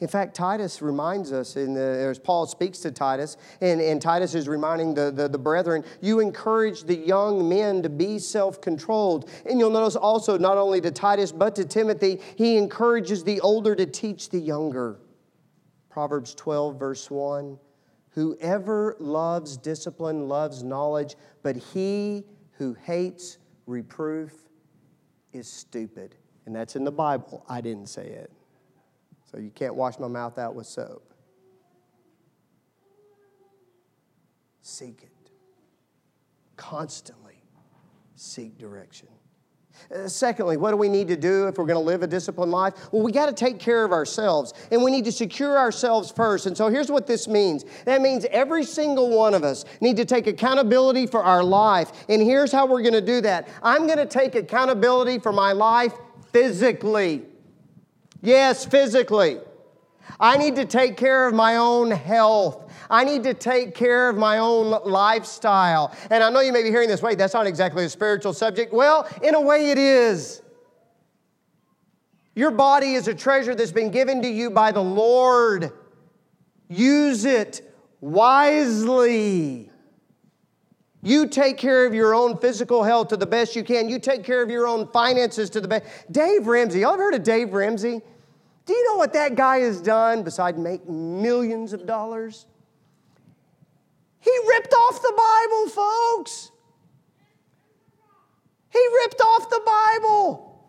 In 0.00 0.08
fact, 0.08 0.34
Titus 0.34 0.82
reminds 0.82 1.30
us, 1.30 1.54
in 1.54 1.72
the, 1.72 1.80
as 1.80 2.18
Paul 2.18 2.46
speaks 2.46 2.80
to 2.80 2.90
Titus, 2.90 3.36
and, 3.60 3.80
and 3.80 4.02
Titus 4.02 4.34
is 4.34 4.48
reminding 4.48 4.92
the, 4.94 5.12
the, 5.12 5.28
the 5.28 5.38
brethren, 5.38 5.84
you 6.00 6.18
encourage 6.18 6.82
the 6.82 6.96
young 6.96 7.48
men 7.48 7.80
to 7.84 7.88
be 7.88 8.18
self 8.18 8.60
controlled. 8.60 9.30
And 9.48 9.60
you'll 9.60 9.70
notice 9.70 9.94
also, 9.94 10.36
not 10.36 10.58
only 10.58 10.80
to 10.80 10.90
Titus, 10.90 11.30
but 11.30 11.54
to 11.54 11.64
Timothy, 11.64 12.18
he 12.34 12.56
encourages 12.56 13.22
the 13.22 13.40
older 13.40 13.76
to 13.76 13.86
teach 13.86 14.30
the 14.30 14.40
younger. 14.40 14.98
Proverbs 15.88 16.34
12, 16.34 16.76
verse 16.76 17.08
1 17.08 17.56
Whoever 18.10 18.96
loves 18.98 19.56
discipline 19.56 20.26
loves 20.26 20.64
knowledge, 20.64 21.14
but 21.44 21.54
he 21.54 22.24
who 22.58 22.74
hates 22.74 23.38
reproof 23.68 24.32
is 25.32 25.46
stupid. 25.46 26.16
And 26.46 26.54
that's 26.54 26.76
in 26.76 26.84
the 26.84 26.92
Bible. 26.92 27.44
I 27.48 27.60
didn't 27.60 27.88
say 27.88 28.06
it. 28.06 28.30
So 29.30 29.38
you 29.38 29.50
can't 29.50 29.74
wash 29.74 29.98
my 29.98 30.08
mouth 30.08 30.38
out 30.38 30.54
with 30.54 30.66
soap. 30.66 31.12
Seek 34.62 35.02
it. 35.02 35.30
Constantly 36.56 37.42
seek 38.14 38.58
direction. 38.58 39.08
Uh, 39.94 40.08
secondly, 40.08 40.56
what 40.56 40.70
do 40.70 40.76
we 40.76 40.88
need 40.88 41.06
to 41.06 41.16
do 41.16 41.46
if 41.46 41.58
we're 41.58 41.66
going 41.66 41.78
to 41.78 41.84
live 41.84 42.02
a 42.02 42.06
disciplined 42.06 42.50
life? 42.50 42.74
Well, 42.92 43.02
we 43.02 43.12
got 43.12 43.26
to 43.26 43.32
take 43.32 43.58
care 43.58 43.84
of 43.84 43.92
ourselves 43.92 44.54
and 44.72 44.82
we 44.82 44.90
need 44.90 45.04
to 45.04 45.12
secure 45.12 45.58
ourselves 45.58 46.10
first. 46.10 46.46
And 46.46 46.56
so 46.56 46.68
here's 46.68 46.90
what 46.90 47.06
this 47.06 47.28
means 47.28 47.64
that 47.84 48.00
means 48.00 48.24
every 48.30 48.64
single 48.64 49.10
one 49.10 49.34
of 49.34 49.44
us 49.44 49.64
need 49.82 49.96
to 49.98 50.06
take 50.06 50.26
accountability 50.26 51.06
for 51.06 51.22
our 51.22 51.44
life. 51.44 51.92
And 52.08 52.22
here's 52.22 52.50
how 52.50 52.66
we're 52.66 52.82
going 52.82 52.94
to 52.94 53.02
do 53.02 53.20
that 53.20 53.48
I'm 53.62 53.86
going 53.86 53.98
to 53.98 54.06
take 54.06 54.34
accountability 54.34 55.18
for 55.18 55.32
my 55.32 55.52
life 55.52 55.92
physically. 56.36 57.22
Yes, 58.20 58.66
physically. 58.66 59.38
I 60.20 60.36
need 60.36 60.56
to 60.56 60.66
take 60.66 60.98
care 60.98 61.26
of 61.26 61.32
my 61.32 61.56
own 61.56 61.90
health. 61.90 62.70
I 62.90 63.04
need 63.04 63.22
to 63.22 63.32
take 63.32 63.74
care 63.74 64.10
of 64.10 64.18
my 64.18 64.36
own 64.36 64.70
lifestyle. 64.84 65.96
And 66.10 66.22
I 66.22 66.28
know 66.28 66.40
you 66.40 66.52
may 66.52 66.62
be 66.62 66.68
hearing 66.68 66.90
this 66.90 67.00
wait, 67.00 67.16
that's 67.16 67.32
not 67.32 67.46
exactly 67.46 67.86
a 67.86 67.88
spiritual 67.88 68.34
subject. 68.34 68.74
Well, 68.74 69.08
in 69.22 69.34
a 69.34 69.40
way, 69.40 69.70
it 69.70 69.78
is. 69.78 70.42
Your 72.34 72.50
body 72.50 72.92
is 72.92 73.08
a 73.08 73.14
treasure 73.14 73.54
that's 73.54 73.72
been 73.72 73.90
given 73.90 74.20
to 74.20 74.28
you 74.28 74.50
by 74.50 74.72
the 74.72 74.82
Lord. 74.82 75.72
Use 76.68 77.24
it 77.24 77.62
wisely. 78.02 79.70
You 81.06 81.28
take 81.28 81.56
care 81.56 81.86
of 81.86 81.94
your 81.94 82.16
own 82.16 82.36
physical 82.36 82.82
health 82.82 83.08
to 83.08 83.16
the 83.16 83.26
best 83.26 83.54
you 83.54 83.62
can. 83.62 83.88
You 83.88 84.00
take 84.00 84.24
care 84.24 84.42
of 84.42 84.50
your 84.50 84.66
own 84.66 84.88
finances 84.88 85.48
to 85.50 85.60
the 85.60 85.68
best. 85.68 85.84
Dave 86.10 86.48
Ramsey, 86.48 86.80
y'all 86.80 86.94
ever 86.94 87.04
heard 87.04 87.14
of 87.14 87.22
Dave 87.22 87.52
Ramsey? 87.52 88.00
Do 88.64 88.72
you 88.72 88.84
know 88.88 88.96
what 88.96 89.12
that 89.12 89.36
guy 89.36 89.58
has 89.58 89.80
done 89.80 90.24
besides 90.24 90.58
make 90.58 90.88
millions 90.88 91.72
of 91.72 91.86
dollars? 91.86 92.46
He 94.18 94.36
ripped 94.48 94.74
off 94.74 95.00
the 95.00 95.12
Bible, 95.16 95.70
folks. 95.70 96.50
He 98.72 98.84
ripped 99.04 99.20
off 99.20 99.48
the 99.48 99.62
Bible. 99.64 100.60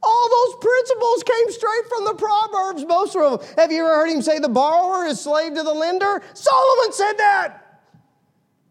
All 0.00 0.28
those 0.30 0.54
principles 0.60 1.24
came 1.24 1.50
straight 1.50 1.86
from 1.88 2.04
the 2.04 2.14
Proverbs, 2.14 2.86
most 2.86 3.16
of 3.16 3.40
them. 3.40 3.48
Have 3.56 3.72
you 3.72 3.80
ever 3.84 3.92
heard 3.92 4.10
him 4.10 4.22
say 4.22 4.38
the 4.38 4.48
borrower 4.48 5.06
is 5.06 5.20
slave 5.20 5.54
to 5.54 5.64
the 5.64 5.74
lender? 5.74 6.22
Solomon 6.32 6.92
said 6.92 7.14
that. 7.14 7.63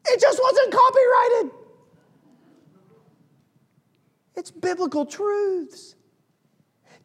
It 0.05 0.19
just 0.19 0.39
wasn't 0.41 0.73
copyrighted. 0.73 1.51
It's 4.35 4.51
biblical 4.51 5.05
truths. 5.05 5.95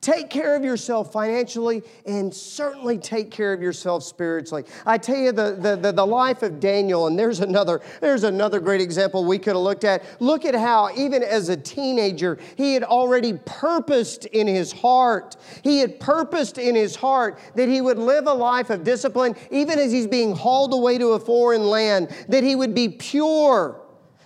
Take 0.01 0.31
care 0.31 0.55
of 0.55 0.63
yourself 0.63 1.13
financially 1.13 1.83
and 2.07 2.33
certainly 2.33 2.99
take 2.99 3.33
care 3.33 3.53
of 3.53 3.61
yourself 3.61 4.05
spiritually. 4.05 4.65
I 4.87 4.97
tell 4.97 5.17
you, 5.17 5.33
the, 5.33 5.57
the, 5.59 5.75
the, 5.75 5.93
the, 5.93 6.07
life 6.07 6.45
of 6.45 6.61
Daniel, 6.61 7.09
and 7.09 7.19
there's 7.19 7.41
another, 7.41 7.81
there's 8.01 8.23
another 8.23 8.61
great 8.61 8.81
example 8.81 9.25
we 9.25 9.39
could 9.39 9.55
have 9.55 9.63
looked 9.63 9.83
at. 9.83 10.05
Look 10.21 10.45
at 10.45 10.55
how, 10.55 10.91
even 10.97 11.25
as 11.25 11.49
a 11.49 11.57
teenager, 11.57 12.39
he 12.57 12.75
had 12.75 12.85
already 12.85 13.41
purposed 13.45 14.27
in 14.27 14.47
his 14.47 14.71
heart. 14.71 15.37
He 15.65 15.81
had 15.81 15.99
purposed 15.99 16.59
in 16.59 16.77
his 16.77 16.95
heart 16.95 17.41
that 17.57 17.69
he 17.69 17.81
would 17.81 17.99
live 17.99 18.29
a 18.29 18.33
life 18.33 18.71
of 18.71 18.85
discipline, 18.85 19.35
even 19.51 19.81
as 19.81 19.91
he's 19.91 20.07
being 20.07 20.33
hauled 20.33 20.75
away 20.75 20.99
to 20.99 21.09
a 21.09 21.19
foreign 21.19 21.65
land, 21.65 22.15
that 22.29 22.45
he 22.45 22.55
would 22.55 22.75
be 22.75 22.89
pure, 22.89 23.81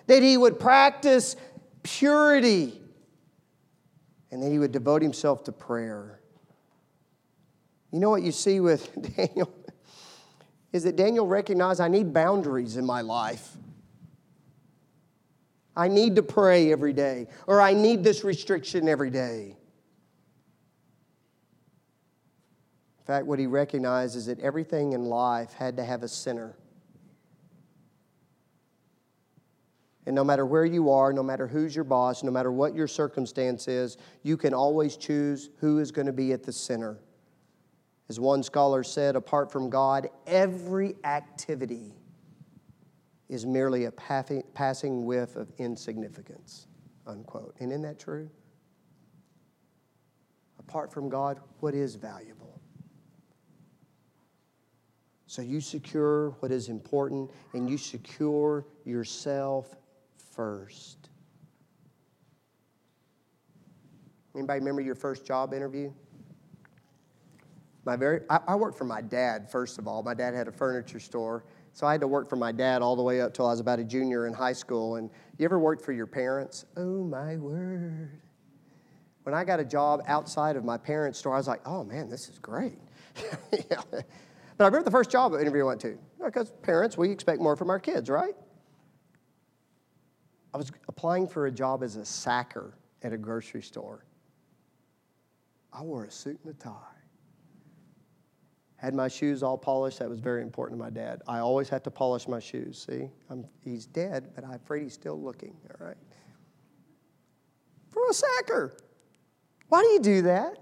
that 0.06 0.22
he 0.22 0.36
would 0.36 0.60
practice 0.60 1.34
purity 1.82 2.81
and 4.32 4.42
then 4.42 4.50
he 4.50 4.58
would 4.58 4.72
devote 4.72 5.02
himself 5.02 5.44
to 5.44 5.52
prayer. 5.52 6.18
You 7.92 8.00
know 8.00 8.08
what 8.08 8.22
you 8.22 8.32
see 8.32 8.60
with 8.60 8.90
Daniel? 9.16 9.54
Is 10.72 10.84
that 10.84 10.96
Daniel 10.96 11.26
recognized 11.26 11.82
I 11.82 11.88
need 11.88 12.14
boundaries 12.14 12.78
in 12.78 12.86
my 12.86 13.02
life. 13.02 13.56
I 15.76 15.88
need 15.88 16.16
to 16.16 16.22
pray 16.22 16.72
every 16.72 16.94
day, 16.94 17.28
or 17.46 17.60
I 17.60 17.74
need 17.74 18.02
this 18.02 18.24
restriction 18.24 18.88
every 18.88 19.10
day. 19.10 19.56
In 22.98 23.06
fact, 23.06 23.26
what 23.26 23.38
he 23.38 23.46
recognized 23.46 24.16
is 24.16 24.26
that 24.26 24.40
everything 24.40 24.92
in 24.94 25.04
life 25.04 25.52
had 25.52 25.76
to 25.76 25.84
have 25.84 26.02
a 26.02 26.08
center. 26.08 26.56
And 30.06 30.16
no 30.16 30.24
matter 30.24 30.44
where 30.44 30.64
you 30.64 30.90
are, 30.90 31.12
no 31.12 31.22
matter 31.22 31.46
who's 31.46 31.74
your 31.74 31.84
boss, 31.84 32.22
no 32.22 32.30
matter 32.32 32.50
what 32.50 32.74
your 32.74 32.88
circumstance 32.88 33.68
is, 33.68 33.96
you 34.22 34.36
can 34.36 34.52
always 34.52 34.96
choose 34.96 35.50
who 35.58 35.78
is 35.78 35.92
going 35.92 36.06
to 36.06 36.12
be 36.12 36.32
at 36.32 36.42
the 36.42 36.52
center. 36.52 36.98
As 38.08 38.18
one 38.18 38.42
scholar 38.42 38.82
said, 38.82 39.14
apart 39.14 39.52
from 39.52 39.70
God, 39.70 40.08
every 40.26 40.96
activity 41.04 41.94
is 43.28 43.46
merely 43.46 43.84
a 43.84 43.92
passing 43.92 45.06
whiff 45.06 45.36
of 45.36 45.52
insignificance, 45.58 46.66
unquote. 47.06 47.54
And 47.60 47.70
isn't 47.70 47.82
that 47.82 47.98
true? 47.98 48.28
Apart 50.58 50.92
from 50.92 51.08
God, 51.08 51.40
what 51.60 51.74
is 51.74 51.94
valuable? 51.94 52.60
So 55.26 55.40
you 55.40 55.60
secure 55.60 56.30
what 56.40 56.50
is 56.52 56.68
important 56.68 57.30
and 57.54 57.70
you 57.70 57.78
secure 57.78 58.66
yourself 58.84 59.76
first. 60.32 61.10
Anybody 64.34 64.60
remember 64.60 64.80
your 64.80 64.94
first 64.94 65.26
job 65.26 65.52
interview? 65.52 65.92
My 67.84 67.96
very, 67.96 68.20
I, 68.30 68.40
I, 68.48 68.54
worked 68.54 68.78
for 68.78 68.84
my 68.84 69.00
dad, 69.00 69.50
first 69.50 69.78
of 69.78 69.88
all. 69.88 70.02
My 70.02 70.14
dad 70.14 70.34
had 70.34 70.48
a 70.48 70.52
furniture 70.52 71.00
store. 71.00 71.44
So 71.72 71.86
I 71.86 71.92
had 71.92 72.00
to 72.02 72.06
work 72.06 72.28
for 72.28 72.36
my 72.36 72.52
dad 72.52 72.80
all 72.80 72.96
the 72.96 73.02
way 73.02 73.20
up 73.20 73.34
till 73.34 73.46
I 73.46 73.50
was 73.50 73.60
about 73.60 73.78
a 73.78 73.84
junior 73.84 74.26
in 74.26 74.32
high 74.32 74.52
school. 74.52 74.96
And 74.96 75.10
you 75.38 75.44
ever 75.44 75.58
worked 75.58 75.84
for 75.84 75.92
your 75.92 76.06
parents? 76.06 76.64
Oh 76.76 77.02
my 77.04 77.36
word. 77.36 78.20
When 79.24 79.34
I 79.34 79.44
got 79.44 79.58
a 79.58 79.64
job 79.64 80.02
outside 80.06 80.56
of 80.56 80.64
my 80.64 80.76
parents' 80.76 81.18
store, 81.18 81.34
I 81.34 81.38
was 81.38 81.48
like, 81.48 81.66
oh 81.66 81.82
man, 81.84 82.08
this 82.08 82.28
is 82.28 82.38
great. 82.38 82.78
yeah. 83.52 83.80
But 83.90 84.64
I 84.64 84.64
remember 84.66 84.84
the 84.84 84.90
first 84.90 85.10
job 85.10 85.32
interview 85.34 85.62
I 85.62 85.66
went 85.66 85.80
to. 85.82 85.98
Because 86.24 86.52
parents, 86.62 86.96
we 86.96 87.10
expect 87.10 87.40
more 87.40 87.56
from 87.56 87.70
our 87.70 87.80
kids, 87.80 88.08
right? 88.10 88.34
I 90.54 90.58
was 90.58 90.70
applying 90.88 91.26
for 91.26 91.46
a 91.46 91.50
job 91.50 91.82
as 91.82 91.96
a 91.96 92.04
sacker 92.04 92.74
at 93.02 93.12
a 93.12 93.16
grocery 93.16 93.62
store. 93.62 94.04
I 95.72 95.82
wore 95.82 96.04
a 96.04 96.10
suit 96.10 96.38
and 96.44 96.54
a 96.54 96.58
tie. 96.58 96.70
Had 98.76 98.94
my 98.94 99.08
shoes 99.08 99.42
all 99.42 99.56
polished. 99.56 100.00
That 100.00 100.10
was 100.10 100.18
very 100.18 100.42
important 100.42 100.78
to 100.78 100.84
my 100.84 100.90
dad. 100.90 101.22
I 101.26 101.38
always 101.38 101.68
had 101.68 101.84
to 101.84 101.90
polish 101.90 102.28
my 102.28 102.40
shoes. 102.40 102.86
See, 102.86 103.08
I'm, 103.30 103.46
he's 103.64 103.86
dead, 103.86 104.32
but 104.34 104.44
I'm 104.44 104.54
afraid 104.54 104.82
he's 104.82 104.92
still 104.92 105.20
looking. 105.20 105.56
All 105.80 105.86
right. 105.86 105.96
For 107.90 108.02
a 108.10 108.12
sacker. 108.12 108.76
Why 109.68 109.82
do 109.82 109.88
you 109.88 110.00
do 110.00 110.22
that? 110.22 110.61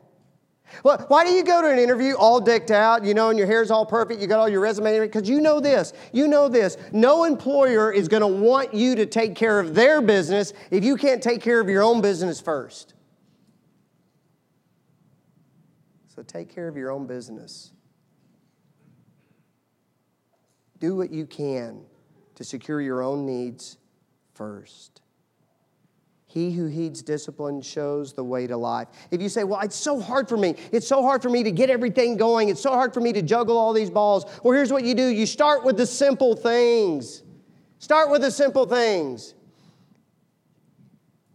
Well, 0.84 1.04
why 1.08 1.24
do 1.24 1.30
you 1.30 1.44
go 1.44 1.62
to 1.62 1.68
an 1.68 1.78
interview 1.78 2.14
all 2.14 2.40
decked 2.40 2.70
out, 2.70 3.04
you 3.04 3.14
know, 3.14 3.30
and 3.30 3.38
your 3.38 3.46
hair's 3.46 3.70
all 3.70 3.84
perfect, 3.84 4.20
you 4.20 4.26
got 4.26 4.38
all 4.38 4.48
your 4.48 4.60
resume, 4.60 5.00
because 5.00 5.28
you 5.28 5.40
know 5.40 5.60
this, 5.60 5.92
you 6.12 6.28
know 6.28 6.48
this. 6.48 6.76
No 6.92 7.24
employer 7.24 7.92
is 7.92 8.08
going 8.08 8.22
to 8.22 8.26
want 8.26 8.74
you 8.74 8.94
to 8.96 9.06
take 9.06 9.34
care 9.34 9.60
of 9.60 9.74
their 9.74 10.00
business 10.00 10.52
if 10.70 10.84
you 10.84 10.96
can't 10.96 11.22
take 11.22 11.40
care 11.40 11.60
of 11.60 11.68
your 11.68 11.82
own 11.82 12.00
business 12.00 12.40
first. 12.40 12.94
So 16.14 16.22
take 16.22 16.54
care 16.54 16.68
of 16.68 16.76
your 16.76 16.90
own 16.90 17.06
business. 17.06 17.72
Do 20.78 20.96
what 20.96 21.10
you 21.10 21.26
can 21.26 21.82
to 22.34 22.44
secure 22.44 22.80
your 22.80 23.02
own 23.02 23.26
needs 23.26 23.76
first. 24.34 25.02
He 26.31 26.53
who 26.53 26.66
heeds 26.66 27.03
discipline 27.03 27.61
shows 27.61 28.12
the 28.12 28.22
way 28.22 28.47
to 28.47 28.57
life. 28.57 28.87
If 29.11 29.20
you 29.20 29.28
say, 29.28 29.43
Well, 29.43 29.59
it's 29.62 29.74
so 29.74 30.01
hard 30.01 30.28
for 30.28 30.37
me, 30.37 30.55
it's 30.70 30.87
so 30.87 31.03
hard 31.03 31.22
for 31.22 31.28
me 31.28 31.43
to 31.43 31.51
get 31.51 31.70
everything 31.70 32.16
going, 32.16 32.51
it's 32.51 32.61
so 32.61 32.70
hard 32.70 32.95
for 32.95 33.01
me 33.01 33.12
to 33.14 33.20
juggle 33.20 33.59
all 33.59 33.72
these 33.72 33.91
balls. 33.91 34.24
Well, 34.45 34.55
here's 34.55 34.70
what 34.70 34.85
you 34.85 34.95
do 34.95 35.09
you 35.09 35.26
start 35.26 35.64
with 35.64 35.76
the 35.76 35.87
simple 35.87 36.37
things. 36.37 37.24
Start 37.81 38.12
with 38.12 38.22
the 38.22 38.31
simple 38.31 38.64
things. 38.64 39.35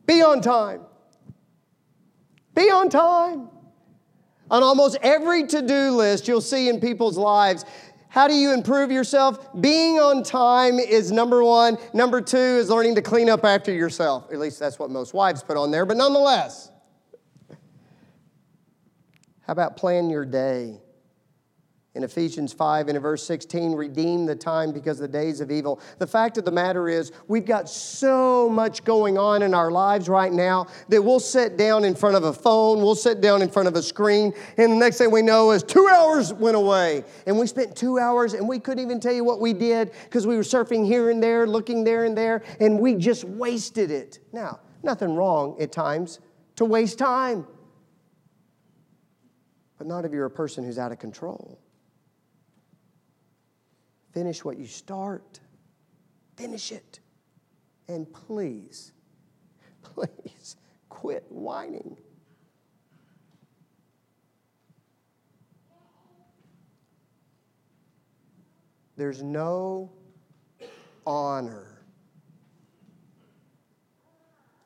Be 0.06 0.22
on 0.22 0.40
time. 0.40 0.80
Be 2.54 2.72
on 2.72 2.88
time. 2.88 3.50
On 4.50 4.64
almost 4.64 4.98
every 5.02 5.46
to 5.48 5.62
do 5.62 5.90
list 5.90 6.26
you'll 6.26 6.40
see 6.40 6.70
in 6.70 6.80
people's 6.80 7.18
lives, 7.18 7.66
how 8.16 8.30
do 8.30 8.34
you 8.34 8.54
improve 8.54 8.92
yourself? 8.92 9.50
Being 9.60 10.00
on 10.00 10.24
time 10.24 10.80
is 10.80 11.12
number 11.12 11.44
one. 11.44 11.78
Number 11.94 12.22
two 12.22 12.38
is 12.38 12.70
learning 12.70 12.96
to 12.96 13.02
clean 13.02 13.28
up 13.28 13.44
after 13.44 13.74
yourself. 13.74 14.32
At 14.32 14.40
least 14.40 14.58
that's 14.58 14.80
what 14.80 14.90
most 14.90 15.14
wives 15.14 15.44
put 15.44 15.58
on 15.58 15.70
there, 15.70 15.86
but 15.86 15.98
nonetheless. 15.98 16.72
How 19.42 19.52
about 19.52 19.76
plan 19.76 20.10
your 20.10 20.24
day? 20.24 20.80
In 21.96 22.04
Ephesians 22.04 22.52
5 22.52 22.90
and 22.90 22.98
in 22.98 23.02
verse 23.02 23.24
16, 23.24 23.74
redeem 23.74 24.26
the 24.26 24.36
time 24.36 24.74
because 24.74 25.00
the 25.00 25.08
days 25.08 25.40
of 25.40 25.50
evil. 25.50 25.80
The 25.98 26.06
fact 26.06 26.38
of 26.38 26.44
the 26.44 26.52
matter 26.52 26.90
is, 26.90 27.14
we've 27.28 27.46
got 27.46 27.70
so 27.70 28.50
much 28.50 28.84
going 28.84 29.18
on 29.18 29.42
in 29.42 29.54
our 29.54 29.72
lives 29.72 30.10
right 30.10 30.32
now 30.32 30.68
that 30.90 31.02
we'll 31.02 31.22
sit 31.22 31.58
down 31.58 31.86
in 31.86 31.96
front 31.96 32.18
of 32.18 32.26
a 32.26 32.34
phone, 32.34 32.80
we'll 32.80 32.96
sit 32.96 33.22
down 33.22 33.42
in 33.42 33.50
front 33.50 33.70
of 33.70 33.76
a 33.76 33.82
screen, 33.82 34.34
and 34.58 34.74
the 34.74 34.76
next 34.76 34.98
thing 34.98 35.10
we 35.10 35.22
know 35.22 35.52
is 35.52 35.64
two 35.64 35.88
hours 35.88 36.34
went 36.34 36.58
away. 36.58 37.06
And 37.26 37.40
we 37.40 37.48
spent 37.48 37.76
two 37.76 37.98
hours 37.98 38.34
and 38.34 38.48
we 38.48 38.60
couldn't 38.60 38.84
even 38.84 39.00
tell 39.00 39.14
you 39.14 39.24
what 39.24 39.40
we 39.40 39.54
did 39.54 39.92
because 40.04 40.28
we 40.28 40.36
were 40.36 40.44
surfing 40.44 40.86
here 40.86 41.10
and 41.10 41.24
there, 41.24 41.48
looking 41.48 41.86
there 41.86 42.04
and 42.04 42.18
there, 42.18 42.44
and 42.60 42.78
we 42.78 42.96
just 42.96 43.24
wasted 43.24 43.90
it. 43.90 44.20
Now, 44.34 44.60
nothing 44.84 45.16
wrong 45.16 45.56
at 45.62 45.72
times 45.72 46.20
to 46.58 46.66
waste 46.66 47.00
time, 47.00 47.48
but 49.78 49.88
not 49.88 50.04
if 50.04 50.12
you're 50.12 50.26
a 50.26 50.30
person 50.30 50.66
who's 50.66 50.78
out 50.78 50.92
of 50.92 51.00
control. 51.00 51.60
Finish 54.16 54.46
what 54.46 54.58
you 54.58 54.66
start. 54.66 55.42
Finish 56.38 56.72
it. 56.72 57.02
And 57.90 58.12
please, 58.14 58.94
please 59.84 60.56
quit 60.88 61.26
whining. 61.28 61.98
There's 68.96 69.22
no 69.22 69.92
honor 71.06 71.82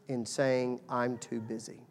in 0.08 0.28
saying, 0.28 0.80
I'm 0.88 1.18
too 1.18 1.39
busy. 1.39 1.89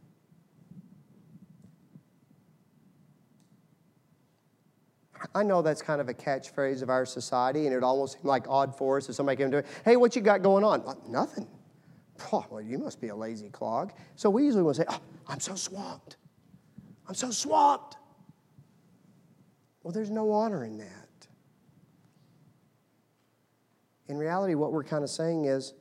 I 5.34 5.42
know 5.42 5.62
that's 5.62 5.82
kind 5.82 6.00
of 6.00 6.08
a 6.08 6.14
catchphrase 6.14 6.82
of 6.82 6.90
our 6.90 7.04
society, 7.04 7.66
and 7.66 7.74
it 7.74 7.82
almost 7.82 8.14
seemed 8.14 8.24
like 8.24 8.46
odd 8.48 8.76
for 8.76 8.98
us 8.98 9.08
if 9.08 9.14
somebody 9.14 9.36
came 9.36 9.50
to 9.50 9.58
me, 9.58 9.62
hey, 9.84 9.96
what 9.96 10.14
you 10.14 10.22
got 10.22 10.42
going 10.42 10.64
on? 10.64 10.84
Well, 10.84 11.02
nothing. 11.08 11.48
Well, 12.32 12.60
you 12.60 12.78
must 12.78 13.00
be 13.00 13.08
a 13.08 13.16
lazy 13.16 13.48
clog. 13.48 13.92
So 14.16 14.28
we 14.28 14.44
usually 14.44 14.62
will 14.62 14.74
say, 14.74 14.84
oh, 14.88 15.00
I'm 15.28 15.40
so 15.40 15.54
swamped. 15.54 16.16
I'm 17.06 17.14
so 17.14 17.30
swamped. 17.30 17.96
Well, 19.82 19.92
there's 19.92 20.10
no 20.10 20.32
honor 20.32 20.64
in 20.64 20.78
that. 20.78 21.28
In 24.08 24.16
reality, 24.16 24.54
what 24.54 24.72
we're 24.72 24.84
kind 24.84 25.04
of 25.04 25.10
saying 25.10 25.44
is, 25.44 25.74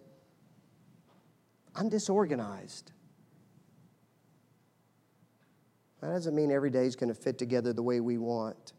I'm 1.76 1.90
disorganized. 1.90 2.92
That 6.02 6.10
doesn't 6.10 6.36
mean 6.36 6.52
every 6.52 6.70
day 6.70 6.86
is 6.86 6.96
going 6.96 7.10
to 7.10 7.20
fit 7.20 7.38
together 7.38 7.74
the 7.74 7.84
way 7.84 8.00
we 8.00 8.18
want. 8.18 8.74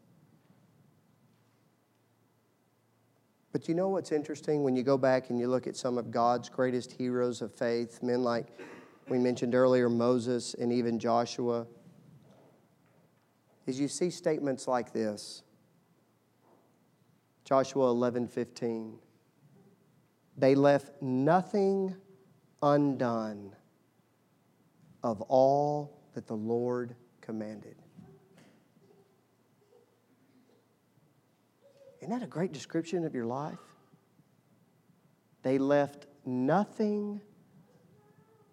But 3.59 3.67
you 3.67 3.75
know 3.75 3.89
what's 3.89 4.13
interesting 4.13 4.63
when 4.63 4.77
you 4.77 4.85
go 4.85 4.97
back 4.97 5.31
and 5.31 5.41
you 5.41 5.49
look 5.49 5.67
at 5.67 5.75
some 5.75 5.99
of 5.99 6.13
God's 6.13 6.49
greatest 6.49 6.93
heroes 6.93 7.43
of 7.43 7.53
faith, 7.53 8.05
men 8.05 8.23
like 8.23 8.47
we 9.09 9.19
mentioned 9.19 9.53
earlier, 9.53 9.89
Moses 9.89 10.55
and 10.55 10.73
even 10.73 11.01
Joshua, 11.01 11.67
is 13.67 13.81
you 13.81 13.89
see 13.89 14.11
statements 14.11 14.69
like 14.69 14.93
this. 14.93 15.43
Joshua 17.45 17.91
11, 17.91 18.29
15. 18.29 18.97
They 20.37 20.55
left 20.55 21.03
nothing 21.03 21.97
undone 22.63 23.57
of 25.03 25.21
all 25.23 26.01
that 26.15 26.29
the 26.29 26.37
Lord 26.37 26.95
commanded. 27.21 27.75
Isn't 32.01 32.11
that 32.11 32.23
a 32.23 32.29
great 32.29 32.53
description 32.53 33.05
of 33.05 33.15
your 33.15 33.27
life? 33.27 33.59
They 35.43 35.59
left 35.59 36.07
nothing 36.25 37.21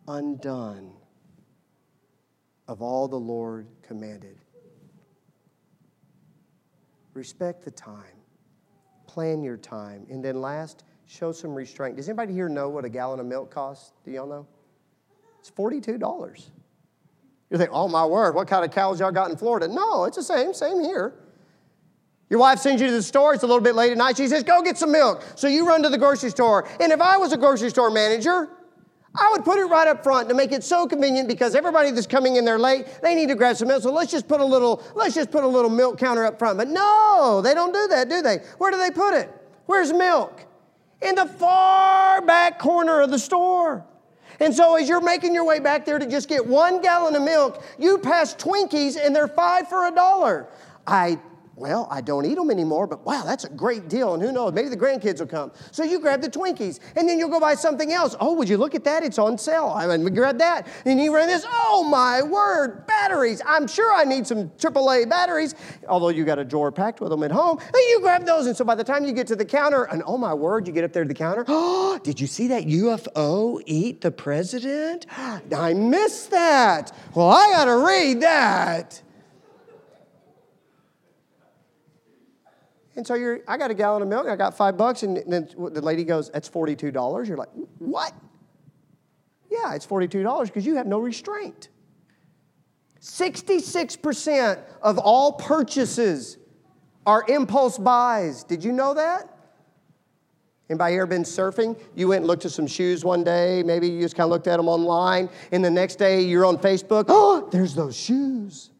undone 0.07 0.93
of 2.67 2.81
all 2.81 3.07
the 3.07 3.19
Lord 3.19 3.67
commanded. 3.81 4.37
Respect 7.13 7.63
the 7.63 7.71
time, 7.71 8.03
plan 9.07 9.43
your 9.43 9.57
time, 9.57 10.05
and 10.09 10.23
then 10.23 10.41
last, 10.41 10.83
show 11.05 11.31
some 11.31 11.53
restraint. 11.53 11.95
Does 11.95 12.09
anybody 12.09 12.33
here 12.33 12.49
know 12.49 12.69
what 12.69 12.83
a 12.83 12.89
gallon 12.89 13.19
of 13.19 13.25
milk 13.25 13.51
costs? 13.51 13.93
Do 14.03 14.11
y'all 14.11 14.27
know? 14.27 14.47
It's 15.39 15.51
$42. 15.51 16.49
You 17.51 17.57
think, 17.57 17.69
oh 17.71 17.87
my 17.87 18.05
word, 18.05 18.35
what 18.35 18.47
kind 18.47 18.65
of 18.65 18.71
cows 18.71 18.99
y'all 18.99 19.11
got 19.11 19.29
in 19.29 19.37
Florida? 19.37 19.67
No, 19.67 20.05
it's 20.05 20.17
the 20.17 20.23
same, 20.23 20.53
same 20.53 20.81
here. 20.81 21.13
Your 22.29 22.39
wife 22.39 22.59
sends 22.59 22.81
you 22.81 22.87
to 22.87 22.93
the 22.93 23.03
store, 23.03 23.33
it's 23.33 23.43
a 23.43 23.47
little 23.47 23.61
bit 23.61 23.75
late 23.75 23.91
at 23.91 23.97
night. 23.97 24.17
She 24.17 24.27
says, 24.27 24.43
Go 24.43 24.61
get 24.61 24.77
some 24.77 24.91
milk. 24.91 25.23
So 25.35 25.47
you 25.47 25.67
run 25.67 25.83
to 25.83 25.89
the 25.89 25.97
grocery 25.97 26.31
store. 26.31 26.67
And 26.79 26.91
if 26.91 26.99
I 26.99 27.17
was 27.17 27.33
a 27.33 27.37
grocery 27.37 27.69
store 27.69 27.91
manager, 27.91 28.49
I 29.17 29.29
would 29.31 29.45
put 29.45 29.59
it 29.59 29.65
right 29.65 29.87
up 29.87 30.03
front 30.03 30.27
to 30.29 30.35
make 30.35 30.51
it 30.51 30.63
so 30.63 30.87
convenient 30.87 31.29
because 31.29 31.55
everybody 31.55 31.91
that's 31.91 32.07
coming 32.07 32.35
in 32.35 32.43
there 32.43 32.59
late, 32.59 32.85
they 33.01 33.15
need 33.15 33.29
to 33.29 33.35
grab 33.35 33.55
some 33.55 33.69
milk. 33.69 33.83
So 33.83 33.91
let's 33.91 34.11
just 34.11 34.27
put 34.27 34.41
a 34.41 34.45
little, 34.45 34.83
let's 34.93 35.15
just 35.15 35.31
put 35.31 35.43
a 35.43 35.47
little 35.47 35.69
milk 35.69 35.97
counter 35.97 36.25
up 36.25 36.37
front. 36.37 36.57
But 36.57 36.67
no, 36.67 37.41
they 37.43 37.53
don't 37.53 37.71
do 37.71 37.87
that, 37.89 38.09
do 38.09 38.21
they? 38.21 38.37
Where 38.57 38.71
do 38.71 38.77
they 38.77 38.91
put 38.91 39.13
it? 39.13 39.29
Where's 39.67 39.93
milk? 39.93 40.45
In 41.01 41.15
the 41.15 41.25
far 41.25 42.21
back 42.21 42.59
corner 42.59 43.01
of 43.01 43.11
the 43.11 43.19
store. 43.19 43.85
And 44.39 44.53
so, 44.53 44.75
as 44.75 44.89
you're 44.89 45.01
making 45.01 45.33
your 45.33 45.45
way 45.45 45.59
back 45.59 45.85
there 45.85 45.97
to 45.97 46.05
just 46.05 46.27
get 46.27 46.45
one 46.45 46.81
gallon 46.81 47.15
of 47.15 47.21
milk, 47.21 47.63
you 47.79 47.97
pass 47.97 48.35
Twinkies 48.35 48.97
and 49.01 49.15
they're 49.15 49.29
five 49.29 49.69
for 49.69 49.87
a 49.87 49.91
dollar. 49.91 50.47
I 50.85 51.19
well, 51.55 51.87
I 51.89 52.01
don't 52.01 52.25
eat 52.25 52.35
them 52.35 52.51
anymore, 52.51 52.85
but 52.85 53.05
wow, 53.05 53.23
that's 53.23 53.45
a 53.45 53.49
great 53.49 53.87
deal. 53.87 54.13
And 54.13 54.21
who 54.21 54.31
knows, 54.33 54.51
maybe 54.51 54.67
the 54.67 54.75
grandkids 54.75 55.19
will 55.19 55.27
come. 55.27 55.53
So 55.71 55.83
you 55.83 55.99
grab 55.99 56.21
the 56.21 56.29
Twinkies, 56.29 56.79
and 56.97 57.07
then 57.07 57.17
you'll 57.17 57.29
go 57.29 57.39
buy 57.39 57.55
something 57.55 57.93
else. 57.93 58.13
Oh, 58.19 58.33
would 58.33 58.49
you 58.49 58.57
look 58.57 58.75
at 58.75 58.83
that? 58.83 59.03
It's 59.03 59.17
on 59.17 59.37
sale. 59.37 59.71
I 59.73 59.95
mean, 59.95 60.13
grab 60.13 60.37
that. 60.39 60.67
And 60.83 60.99
you 60.99 61.15
run 61.15 61.27
this. 61.27 61.45
Oh, 61.47 61.87
my 61.89 62.21
word, 62.21 62.85
batteries. 62.87 63.41
I'm 63.45 63.67
sure 63.67 63.93
I 63.93 64.03
need 64.03 64.27
some 64.27 64.49
AAA 64.49 65.09
batteries, 65.09 65.55
although 65.87 66.09
you 66.09 66.25
got 66.25 66.39
a 66.39 66.43
drawer 66.43 66.73
packed 66.73 66.99
with 66.99 67.09
them 67.09 67.23
at 67.23 67.31
home. 67.31 67.57
And 67.59 67.75
you 67.89 67.99
grab 68.01 68.25
those. 68.25 68.47
And 68.47 68.57
so 68.57 68.65
by 68.65 68.75
the 68.75 68.83
time 68.83 69.05
you 69.05 69.13
get 69.13 69.27
to 69.27 69.35
the 69.35 69.45
counter, 69.45 69.83
and 69.85 70.03
oh, 70.05 70.17
my 70.17 70.33
word, 70.33 70.67
you 70.67 70.73
get 70.73 70.83
up 70.83 70.91
there 70.91 71.03
to 71.03 71.07
the 71.07 71.13
counter. 71.13 71.45
Oh, 71.47 71.97
did 72.03 72.19
you 72.19 72.27
see 72.27 72.47
that 72.49 72.65
UFO 72.65 73.61
eat 73.65 74.01
the 74.01 74.11
president? 74.11 75.05
I 75.17 75.73
missed 75.73 76.31
that. 76.31 76.91
Well, 77.13 77.29
I 77.29 77.49
got 77.51 77.65
to 77.65 77.77
read 77.77 78.21
that. 78.21 79.01
And 82.95 83.05
so 83.05 83.13
you're, 83.13 83.41
I 83.47 83.57
got 83.57 83.71
a 83.71 83.73
gallon 83.73 84.01
of 84.01 84.07
milk, 84.07 84.27
I 84.27 84.35
got 84.35 84.55
five 84.55 84.77
bucks, 84.77 85.03
and 85.03 85.21
then 85.27 85.49
the 85.57 85.81
lady 85.81 86.03
goes, 86.03 86.29
that's 86.29 86.49
$42. 86.49 87.27
You're 87.27 87.37
like, 87.37 87.49
what? 87.79 88.13
Yeah, 89.51 89.73
it's 89.73 89.85
$42 89.85 90.45
because 90.45 90.65
you 90.65 90.75
have 90.75 90.87
no 90.87 90.99
restraint. 90.99 91.69
66% 93.01 94.59
of 94.81 94.97
all 94.97 95.33
purchases 95.33 96.37
are 97.05 97.23
impulse 97.27 97.77
buys. 97.77 98.43
Did 98.43 98.63
you 98.63 98.71
know 98.71 98.93
that? 98.93 99.29
Anybody 100.69 100.95
ever 100.95 101.05
been 101.05 101.23
surfing? 101.23 101.79
You 101.93 102.07
went 102.07 102.21
and 102.21 102.27
looked 102.27 102.45
at 102.45 102.51
some 102.51 102.65
shoes 102.65 103.05
one 103.05 103.23
day, 103.23 103.61
maybe 103.63 103.87
you 103.87 104.01
just 104.01 104.15
kind 104.15 104.25
of 104.25 104.31
looked 104.31 104.47
at 104.47 104.57
them 104.57 104.67
online, 104.67 105.29
and 105.51 105.63
the 105.63 105.69
next 105.69 105.97
day 105.97 106.21
you're 106.21 106.45
on 106.45 106.57
Facebook, 106.57 107.05
oh, 107.09 107.47
there's 107.51 107.75
those 107.75 107.95
shoes. 107.95 108.71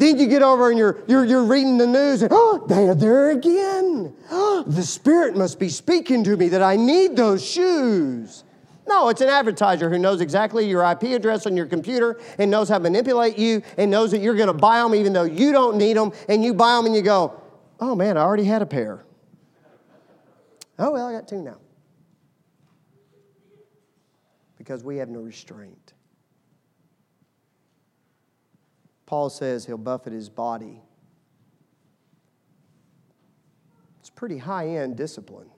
Then 0.00 0.18
you 0.18 0.28
get 0.28 0.40
over 0.40 0.70
and 0.70 0.78
you're, 0.78 0.98
you're, 1.06 1.26
you're 1.26 1.44
reading 1.44 1.76
the 1.76 1.86
news 1.86 2.22
and, 2.22 2.32
oh, 2.32 2.64
they're 2.66 2.94
there 2.94 3.32
again. 3.32 4.16
Oh, 4.30 4.64
the 4.66 4.82
Spirit 4.82 5.36
must 5.36 5.58
be 5.58 5.68
speaking 5.68 6.24
to 6.24 6.38
me 6.38 6.48
that 6.48 6.62
I 6.62 6.76
need 6.76 7.16
those 7.16 7.46
shoes. 7.46 8.44
No, 8.88 9.10
it's 9.10 9.20
an 9.20 9.28
advertiser 9.28 9.90
who 9.90 9.98
knows 9.98 10.22
exactly 10.22 10.66
your 10.66 10.90
IP 10.90 11.02
address 11.02 11.44
on 11.44 11.54
your 11.54 11.66
computer 11.66 12.18
and 12.38 12.50
knows 12.50 12.70
how 12.70 12.78
to 12.78 12.82
manipulate 12.82 13.36
you 13.36 13.62
and 13.76 13.90
knows 13.90 14.10
that 14.12 14.22
you're 14.22 14.36
going 14.36 14.46
to 14.46 14.54
buy 14.54 14.78
them 14.78 14.94
even 14.94 15.12
though 15.12 15.24
you 15.24 15.52
don't 15.52 15.76
need 15.76 15.98
them. 15.98 16.12
And 16.30 16.42
you 16.42 16.54
buy 16.54 16.76
them 16.76 16.86
and 16.86 16.96
you 16.96 17.02
go, 17.02 17.38
oh 17.78 17.94
man, 17.94 18.16
I 18.16 18.22
already 18.22 18.44
had 18.44 18.62
a 18.62 18.66
pair. 18.66 19.04
Oh, 20.78 20.92
well, 20.92 21.08
I 21.08 21.12
got 21.12 21.28
two 21.28 21.42
now. 21.42 21.58
Because 24.56 24.82
we 24.82 24.96
have 24.96 25.10
no 25.10 25.20
restraint. 25.20 25.89
Paul 29.10 29.28
says 29.28 29.66
he'll 29.66 29.76
buffet 29.76 30.12
his 30.12 30.28
body. 30.28 30.80
It's 33.98 34.08
pretty 34.08 34.38
high 34.38 34.68
end 34.68 34.96
discipline 34.96 35.50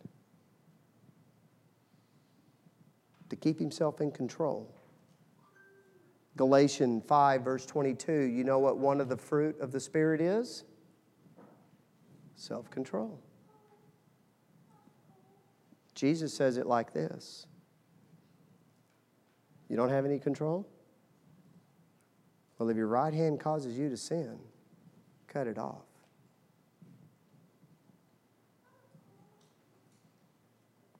to 3.28 3.36
keep 3.36 3.58
himself 3.58 4.00
in 4.00 4.10
control. 4.10 4.74
Galatians 6.38 7.02
5, 7.06 7.42
verse 7.42 7.66
22, 7.66 8.22
you 8.22 8.42
know 8.42 8.58
what 8.58 8.78
one 8.78 9.02
of 9.02 9.10
the 9.10 9.18
fruit 9.18 9.60
of 9.60 9.70
the 9.70 9.80
Spirit 9.80 10.22
is? 10.22 10.64
Self 12.34 12.70
control. 12.70 13.20
Jesus 15.94 16.32
says 16.32 16.56
it 16.56 16.64
like 16.64 16.94
this 16.94 17.46
You 19.68 19.76
don't 19.76 19.90
have 19.90 20.06
any 20.06 20.18
control? 20.18 20.66
Well, 22.62 22.70
if 22.70 22.76
your 22.76 22.86
right 22.86 23.12
hand 23.12 23.40
causes 23.40 23.76
you 23.76 23.88
to 23.88 23.96
sin, 23.96 24.38
cut 25.26 25.48
it 25.48 25.58
off. 25.58 25.82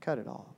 Cut 0.01 0.19
it 0.19 0.27
off. 0.27 0.57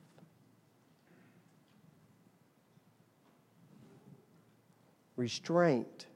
Restraint 5.16 6.06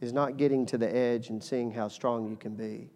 is 0.00 0.12
not 0.12 0.36
getting 0.36 0.66
to 0.66 0.76
the 0.76 0.92
edge 0.92 1.28
and 1.28 1.40
seeing 1.40 1.70
how 1.70 1.86
strong 1.86 2.28
you 2.28 2.34
can 2.34 2.56
be. 2.56 2.90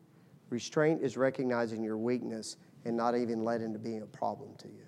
Restraint 0.51 1.03
is 1.05 1.17
recognizing 1.17 1.85
your 1.85 1.99
weakness 1.99 2.57
and 2.85 2.97
not 2.97 3.17
even 3.17 3.45
letting 3.45 3.73
it 3.77 3.85
be 3.85 3.99
a 3.99 4.07
problem 4.07 4.57
to 4.59 4.67
you. 4.67 4.87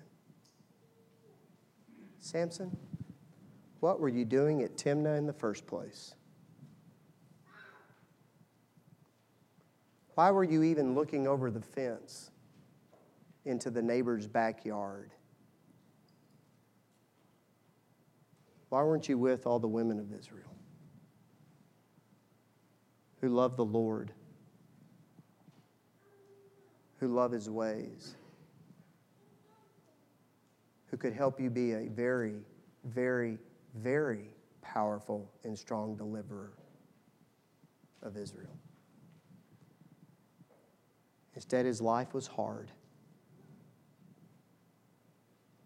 Samson? 2.19 2.77
What 3.79 3.99
were 3.99 4.09
you 4.09 4.25
doing 4.25 4.61
at 4.63 4.75
Timnah 4.75 5.17
in 5.17 5.25
the 5.25 5.33
first 5.33 5.65
place? 5.65 6.15
Why 10.15 10.31
were 10.31 10.43
you 10.43 10.63
even 10.63 10.95
looking 10.95 11.27
over 11.27 11.49
the 11.49 11.61
fence 11.61 12.31
into 13.45 13.69
the 13.69 13.81
neighbor's 13.81 14.27
backyard? 14.27 15.11
Why 18.67 18.83
weren't 18.83 19.07
you 19.07 19.17
with 19.17 19.47
all 19.47 19.59
the 19.59 19.67
women 19.67 19.97
of 19.97 20.13
Israel 20.13 20.53
who 23.21 23.29
love 23.29 23.55
the 23.55 23.65
Lord, 23.65 24.11
who 26.99 27.07
love 27.07 27.31
his 27.31 27.49
ways, 27.49 28.15
who 30.91 30.97
could 30.97 31.13
help 31.13 31.39
you 31.39 31.49
be 31.49 31.71
a 31.73 31.87
very, 31.87 32.35
very 32.83 33.37
very 33.75 34.33
powerful 34.61 35.31
and 35.43 35.57
strong 35.57 35.95
deliverer 35.95 36.53
of 38.01 38.17
Israel. 38.17 38.57
Instead, 41.35 41.65
his 41.65 41.81
life 41.81 42.13
was 42.13 42.27
hard. 42.27 42.71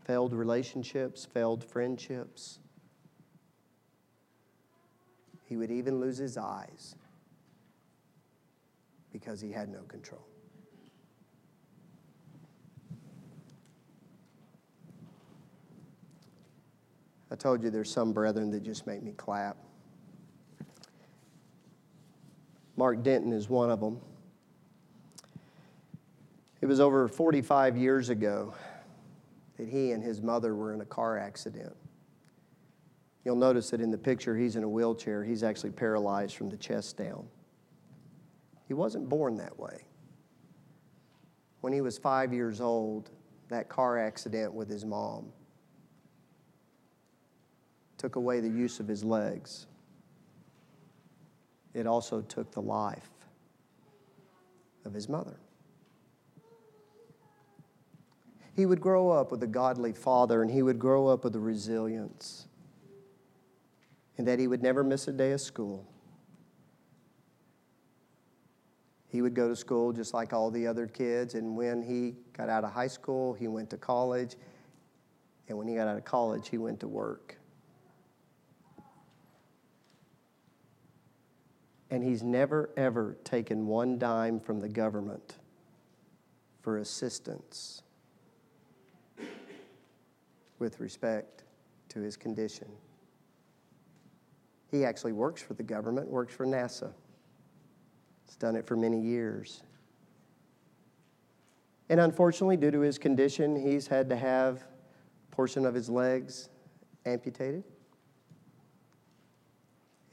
Failed 0.05 0.33
relationships, 0.33 1.25
failed 1.25 1.63
friendships. 1.63 2.59
He 5.47 5.57
would 5.57 5.71
even 5.71 5.99
lose 5.99 6.17
his 6.17 6.37
eyes 6.37 6.95
because 9.11 9.39
he 9.39 9.51
had 9.51 9.69
no 9.69 9.81
control. 9.83 10.27
I 17.33 17.35
told 17.35 17.63
you 17.63 17.71
there's 17.71 17.91
some 17.91 18.13
brethren 18.13 18.51
that 18.51 18.61
just 18.61 18.85
make 18.85 19.01
me 19.01 19.11
clap. 19.13 19.57
Mark 22.77 23.01
Denton 23.01 23.33
is 23.33 23.49
one 23.49 23.71
of 23.71 23.79
them. 23.79 23.99
It 26.61 26.67
was 26.67 26.79
over 26.79 27.07
45 27.07 27.75
years 27.75 28.09
ago 28.09 28.53
that 29.57 29.67
he 29.67 29.93
and 29.93 30.03
his 30.03 30.21
mother 30.21 30.53
were 30.53 30.75
in 30.75 30.81
a 30.81 30.85
car 30.85 31.17
accident. 31.17 31.75
You'll 33.25 33.35
notice 33.35 33.71
that 33.71 33.81
in 33.81 33.89
the 33.89 33.97
picture, 33.97 34.37
he's 34.37 34.55
in 34.55 34.63
a 34.63 34.69
wheelchair. 34.69 35.23
He's 35.23 35.41
actually 35.41 35.71
paralyzed 35.71 36.35
from 36.35 36.51
the 36.51 36.57
chest 36.57 36.97
down. 36.97 37.25
He 38.67 38.75
wasn't 38.75 39.09
born 39.09 39.37
that 39.37 39.57
way. 39.57 39.85
When 41.61 41.73
he 41.73 41.81
was 41.81 41.97
five 41.97 42.31
years 42.31 42.61
old, 42.61 43.09
that 43.49 43.69
car 43.69 43.97
accident 43.97 44.53
with 44.53 44.69
his 44.69 44.85
mom 44.85 45.33
took 48.03 48.17
away 48.17 48.41
the 48.41 48.49
use 48.49 48.81
of 48.81 48.87
his 48.89 49.01
legs. 49.01 49.65
It 51.73 51.87
also 51.87 52.19
took 52.19 52.51
the 52.51 52.61
life 52.61 53.09
of 54.83 54.93
his 54.93 55.07
mother. 55.07 55.37
He 58.57 58.65
would 58.65 58.81
grow 58.81 59.09
up 59.09 59.31
with 59.31 59.41
a 59.41 59.47
godly 59.47 59.93
father 59.93 60.41
and 60.41 60.51
he 60.51 60.61
would 60.61 60.79
grow 60.79 61.07
up 61.07 61.23
with 61.23 61.33
a 61.37 61.39
resilience 61.39 62.45
and 64.17 64.27
that 64.27 64.37
he 64.37 64.47
would 64.47 64.61
never 64.61 64.83
miss 64.83 65.07
a 65.07 65.13
day 65.13 65.31
of 65.31 65.39
school. 65.39 65.87
He 69.07 69.21
would 69.21 69.33
go 69.33 69.47
to 69.47 69.55
school 69.55 69.93
just 69.93 70.13
like 70.13 70.33
all 70.33 70.51
the 70.51 70.67
other 70.67 70.87
kids, 70.87 71.35
and 71.35 71.55
when 71.55 71.81
he 71.81 72.15
got 72.35 72.49
out 72.49 72.63
of 72.63 72.73
high 72.73 72.87
school, 72.87 73.31
he 73.33 73.47
went 73.47 73.69
to 73.69 73.77
college, 73.77 74.35
and 75.47 75.57
when 75.57 75.67
he 75.67 75.75
got 75.75 75.87
out 75.87 75.97
of 75.97 76.03
college, 76.03 76.49
he 76.49 76.57
went 76.57 76.79
to 76.79 76.87
work. 76.87 77.37
And 81.93 82.03
he's 82.03 82.23
never, 82.23 82.71
ever 82.75 83.17
taken 83.23 83.67
one 83.67 83.99
dime 83.99 84.39
from 84.39 84.59
the 84.59 84.67
government 84.67 85.37
for 86.59 86.79
assistance 86.79 87.83
with 90.57 90.79
respect 90.79 91.43
to 91.89 91.99
his 91.99 92.17
condition. 92.17 92.67
He 94.71 94.83
actually 94.83 95.11
works 95.11 95.43
for 95.43 95.53
the 95.53 95.61
government, 95.61 96.07
works 96.07 96.33
for 96.33 96.47
NASA. 96.47 96.91
He's 98.25 98.37
done 98.37 98.55
it 98.55 98.65
for 98.65 98.75
many 98.75 98.99
years. 98.99 99.61
And 101.89 101.99
unfortunately, 101.99 102.57
due 102.57 102.71
to 102.71 102.79
his 102.79 102.97
condition, 102.97 103.55
he's 103.55 103.85
had 103.85 104.09
to 104.09 104.15
have 104.15 104.63
a 104.63 105.35
portion 105.35 105.63
of 105.63 105.75
his 105.75 105.91
legs 105.91 106.49
amputated. 107.05 107.63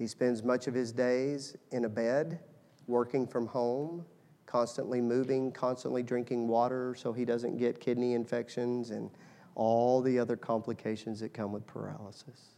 He 0.01 0.07
spends 0.07 0.43
much 0.43 0.67
of 0.67 0.73
his 0.73 0.93
days 0.93 1.59
in 1.73 1.85
a 1.85 1.89
bed, 1.91 2.41
working 2.87 3.27
from 3.27 3.47
home, 3.47 4.07
constantly 4.47 4.99
moving, 4.99 5.53
constantly 5.53 6.03
drinking 6.03 6.49
water 6.49 6.95
so 6.95 7.13
he 7.13 7.27
doesn't 7.27 7.59
get 7.59 7.81
kidney 7.81 8.15
infections 8.15 8.93
and 8.93 9.11
all 9.57 10.01
the 10.01 10.19
other 10.19 10.37
complications 10.37 11.21
that 11.21 11.35
come 11.35 11.53
with 11.53 11.67
paralysis. 11.67 12.57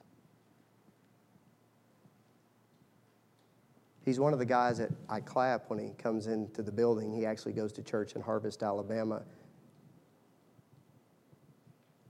He's 4.04 4.20
one 4.20 4.32
of 4.32 4.38
the 4.38 4.46
guys 4.46 4.78
that 4.78 4.90
I 5.08 5.18
clap 5.18 5.68
when 5.68 5.80
he 5.80 5.94
comes 5.98 6.28
into 6.28 6.62
the 6.62 6.70
building. 6.70 7.12
He 7.12 7.26
actually 7.26 7.54
goes 7.54 7.72
to 7.72 7.82
church 7.82 8.14
in 8.14 8.22
Harvest, 8.22 8.62
Alabama, 8.62 9.22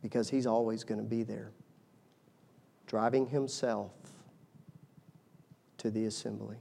because 0.03 0.29
he's 0.29 0.47
always 0.47 0.85
going 0.85 1.01
to 1.01 1.07
be 1.07 1.23
there, 1.23 1.53
driving 2.87 3.27
himself 3.27 3.93
to 5.83 5.91
the 5.91 6.07
assembly. 6.07 6.59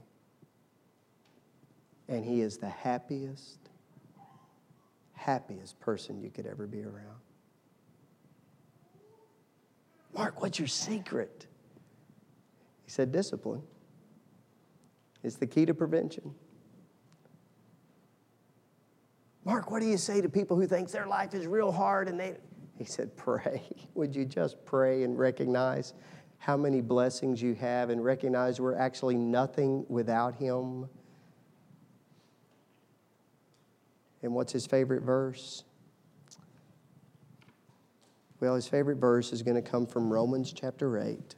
And 2.08 2.24
he 2.24 2.40
is 2.40 2.58
the 2.58 2.68
happiest, 2.68 3.70
happiest 5.14 5.78
person 5.78 6.20
you 6.20 6.28
could 6.28 6.44
ever 6.44 6.66
be 6.66 6.82
around. 6.82 7.20
Mark, 10.12 10.42
what's 10.42 10.58
your 10.58 10.68
secret? 10.68 11.46
He 12.84 12.90
said, 12.90 13.12
discipline. 13.12 13.62
It's 15.22 15.36
the 15.36 15.46
key 15.46 15.64
to 15.66 15.72
prevention. 15.72 16.34
Mark, 19.44 19.70
what 19.70 19.80
do 19.80 19.86
you 19.86 19.96
say 19.96 20.20
to 20.20 20.28
people 20.28 20.56
who 20.56 20.66
think 20.66 20.90
their 20.90 21.06
life 21.06 21.32
is 21.32 21.46
real 21.46 21.70
hard 21.70 22.08
and 22.08 22.18
they 22.18 22.36
He 22.76 22.84
said, 22.84 23.16
"Pray. 23.16 23.62
Would 23.94 24.16
you 24.16 24.24
just 24.24 24.62
pray 24.64 25.04
and 25.04 25.16
recognize 25.16 25.94
how 26.42 26.56
many 26.56 26.80
blessings 26.80 27.40
you 27.40 27.54
have 27.54 27.88
and 27.88 28.04
recognize 28.04 28.60
we're 28.60 28.74
actually 28.74 29.16
nothing 29.16 29.86
without 29.88 30.34
him?" 30.34 30.88
And 34.22 34.34
what's 34.34 34.52
his 34.52 34.66
favorite 34.66 35.02
verse? 35.02 35.62
Well, 38.40 38.56
his 38.56 38.66
favorite 38.66 38.98
verse 38.98 39.32
is 39.32 39.42
going 39.42 39.54
to 39.54 39.62
come 39.62 39.86
from 39.86 40.12
Romans 40.12 40.52
chapter 40.52 40.98
8 40.98 41.36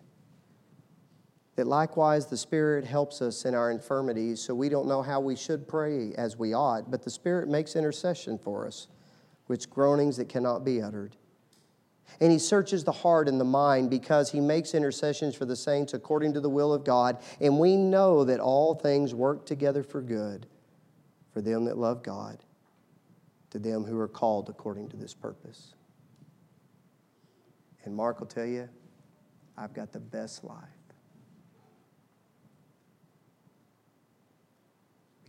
that 1.57 1.67
likewise 1.67 2.27
the 2.27 2.37
Spirit 2.39 2.87
helps 2.87 3.21
us 3.21 3.45
in 3.45 3.55
our 3.55 3.71
infirmities, 3.71 4.41
so 4.41 4.55
we 4.55 4.71
don't 4.71 4.89
know 4.89 5.03
how 5.03 5.21
we 5.21 5.37
should 5.37 5.69
pray 5.69 6.15
as 6.15 6.39
we 6.39 6.55
ought, 6.55 6.91
but 6.91 7.03
the 7.03 7.11
Spirit 7.11 7.47
makes 7.47 7.77
intercession 7.77 8.39
for 8.39 8.67
us, 8.67 8.89
with 9.49 9.69
groanings 9.69 10.17
that 10.17 10.31
cannot 10.31 10.65
be 10.65 10.81
uttered. 10.81 11.15
And 12.21 12.31
he 12.31 12.39
searches 12.39 12.85
the 12.85 12.93
heart 12.93 13.29
and 13.29 13.41
the 13.41 13.45
mind 13.45 13.91
because 13.91 14.31
he 14.31 14.41
makes 14.41 14.75
intercessions 14.75 15.35
for 15.35 15.45
the 15.45 15.57
saints 15.57 15.95
according 15.95 16.33
to 16.35 16.41
the 16.41 16.49
will 16.49 16.73
of 16.73 16.85
God. 16.85 17.19
And 17.41 17.59
we 17.59 17.77
know 17.77 18.25
that 18.25 18.41
all 18.41 18.75
things 18.75 19.15
work 19.15 19.47
together 19.47 19.83
for 19.83 20.01
good 20.01 20.47
for 21.33 21.41
them 21.41 21.65
that 21.65 21.77
love 21.77 22.03
God, 22.03 22.39
to 23.51 23.59
them 23.59 23.85
who 23.85 23.99
are 23.99 24.09
called 24.09 24.49
according 24.49 24.89
to 24.91 24.97
this 24.97 25.15
purpose. 25.15 25.75
And 27.85 27.95
Mark 27.95 28.21
will 28.21 28.29
tell 28.29 28.47
you, 28.47 28.69
I've 29.59 29.75
got 29.75 29.93
the 29.93 30.01
best 30.01 30.45
life. 30.45 30.69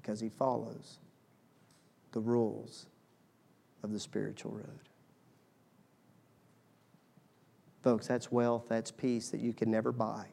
because 0.05 0.19
he 0.19 0.29
follows 0.29 0.99
the 2.11 2.19
rules 2.19 2.85
of 3.81 3.91
the 3.91 3.99
spiritual 3.99 4.51
road. 4.51 4.89
Folks, 7.85 8.07
that's 8.07 8.31
wealth, 8.31 8.65
that's 8.67 8.89
peace 8.89 9.29
that 9.29 9.39
you 9.39 9.53
can 9.53 9.69
never 9.69 9.91
buy, 9.91 10.25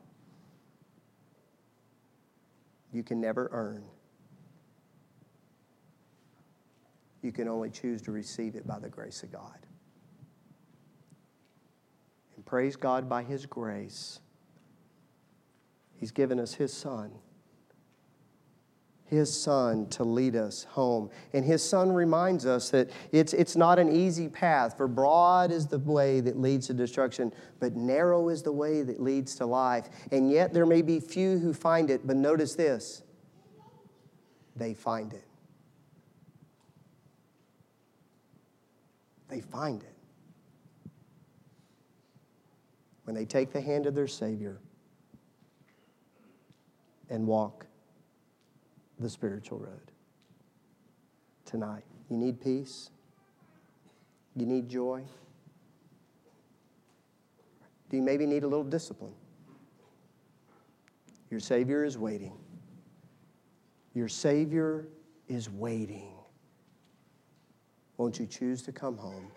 you 2.95 3.03
can 3.03 3.21
never 3.21 3.51
earn. 3.53 3.85
You 7.21 7.31
can 7.31 7.49
only 7.49 7.69
choose 7.69 8.01
to 8.03 8.11
receive 8.11 8.57
it 8.57 8.67
by 8.67 8.79
the 8.79 8.89
grace 8.89 9.23
of 9.23 9.31
God. 9.31 9.67
And 12.37 12.45
praise 12.47 12.75
God 12.75 13.07
by 13.07 13.23
His 13.23 13.45
grace. 13.45 14.21
He's 15.95 16.11
given 16.11 16.41
us 16.41 16.55
His 16.55 16.73
Son 16.73 17.13
his 19.13 19.33
son 19.33 19.87
to 19.91 20.05
lead 20.05 20.35
us 20.35 20.65
home. 20.65 21.11
And 21.33 21.45
his 21.45 21.63
son 21.63 21.93
reminds 21.93 22.47
us 22.47 22.71
that 22.71 22.91
it's, 23.13 23.33
it's 23.35 23.57
not 23.57 23.79
an 23.79 23.93
easy 23.93 24.29
path, 24.29 24.77
for 24.77 24.89
broad 24.89 25.53
is 25.53 25.67
the 25.67 25.79
way 25.79 26.21
that 26.21 26.39
leads 26.39 26.67
to 26.69 26.75
destruction, 26.75 27.33
but 27.61 27.77
narrow 27.77 28.31
is 28.31 28.43
the 28.43 28.53
way 28.53 28.83
that 28.83 29.01
leads 29.01 29.35
to 29.37 29.47
life. 29.47 29.89
And 30.11 30.31
yet 30.31 30.53
there 30.53 30.67
may 30.67 30.83
be 30.83 30.99
few 30.99 31.39
who 31.39 31.53
find 31.53 31.91
it, 31.91 32.07
but 32.07 32.17
notice 32.17 32.55
this 32.55 33.03
they 34.57 34.75
find 34.75 35.13
it. 35.13 35.25
They 39.29 39.41
find 39.41 39.83
it. 39.83 39.97
When 43.05 43.15
they 43.15 43.25
take 43.25 43.53
the 43.53 43.61
hand 43.61 43.87
of 43.87 43.95
their 43.95 44.07
Savior 44.07 44.59
and 47.09 47.27
walk 47.27 47.67
the 49.03 49.11
spiritual 49.11 49.59
road 49.59 49.91
tonight. 51.45 51.85
You 52.09 52.17
need 52.17 52.41
peace, 52.41 52.91
you 54.35 54.47
need 54.47 54.69
joy. 54.69 55.03
Do 57.91 57.97
you 57.97 58.03
maybe 58.03 58.25
need 58.25 58.43
a 58.43 58.49
little 58.49 58.65
discipline? 58.65 59.13
Your 61.31 61.41
Savior 61.41 61.85
is 61.85 61.99
waiting. 61.99 62.33
Your 63.95 64.09
Savior 64.09 64.89
is 65.29 65.51
waiting. 65.51 66.15
Won't 67.99 68.19
you 68.19 68.27
choose 68.27 68.63
to 68.63 68.73
come 68.73 68.97
home? 68.97 69.29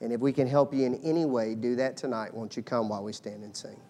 And 0.00 0.12
if 0.12 0.20
we 0.20 0.32
can 0.32 0.46
help 0.46 0.72
you 0.72 0.84
in 0.84 0.94
any 1.02 1.24
way, 1.24 1.54
do 1.54 1.74
that 1.76 1.96
tonight. 1.96 2.32
Won't 2.32 2.56
you 2.56 2.62
come 2.62 2.88
while 2.88 3.02
we 3.02 3.12
stand 3.12 3.42
and 3.42 3.56
sing? 3.56 3.80